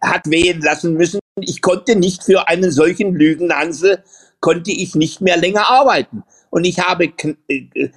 [0.00, 1.20] hat wehen lassen müssen.
[1.40, 4.02] Ich konnte nicht für einen solchen Lügenhansel,
[4.40, 6.22] konnte ich nicht mehr länger arbeiten.
[6.50, 7.12] Und ich habe
[7.48, 7.88] äh,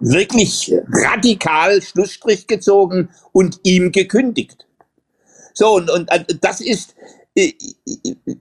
[0.00, 4.66] wirklich radikal Schlussstrich gezogen und ihm gekündigt.
[5.54, 6.08] So, und, und
[6.40, 6.94] das ist,
[7.34, 7.52] äh,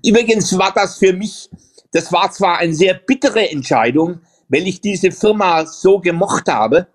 [0.03, 1.49] übrigens war das für mich
[1.91, 6.88] das war zwar eine sehr bittere Entscheidung, weil ich diese Firma so gemocht habe,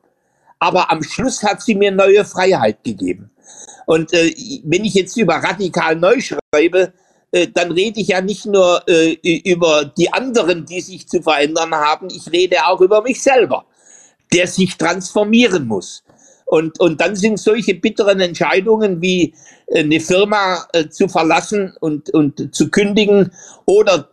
[0.59, 3.31] aber am Schluss hat sie mir neue Freiheit gegeben.
[3.87, 4.35] Und äh,
[4.65, 6.93] wenn ich jetzt über radikal neu schreibe,
[7.31, 11.75] äh, dann rede ich ja nicht nur äh, über die anderen, die sich zu verändern
[11.75, 13.67] haben, ich rede auch über mich selber,
[14.33, 16.03] der sich transformieren muss.
[16.47, 19.35] Und, und dann sind solche bitteren Entscheidungen wie
[19.67, 23.33] äh, eine Firma äh, zu verlassen und, und zu kündigen
[23.65, 24.09] oder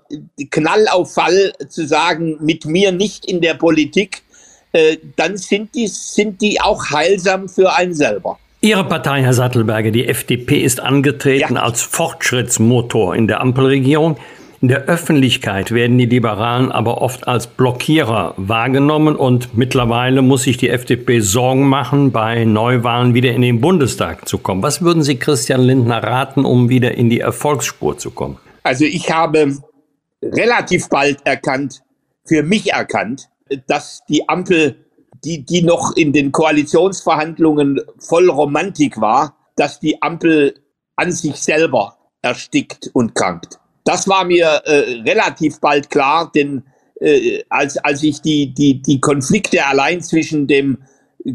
[0.50, 4.24] Knallauffall zu sagen, mit mir nicht in der Politik,
[4.72, 8.40] äh, dann sind die, sind die auch heilsam für einen selber.
[8.62, 11.62] Ihre Partei, Herr Sattelberger, die FDP, ist angetreten ja.
[11.62, 14.18] als Fortschrittsmotor in der Ampelregierung.
[14.64, 20.56] In der Öffentlichkeit werden die Liberalen aber oft als Blockierer wahrgenommen und mittlerweile muss sich
[20.56, 24.64] die FDP Sorgen machen, bei Neuwahlen wieder in den Bundestag zu kommen.
[24.64, 28.38] Was würden Sie Christian Lindner raten, um wieder in die Erfolgsspur zu kommen?
[28.64, 29.58] Also ich habe
[30.22, 31.84] relativ bald erkannt,
[32.24, 33.28] für mich erkannt,
[33.68, 34.78] dass die Ampel
[35.26, 40.54] die, die noch in den Koalitionsverhandlungen voll Romantik war, dass die Ampel
[40.96, 43.60] an sich selber erstickt und krankt.
[43.84, 46.64] Das war mir äh, relativ bald klar, denn
[47.00, 50.78] äh, als, als ich die, die, die Konflikte allein zwischen dem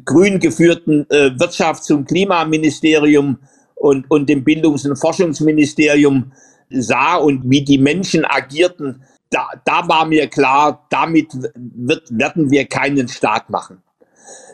[0.04, 3.38] grün geführten äh, Wirtschafts- und Klimaministerium
[3.74, 6.32] und, und dem Bildungs- und Forschungsministerium
[6.70, 12.66] sah und wie die Menschen agierten, da, da war mir klar, damit wird, werden wir
[12.66, 13.82] keinen Staat machen.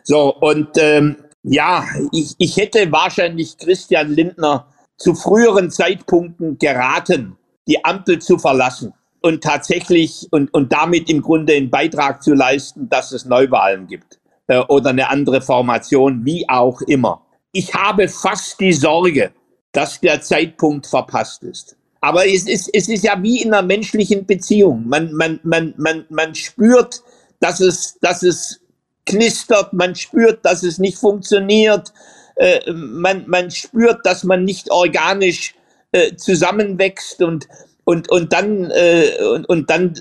[0.02, 4.66] So, und ähm, ja, ich, ich hätte wahrscheinlich Christian Lindner
[4.96, 7.36] zu früheren Zeitpunkten geraten,
[7.66, 12.89] die Ampel zu verlassen und tatsächlich und, und damit im Grunde einen Beitrag zu leisten,
[12.89, 14.19] dass es Neuwahlen gibt
[14.49, 17.23] äh, oder eine andere Formation, wie auch immer.
[17.53, 19.32] Ich habe fast die Sorge,
[19.73, 21.77] dass der Zeitpunkt verpasst ist.
[22.01, 24.86] Aber es ist, es ist ja wie in einer menschlichen Beziehung.
[24.86, 27.03] Man, man, man, man, man spürt,
[27.41, 28.61] dass es, dass es
[29.07, 31.95] knistert, man spürt, dass es nicht funktioniert,
[32.36, 35.55] äh, man, man spürt, dass man nicht organisch
[35.94, 37.46] äh, zusammenwächst und,
[37.84, 39.94] und, und dann, äh, und, und dann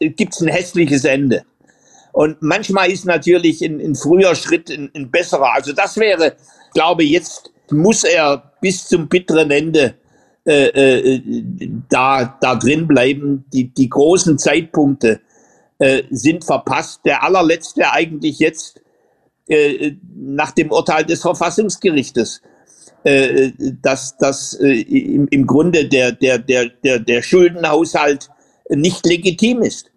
[0.00, 1.44] gibt es ein hässliches Ende.
[2.12, 5.52] Und manchmal ist natürlich ein, ein früher Schritt ein, ein besserer.
[5.54, 6.34] Also das wäre,
[6.74, 9.94] glaube jetzt muss er bis zum bitteren Ende
[10.44, 11.22] äh, äh,
[11.88, 13.44] da, da drin bleiben.
[13.52, 15.20] Die, die großen Zeitpunkte
[15.78, 17.02] äh, sind verpasst.
[17.04, 18.80] Der allerletzte eigentlich jetzt
[19.46, 22.42] äh, nach dem Urteil des Verfassungsgerichtes,
[23.04, 23.52] äh,
[23.82, 24.82] dass, dass äh,
[25.30, 28.30] im, Grunde der, der, der, der, der Schuldenhaushalt
[28.68, 29.90] nicht legitim ist.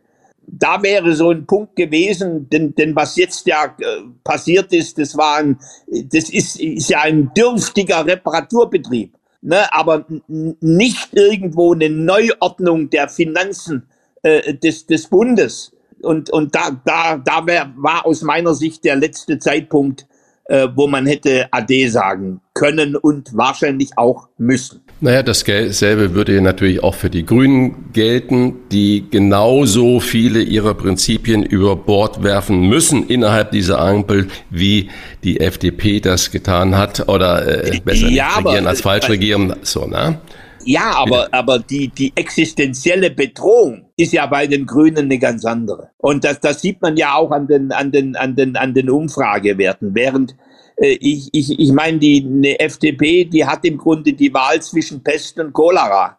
[0.45, 5.15] Da wäre so ein Punkt gewesen, denn, denn was jetzt ja äh, passiert ist, das
[5.17, 9.13] war ein, das ist, ist ja ein dürftiger Reparaturbetrieb
[9.43, 13.83] ne, aber nicht irgendwo eine Neuordnung der Finanzen
[14.23, 15.71] äh, des, des Bundes.
[16.01, 20.07] Und, und da, da, da wär, war aus meiner Sicht der letzte Zeitpunkt,
[20.45, 24.81] äh, wo man hätte Ade sagen können und wahrscheinlich auch müssen.
[24.99, 31.75] Naja, dasselbe würde natürlich auch für die Grünen gelten, die genauso viele ihrer Prinzipien über
[31.75, 34.89] Bord werfen müssen innerhalb dieser Ampel, wie
[35.23, 39.55] die FDP das getan hat oder äh, besser ja, nicht regieren als falsch regieren.
[39.61, 40.19] So, ne?
[40.65, 45.91] Ja, aber, aber die, die existenzielle Bedrohung ist ja bei den Grünen eine ganz andere.
[45.97, 48.89] Und das, das sieht man ja auch an den, an den, an den, an den
[48.89, 49.93] Umfragewerten.
[49.93, 50.35] Während
[50.77, 55.03] äh, ich, ich, ich meine, die eine FDP, die hat im Grunde die Wahl zwischen
[55.03, 56.17] Pest und Cholera.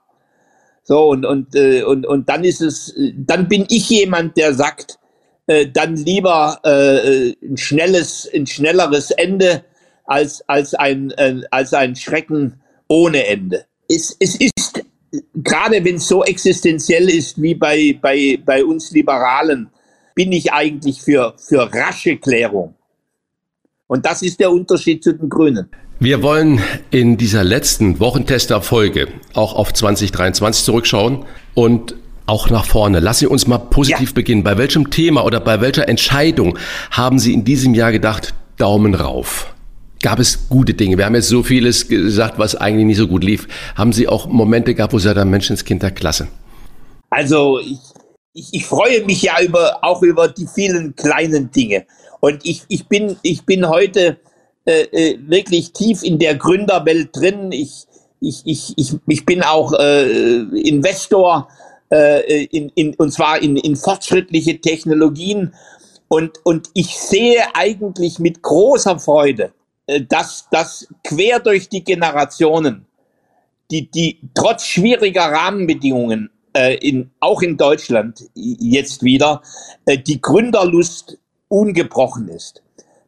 [0.84, 4.98] So, und, und, äh, und, und dann ist es, dann bin ich jemand, der sagt,
[5.46, 9.64] äh, dann lieber äh, ein schnelles, ein schnelleres Ende
[10.04, 13.64] als, als, ein, äh, als ein Schrecken ohne Ende.
[13.88, 14.53] Es, es ist,
[15.34, 19.68] gerade wenn es so existenziell ist wie bei, bei, bei uns Liberalen,
[20.14, 22.74] bin ich eigentlich für, für rasche Klärung.
[23.86, 25.68] Und das ist der Unterschied zu den Grünen.
[26.00, 26.60] Wir wollen
[26.90, 31.24] in dieser letzten Wochentester-Folge auch auf 2023 zurückschauen
[31.54, 31.94] und
[32.26, 33.00] auch nach vorne.
[33.00, 34.14] Lassen Sie uns mal positiv ja.
[34.14, 34.42] beginnen.
[34.42, 36.58] Bei welchem Thema oder bei welcher Entscheidung
[36.90, 39.54] haben Sie in diesem Jahr gedacht, Daumen rauf?
[40.04, 40.98] Gab es gute Dinge?
[40.98, 43.48] Wir haben jetzt so vieles gesagt, was eigentlich nicht so gut lief.
[43.74, 46.28] Haben Sie auch Momente gehabt, wo Sie sagen, Menschenskind der Klasse?
[47.08, 47.78] Also ich,
[48.34, 51.86] ich, ich freue mich ja über, auch über die vielen kleinen Dinge.
[52.20, 54.18] Und ich, ich, bin, ich bin heute
[54.66, 57.50] äh, äh, wirklich tief in der Gründerwelt drin.
[57.50, 57.86] Ich,
[58.20, 61.48] ich, ich, ich, ich bin auch äh, Investor
[61.90, 65.54] äh, in, in, und zwar in, in fortschrittliche Technologien.
[66.08, 69.54] Und, und ich sehe eigentlich mit großer Freude,
[69.86, 72.86] dass, dass quer durch die Generationen,
[73.70, 79.42] die, die trotz schwieriger Rahmenbedingungen äh, in, auch in Deutschland jetzt wieder,
[79.86, 82.62] äh, die Gründerlust ungebrochen ist.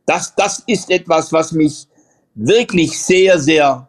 [0.06, 1.88] Das, das ist etwas, was mich
[2.34, 3.88] wirklich sehr, sehr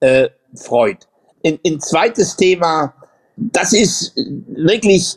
[0.00, 1.08] äh, freut.
[1.44, 2.94] Ein, ein zweites Thema,
[3.36, 5.16] das ist wirklich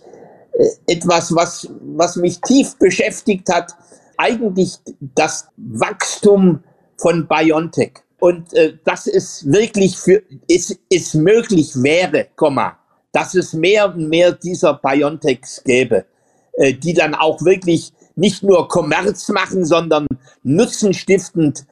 [0.53, 3.75] äh, etwas, was, was mich tief beschäftigt hat,
[4.17, 4.77] eigentlich
[5.15, 6.63] das Wachstum
[7.01, 7.93] von BioNTech.
[8.19, 12.77] Und äh, dass es wirklich für es, es möglich wäre, Komma,
[13.11, 16.05] dass es mehr und mehr dieser BioNTechs gäbe,
[16.53, 20.05] äh, die dann auch wirklich nicht nur Kommerz machen, sondern
[20.43, 21.65] nutzenstiftend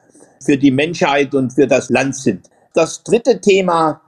[0.44, 2.50] für die Menschheit und für das Land sind.
[2.74, 4.00] Das dritte Thema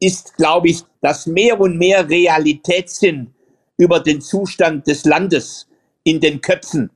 [0.00, 3.32] ist, glaube ich, dass mehr und mehr Realitätssinn
[3.76, 5.68] über den Zustand des Landes
[6.02, 6.90] in den Köpfen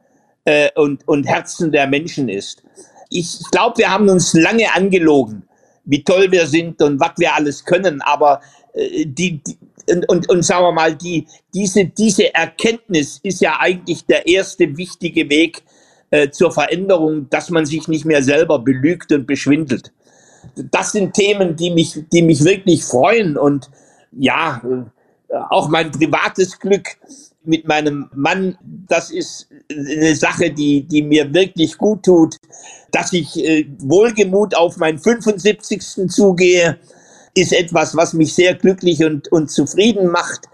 [0.44, 2.62] äh, und, und Herzen der Menschen ist.
[3.10, 5.42] Ich glaube, wir haben uns lange angelogen,
[5.84, 8.40] wie toll wir sind und was wir alles können, aber
[8.74, 9.58] äh, die, die
[9.90, 14.76] und, und, und sagen wir mal, die, diese, diese Erkenntnis ist ja eigentlich der erste
[14.76, 15.62] wichtige Weg
[16.10, 19.92] äh, zur Veränderung, dass man sich nicht mehr selber belügt und beschwindelt.
[20.70, 23.70] Das sind Themen, die mich, die mich wirklich freuen und
[24.12, 26.96] ja, äh, auch mein privates Glück
[27.44, 28.58] mit meinem Mann,
[28.88, 32.36] das ist eine Sache, die, die mir wirklich gut tut,
[32.92, 36.08] dass ich äh, wohlgemut auf meinen 75.
[36.08, 36.78] zugehe,
[37.34, 40.48] ist etwas, was mich sehr glücklich und, und zufrieden macht.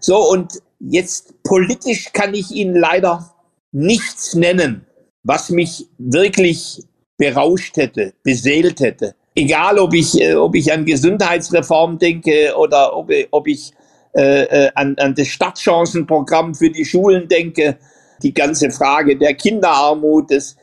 [0.00, 3.34] So, und jetzt politisch kann ich Ihnen leider
[3.72, 4.86] nichts nennen,
[5.22, 6.82] was mich wirklich
[7.16, 9.14] berauscht hätte, beseelt hätte.
[9.34, 13.72] Egal, ob ich, äh, ob ich an Gesundheitsreform denke oder ob, ob ich
[14.12, 17.78] äh, äh, an, an das Stadtchancenprogramm für die Schulen denke,
[18.22, 20.32] die ganze Frage der Kinderarmut.
[20.32, 20.56] Es,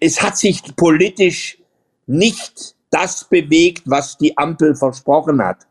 [0.00, 1.58] es hat sich politisch
[2.06, 5.66] nicht das bewegt, was die Ampel versprochen hat.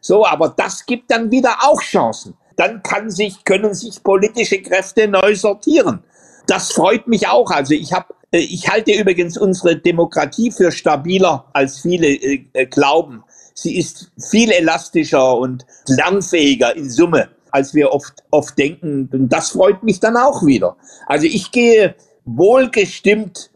[0.00, 2.34] So, aber das gibt dann wieder auch Chancen.
[2.56, 6.02] Dann kann sich, können sich politische Kräfte neu sortieren.
[6.46, 7.50] Das freut mich auch.
[7.50, 13.22] Also ich habe, äh, ich halte übrigens unsere Demokratie für stabiler, als viele äh, glauben.
[13.54, 19.08] Sie ist viel elastischer und lernfähiger in Summe, als wir oft, oft denken.
[19.12, 20.76] Und das freut mich dann auch wieder.
[21.06, 23.49] Also ich gehe wohlgestimmt,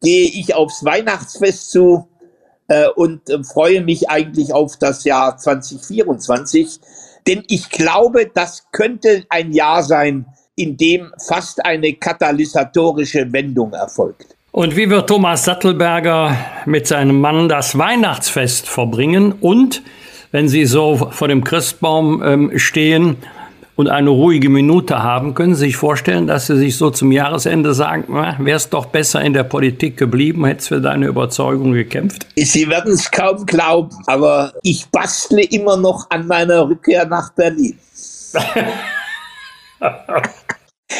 [0.00, 2.08] gehe ich aufs Weihnachtsfest zu
[2.68, 6.80] äh, und äh, freue mich eigentlich auf das Jahr 2024.
[7.26, 14.36] Denn ich glaube, das könnte ein Jahr sein, in dem fast eine katalysatorische Wendung erfolgt.
[14.52, 16.36] Und wie wird Thomas Sattelberger
[16.66, 19.32] mit seinem Mann das Weihnachtsfest verbringen?
[19.40, 19.82] Und
[20.32, 23.16] wenn Sie so vor dem Christbaum ähm, stehen
[23.80, 27.72] und eine ruhige Minute haben, können Sie sich vorstellen, dass Sie sich so zum Jahresende
[27.72, 32.26] sagen, wäre es doch besser in der Politik geblieben, hätte es für deine Überzeugung gekämpft?
[32.36, 37.78] Sie werden es kaum glauben, aber ich bastle immer noch an meiner Rückkehr nach Berlin.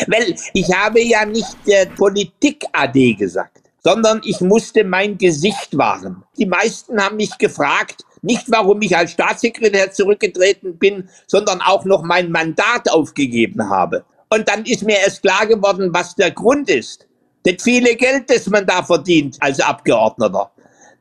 [0.06, 6.22] Weil ich habe ja nicht der Politik-AD gesagt, sondern ich musste mein Gesicht wahren.
[6.38, 12.02] Die meisten haben mich gefragt, nicht warum ich als Staatssekretär zurückgetreten bin, sondern auch noch
[12.02, 14.04] mein Mandat aufgegeben habe.
[14.28, 17.06] Und dann ist mir erst klar geworden, was der Grund ist.
[17.44, 20.50] Das viele Geld, das man da verdient als Abgeordneter.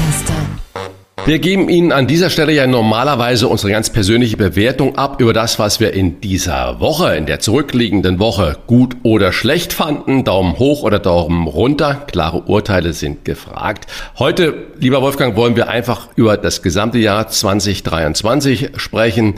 [1.24, 5.60] Wir geben Ihnen an dieser Stelle ja normalerweise unsere ganz persönliche Bewertung ab über das,
[5.60, 10.24] was wir in dieser Woche, in der zurückliegenden Woche gut oder schlecht fanden.
[10.24, 12.06] Daumen hoch oder Daumen runter.
[12.08, 13.86] Klare Urteile sind gefragt.
[14.18, 19.36] Heute, lieber Wolfgang, wollen wir einfach über das gesamte Jahr 2023 sprechen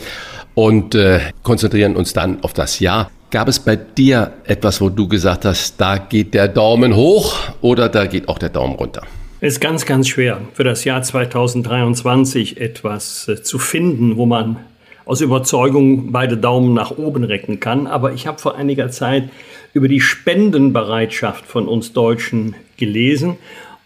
[0.56, 3.12] und äh, konzentrieren uns dann auf das Jahr.
[3.30, 7.90] Gab es bei dir etwas, wo du gesagt hast, da geht der Daumen hoch oder
[7.90, 9.02] da geht auch der Daumen runter?
[9.46, 14.56] Es ist ganz, ganz schwer für das Jahr 2023 etwas äh, zu finden, wo man
[15.04, 17.86] aus Überzeugung beide Daumen nach oben recken kann.
[17.86, 19.28] Aber ich habe vor einiger Zeit
[19.74, 23.36] über die Spendenbereitschaft von uns Deutschen gelesen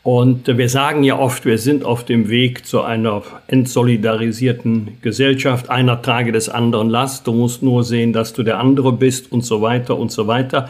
[0.08, 5.70] und wir sagen ja oft, wir sind auf dem Weg zu einer entsolidarisierten Gesellschaft.
[5.70, 7.28] Einer trage des anderen Last.
[7.28, 10.70] Du musst nur sehen, dass du der andere bist und so weiter und so weiter.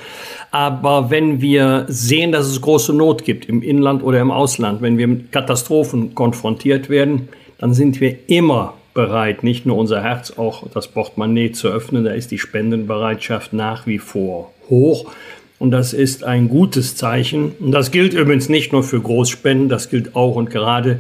[0.50, 4.98] Aber wenn wir sehen, dass es große Not gibt im Inland oder im Ausland, wenn
[4.98, 10.68] wir mit Katastrophen konfrontiert werden, dann sind wir immer bereit, nicht nur unser Herz, auch
[10.74, 12.06] das Portemonnaie zu öffnen.
[12.06, 15.12] Da ist die Spendenbereitschaft nach wie vor hoch.
[15.60, 17.54] Und das ist ein gutes Zeichen.
[17.60, 21.00] Und das gilt übrigens nicht nur für Großspenden, das gilt auch und gerade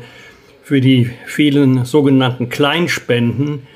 [0.63, 3.67] für die vielen sogenannten Kleinspenden,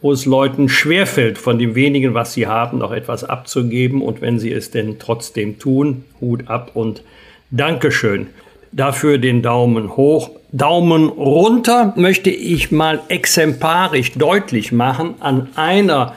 [0.00, 4.00] wo es Leuten schwerfällt, von dem wenigen, was sie haben, noch etwas abzugeben.
[4.00, 7.02] Und wenn sie es denn trotzdem tun, Hut ab und
[7.50, 8.28] Dankeschön.
[8.70, 10.30] Dafür den Daumen hoch.
[10.52, 16.14] Daumen runter möchte ich mal exemplarisch deutlich machen an einer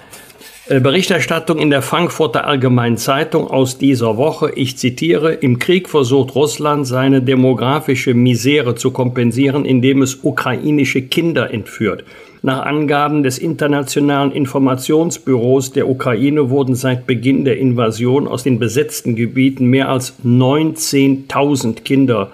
[0.80, 4.54] Berichterstattung in der Frankfurter Allgemeinen Zeitung aus dieser Woche.
[4.56, 11.52] Ich zitiere, im Krieg versucht Russland seine demografische Misere zu kompensieren, indem es ukrainische Kinder
[11.52, 12.06] entführt.
[12.42, 19.18] Nach Angaben des Internationalen Informationsbüros der Ukraine wurden seit Beginn der Invasion aus den besetzten
[19.18, 22.32] Gebieten mehr als 19.000 Kinder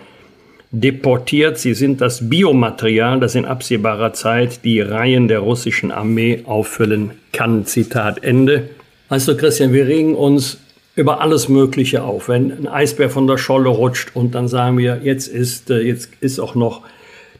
[0.71, 1.57] deportiert.
[1.57, 7.65] Sie sind das Biomaterial, das in absehbarer Zeit die Reihen der russischen Armee auffüllen kann.
[7.65, 8.69] Zitat Ende.
[9.09, 10.59] Weißt du, Christian, wir regen uns
[10.95, 12.27] über alles Mögliche auf.
[12.27, 16.09] Wenn ein Eisbär von der Scholle rutscht und dann sagen wir, jetzt ist, äh, jetzt
[16.19, 16.81] ist auch noch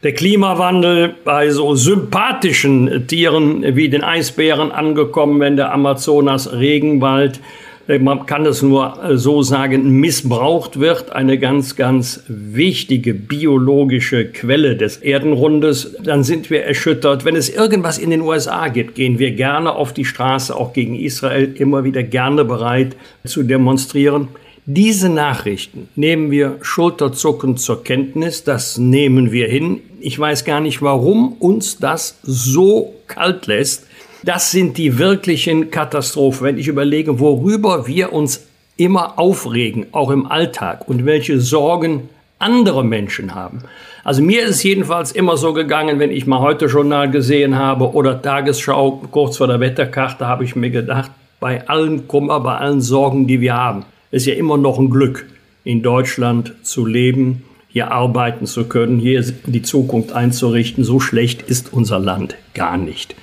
[0.02, 7.40] der Klimawandel bei so sympathischen Tieren wie den Eisbären angekommen, wenn der Amazonas Regenwald
[7.98, 14.76] man kann es nur äh, so sagen, missbraucht wird, eine ganz, ganz wichtige biologische Quelle
[14.76, 17.24] des Erdenrundes, dann sind wir erschüttert.
[17.24, 20.96] Wenn es irgendwas in den USA gibt, gehen wir gerne auf die Straße, auch gegen
[20.96, 22.94] Israel, immer wieder gerne bereit
[23.24, 24.28] zu demonstrieren.
[24.66, 29.80] Diese Nachrichten nehmen wir schulterzuckend zur Kenntnis, das nehmen wir hin.
[29.98, 33.87] Ich weiß gar nicht, warum uns das so kalt lässt.
[34.24, 36.46] Das sind die wirklichen Katastrophen.
[36.46, 38.46] Wenn ich überlege, worüber wir uns
[38.76, 42.08] immer aufregen, auch im Alltag und welche Sorgen
[42.38, 43.60] andere Menschen haben.
[44.04, 48.22] Also mir ist jedenfalls immer so gegangen, wenn ich mal heute Journal gesehen habe oder
[48.22, 53.26] Tagesschau kurz vor der Wetterkarte, habe ich mir gedacht, bei allen Kummer, bei allen Sorgen,
[53.26, 55.26] die wir haben, ist ja immer noch ein Glück,
[55.64, 60.84] in Deutschland zu leben, hier arbeiten zu können, hier die Zukunft einzurichten.
[60.84, 63.14] So schlecht ist unser Land gar nicht.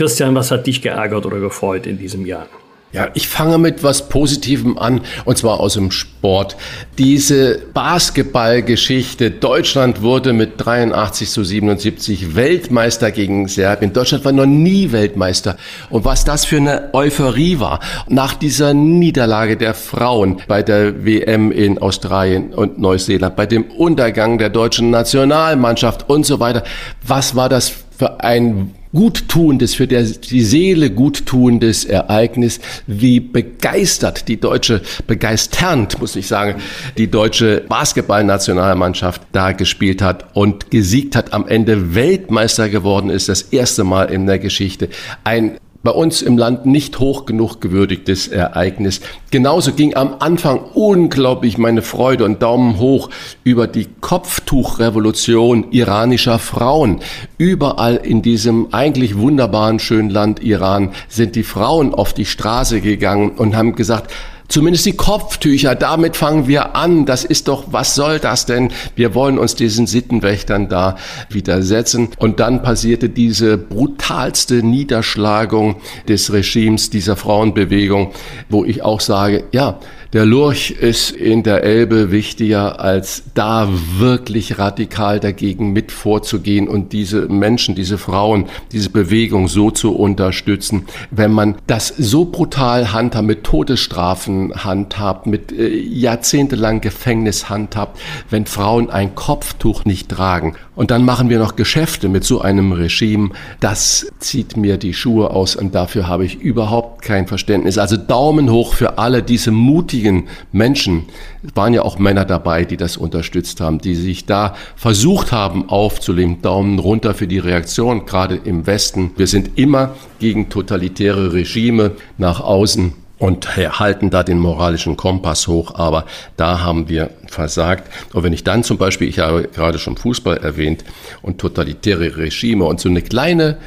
[0.00, 2.46] Christian, was hat dich geärgert oder gefreut in diesem Jahr?
[2.90, 6.56] Ja, ich fange mit was Positivem an, und zwar aus dem Sport.
[6.96, 9.30] Diese Basketballgeschichte.
[9.30, 13.92] Deutschland wurde mit 83 zu 77 Weltmeister gegen Serbien.
[13.92, 15.58] Deutschland war noch nie Weltmeister.
[15.90, 17.80] Und was das für eine Euphorie war.
[18.08, 24.38] Nach dieser Niederlage der Frauen bei der WM in Australien und Neuseeland, bei dem Untergang
[24.38, 26.64] der deutschen Nationalmannschaft und so weiter.
[27.06, 34.82] Was war das für ein guttuendes, für die Seele guttuendes Ereignis, wie begeistert die deutsche,
[35.06, 36.60] begeisternd, muss ich sagen,
[36.98, 43.42] die deutsche Basketballnationalmannschaft da gespielt hat und gesiegt hat, am Ende Weltmeister geworden ist, das
[43.42, 44.88] erste Mal in der Geschichte.
[45.24, 49.00] Ein bei uns im Land nicht hoch genug gewürdigtes Ereignis.
[49.30, 53.08] Genauso ging am Anfang unglaublich meine Freude und Daumen hoch
[53.44, 57.00] über die Kopftuchrevolution iranischer Frauen.
[57.38, 63.30] Überall in diesem eigentlich wunderbaren schönen Land Iran sind die Frauen auf die Straße gegangen
[63.30, 64.12] und haben gesagt,
[64.50, 67.06] Zumindest die Kopftücher, damit fangen wir an.
[67.06, 68.72] Das ist doch, was soll das denn?
[68.96, 70.96] Wir wollen uns diesen Sittenwächtern da
[71.28, 72.08] widersetzen.
[72.18, 75.76] Und dann passierte diese brutalste Niederschlagung
[76.08, 78.10] des Regimes dieser Frauenbewegung,
[78.48, 79.78] wo ich auch sage, ja,
[80.12, 83.68] der Lurch ist in der Elbe wichtiger, als da
[83.98, 90.86] wirklich radikal dagegen mit vorzugehen und diese Menschen, diese Frauen, diese Bewegung so zu unterstützen.
[91.12, 98.00] Wenn man das so brutal handhabt, mit Todesstrafen handhabt, mit äh, jahrzehntelang Gefängnis handhabt,
[98.30, 100.56] wenn Frauen ein Kopftuch nicht tragen.
[100.80, 103.32] Und dann machen wir noch Geschäfte mit so einem Regime.
[103.60, 107.76] Das zieht mir die Schuhe aus und dafür habe ich überhaupt kein Verständnis.
[107.76, 111.04] Also Daumen hoch für alle diese mutigen Menschen.
[111.46, 115.68] Es waren ja auch Männer dabei, die das unterstützt haben, die sich da versucht haben
[115.68, 116.40] aufzuleben.
[116.40, 119.10] Daumen runter für die Reaktion, gerade im Westen.
[119.18, 125.74] Wir sind immer gegen totalitäre Regime nach außen und halten da den moralischen Kompass hoch,
[125.74, 126.06] aber
[126.36, 127.92] da haben wir versagt.
[128.14, 130.84] Und wenn ich dann zum Beispiel, ich habe gerade schon Fußball erwähnt
[131.20, 133.58] und totalitäre Regime und so eine kleine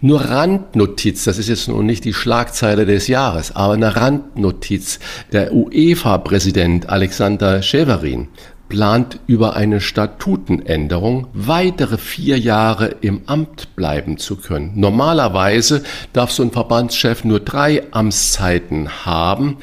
[0.00, 4.98] nur Randnotiz, das ist jetzt noch nicht die Schlagzeile des Jahres, aber eine Randnotiz.
[5.32, 8.28] Der UEFA-Präsident Alexander Scheverin
[8.68, 14.72] plant über eine Statutenänderung weitere vier Jahre im Amt bleiben zu können.
[14.74, 15.82] Normalerweise
[16.12, 19.58] darf so ein Verbandschef nur drei Amtszeiten haben.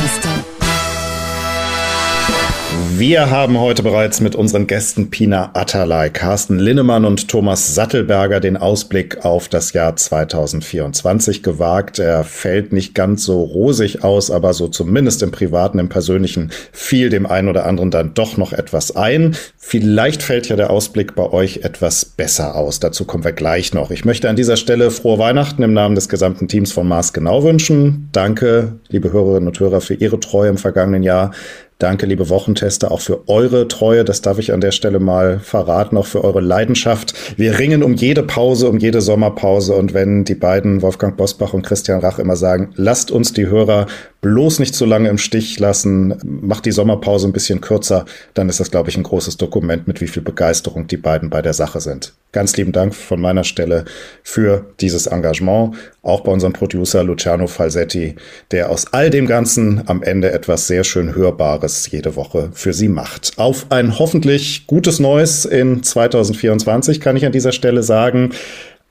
[3.00, 8.58] Wir haben heute bereits mit unseren Gästen Pina Atalay, Carsten Linnemann und Thomas Sattelberger den
[8.58, 11.98] Ausblick auf das Jahr 2024 gewagt.
[11.98, 17.08] Er fällt nicht ganz so rosig aus, aber so zumindest im Privaten, im Persönlichen fiel
[17.08, 19.34] dem einen oder anderen dann doch noch etwas ein.
[19.56, 22.80] Vielleicht fällt ja der Ausblick bei euch etwas besser aus.
[22.80, 23.90] Dazu kommen wir gleich noch.
[23.90, 27.42] Ich möchte an dieser Stelle frohe Weihnachten im Namen des gesamten Teams von Mars genau
[27.44, 28.10] wünschen.
[28.12, 31.30] Danke, liebe Hörerinnen und Hörer, für Ihre Treue im vergangenen Jahr.
[31.80, 34.04] Danke, liebe Wochentester, auch für eure Treue.
[34.04, 37.14] Das darf ich an der Stelle mal verraten, auch für eure Leidenschaft.
[37.38, 39.74] Wir ringen um jede Pause, um jede Sommerpause.
[39.74, 43.86] Und wenn die beiden, Wolfgang Bosbach und Christian Rach, immer sagen, lasst uns die Hörer
[44.20, 48.04] bloß nicht zu lange im Stich lassen, macht die Sommerpause ein bisschen kürzer,
[48.34, 51.40] dann ist das, glaube ich, ein großes Dokument, mit wie viel Begeisterung die beiden bei
[51.40, 52.12] der Sache sind.
[52.32, 53.86] Ganz lieben Dank von meiner Stelle
[54.22, 58.14] für dieses Engagement, auch bei unserem Producer Luciano Falsetti,
[58.50, 62.88] der aus all dem Ganzen am Ende etwas sehr schön Hörbares jede Woche für Sie
[62.88, 63.32] macht.
[63.36, 68.30] Auf ein hoffentlich gutes Neues in 2024 kann ich an dieser Stelle sagen.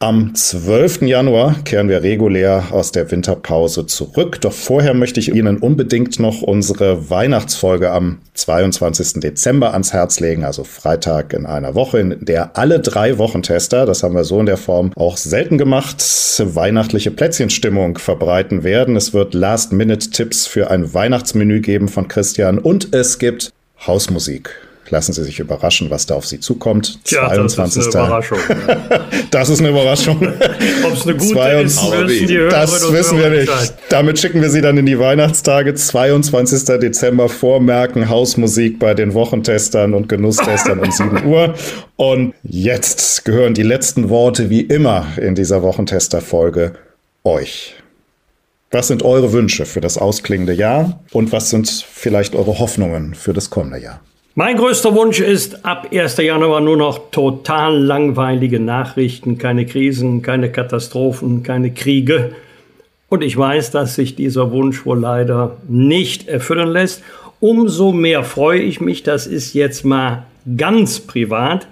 [0.02, 1.02] Am 12.
[1.02, 4.40] Januar kehren wir regulär aus der Winterpause zurück.
[4.40, 9.20] Doch vorher möchte ich Ihnen unbedingt noch unsere Weihnachtsfolge am 22.
[9.20, 14.02] Dezember ans Herz legen, also Freitag in einer Woche, in der alle drei Wochentester, das
[14.02, 18.96] haben wir so in der Form auch selten gemacht, weihnachtliche Plätzchenstimmung verbreiten werden.
[18.96, 23.52] Es wird Last-Minute-Tipps für ein Weihnachtsmenü geben von Christian und es gibt
[23.86, 24.69] Hausmusik.
[24.92, 27.04] Lassen Sie sich überraschen, was da auf Sie zukommt.
[27.04, 27.84] Tja, 22.
[27.84, 28.40] Das ist eine Überraschung.
[29.32, 30.18] das ist eine Überraschung.
[30.84, 33.52] Ob es eine gute 22, ist, wissen Das wissen wir nicht.
[33.90, 35.76] Damit schicken wir Sie dann in die Weihnachtstage.
[35.76, 36.80] 22.
[36.80, 38.10] Dezember vormerken.
[38.10, 41.54] Hausmusik bei den Wochentestern und Genusstestern um 7 Uhr.
[41.96, 46.74] Und jetzt gehören die letzten Worte wie immer in dieser Wochentester-Folge
[47.24, 47.76] euch.
[48.72, 53.34] Was sind eure Wünsche für das ausklingende Jahr und was sind vielleicht eure Hoffnungen für
[53.34, 54.02] das kommende Jahr?
[54.40, 56.16] Mein größter Wunsch ist ab 1.
[56.16, 62.32] Januar nur noch total langweilige Nachrichten, keine Krisen, keine Katastrophen, keine Kriege.
[63.10, 67.04] Und ich weiß, dass sich dieser Wunsch wohl leider nicht erfüllen lässt.
[67.42, 70.24] Umso mehr freue ich mich, das ist jetzt mal
[70.56, 71.68] ganz privat,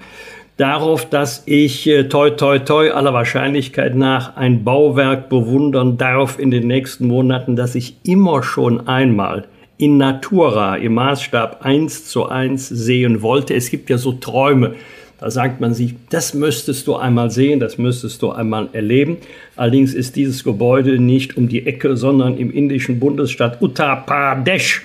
[0.57, 6.52] darauf, dass ich äh, toi toi toi aller Wahrscheinlichkeit nach ein Bauwerk bewundern darf in
[6.52, 9.45] den nächsten Monaten, das ich immer schon einmal
[9.77, 13.53] in Natura im Maßstab 1 zu 1 sehen wollte.
[13.53, 14.75] Es gibt ja so Träume.
[15.19, 19.17] Da sagt man sich, das müsstest du einmal sehen, das müsstest du einmal erleben.
[19.55, 24.83] Allerdings ist dieses Gebäude nicht um die Ecke, sondern im indischen Bundesstaat Uttar Pradesh.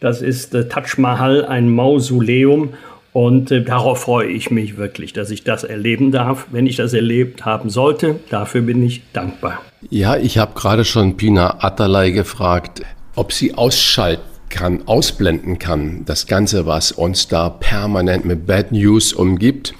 [0.00, 2.70] Das ist äh, Taj Mahal, ein Mausoleum.
[3.12, 6.46] Und äh, darauf freue ich mich wirklich, dass ich das erleben darf.
[6.50, 9.60] Wenn ich das erlebt haben sollte, dafür bin ich dankbar.
[9.90, 12.82] Ja, ich habe gerade schon Pina Atalay gefragt,
[13.18, 19.12] ob sie ausschalten kann, ausblenden kann, das Ganze, was uns da permanent mit Bad News
[19.12, 19.74] umgibt.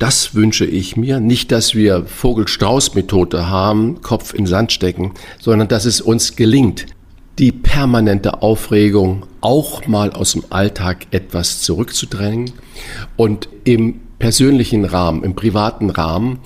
[0.00, 1.20] Das wünsche ich mir.
[1.20, 6.86] Nicht, dass wir Vogel-Strauß-Methode haben, Kopf in Sand stecken, sondern dass es uns gelingt,
[7.38, 12.50] die permanente Aufregung auch mal aus dem Alltag etwas zurückzudrängen
[13.16, 16.40] und im persönlichen Rahmen, im privaten Rahmen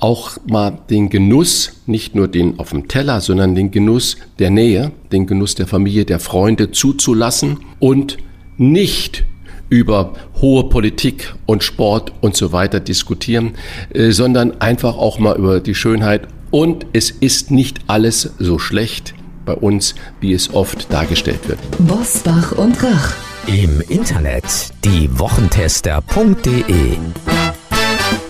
[0.00, 4.92] auch mal den Genuss, nicht nur den auf dem Teller, sondern den Genuss der Nähe,
[5.12, 8.18] den Genuss der Familie, der Freunde zuzulassen und
[8.56, 9.24] nicht
[9.68, 13.52] über hohe Politik und Sport und so weiter diskutieren,
[13.94, 16.26] äh, sondern einfach auch mal über die Schönheit.
[16.50, 19.14] Und es ist nicht alles so schlecht
[19.46, 21.60] bei uns, wie es oft dargestellt wird.
[21.78, 23.14] Bosbach und Rach.
[23.46, 24.44] Im Internet
[24.84, 26.96] diewochentester.de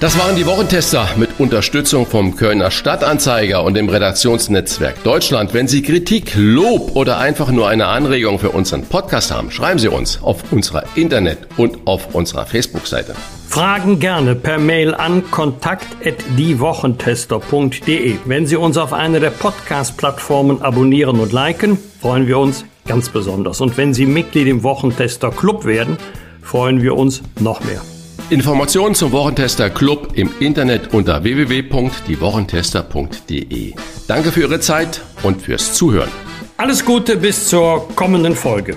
[0.01, 5.52] das waren die Wochentester mit Unterstützung vom Kölner Stadtanzeiger und dem Redaktionsnetzwerk Deutschland.
[5.52, 9.89] Wenn Sie Kritik, Lob oder einfach nur eine Anregung für unseren Podcast haben, schreiben Sie
[9.89, 13.15] uns auf unserer Internet- und auf unserer Facebook-Seite.
[13.48, 18.15] Fragen gerne per Mail an kontakt@diewochentester.de.
[18.24, 23.61] Wenn Sie uns auf einer der Podcast-Plattformen abonnieren und liken, freuen wir uns ganz besonders.
[23.61, 25.98] Und wenn Sie Mitglied im Wochentester Club werden,
[26.40, 27.82] freuen wir uns noch mehr.
[28.31, 33.74] Informationen zum Wochentester Club im Internet unter www.diewochentester.de.
[34.07, 36.11] Danke für Ihre Zeit und fürs Zuhören.
[36.57, 38.77] Alles Gute bis zur kommenden Folge.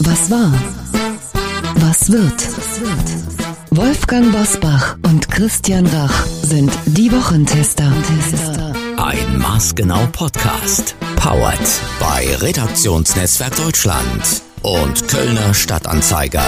[0.00, 0.52] Was war?
[1.76, 2.46] Was wird?
[3.70, 7.90] Wolfgang Bosbach und Christian Rach sind die Wochentester.
[8.96, 10.94] Ein maßgenau Podcast.
[11.16, 11.58] Powered
[11.98, 16.44] bei Redaktionsnetzwerk Deutschland und Kölner Stadtanzeiger.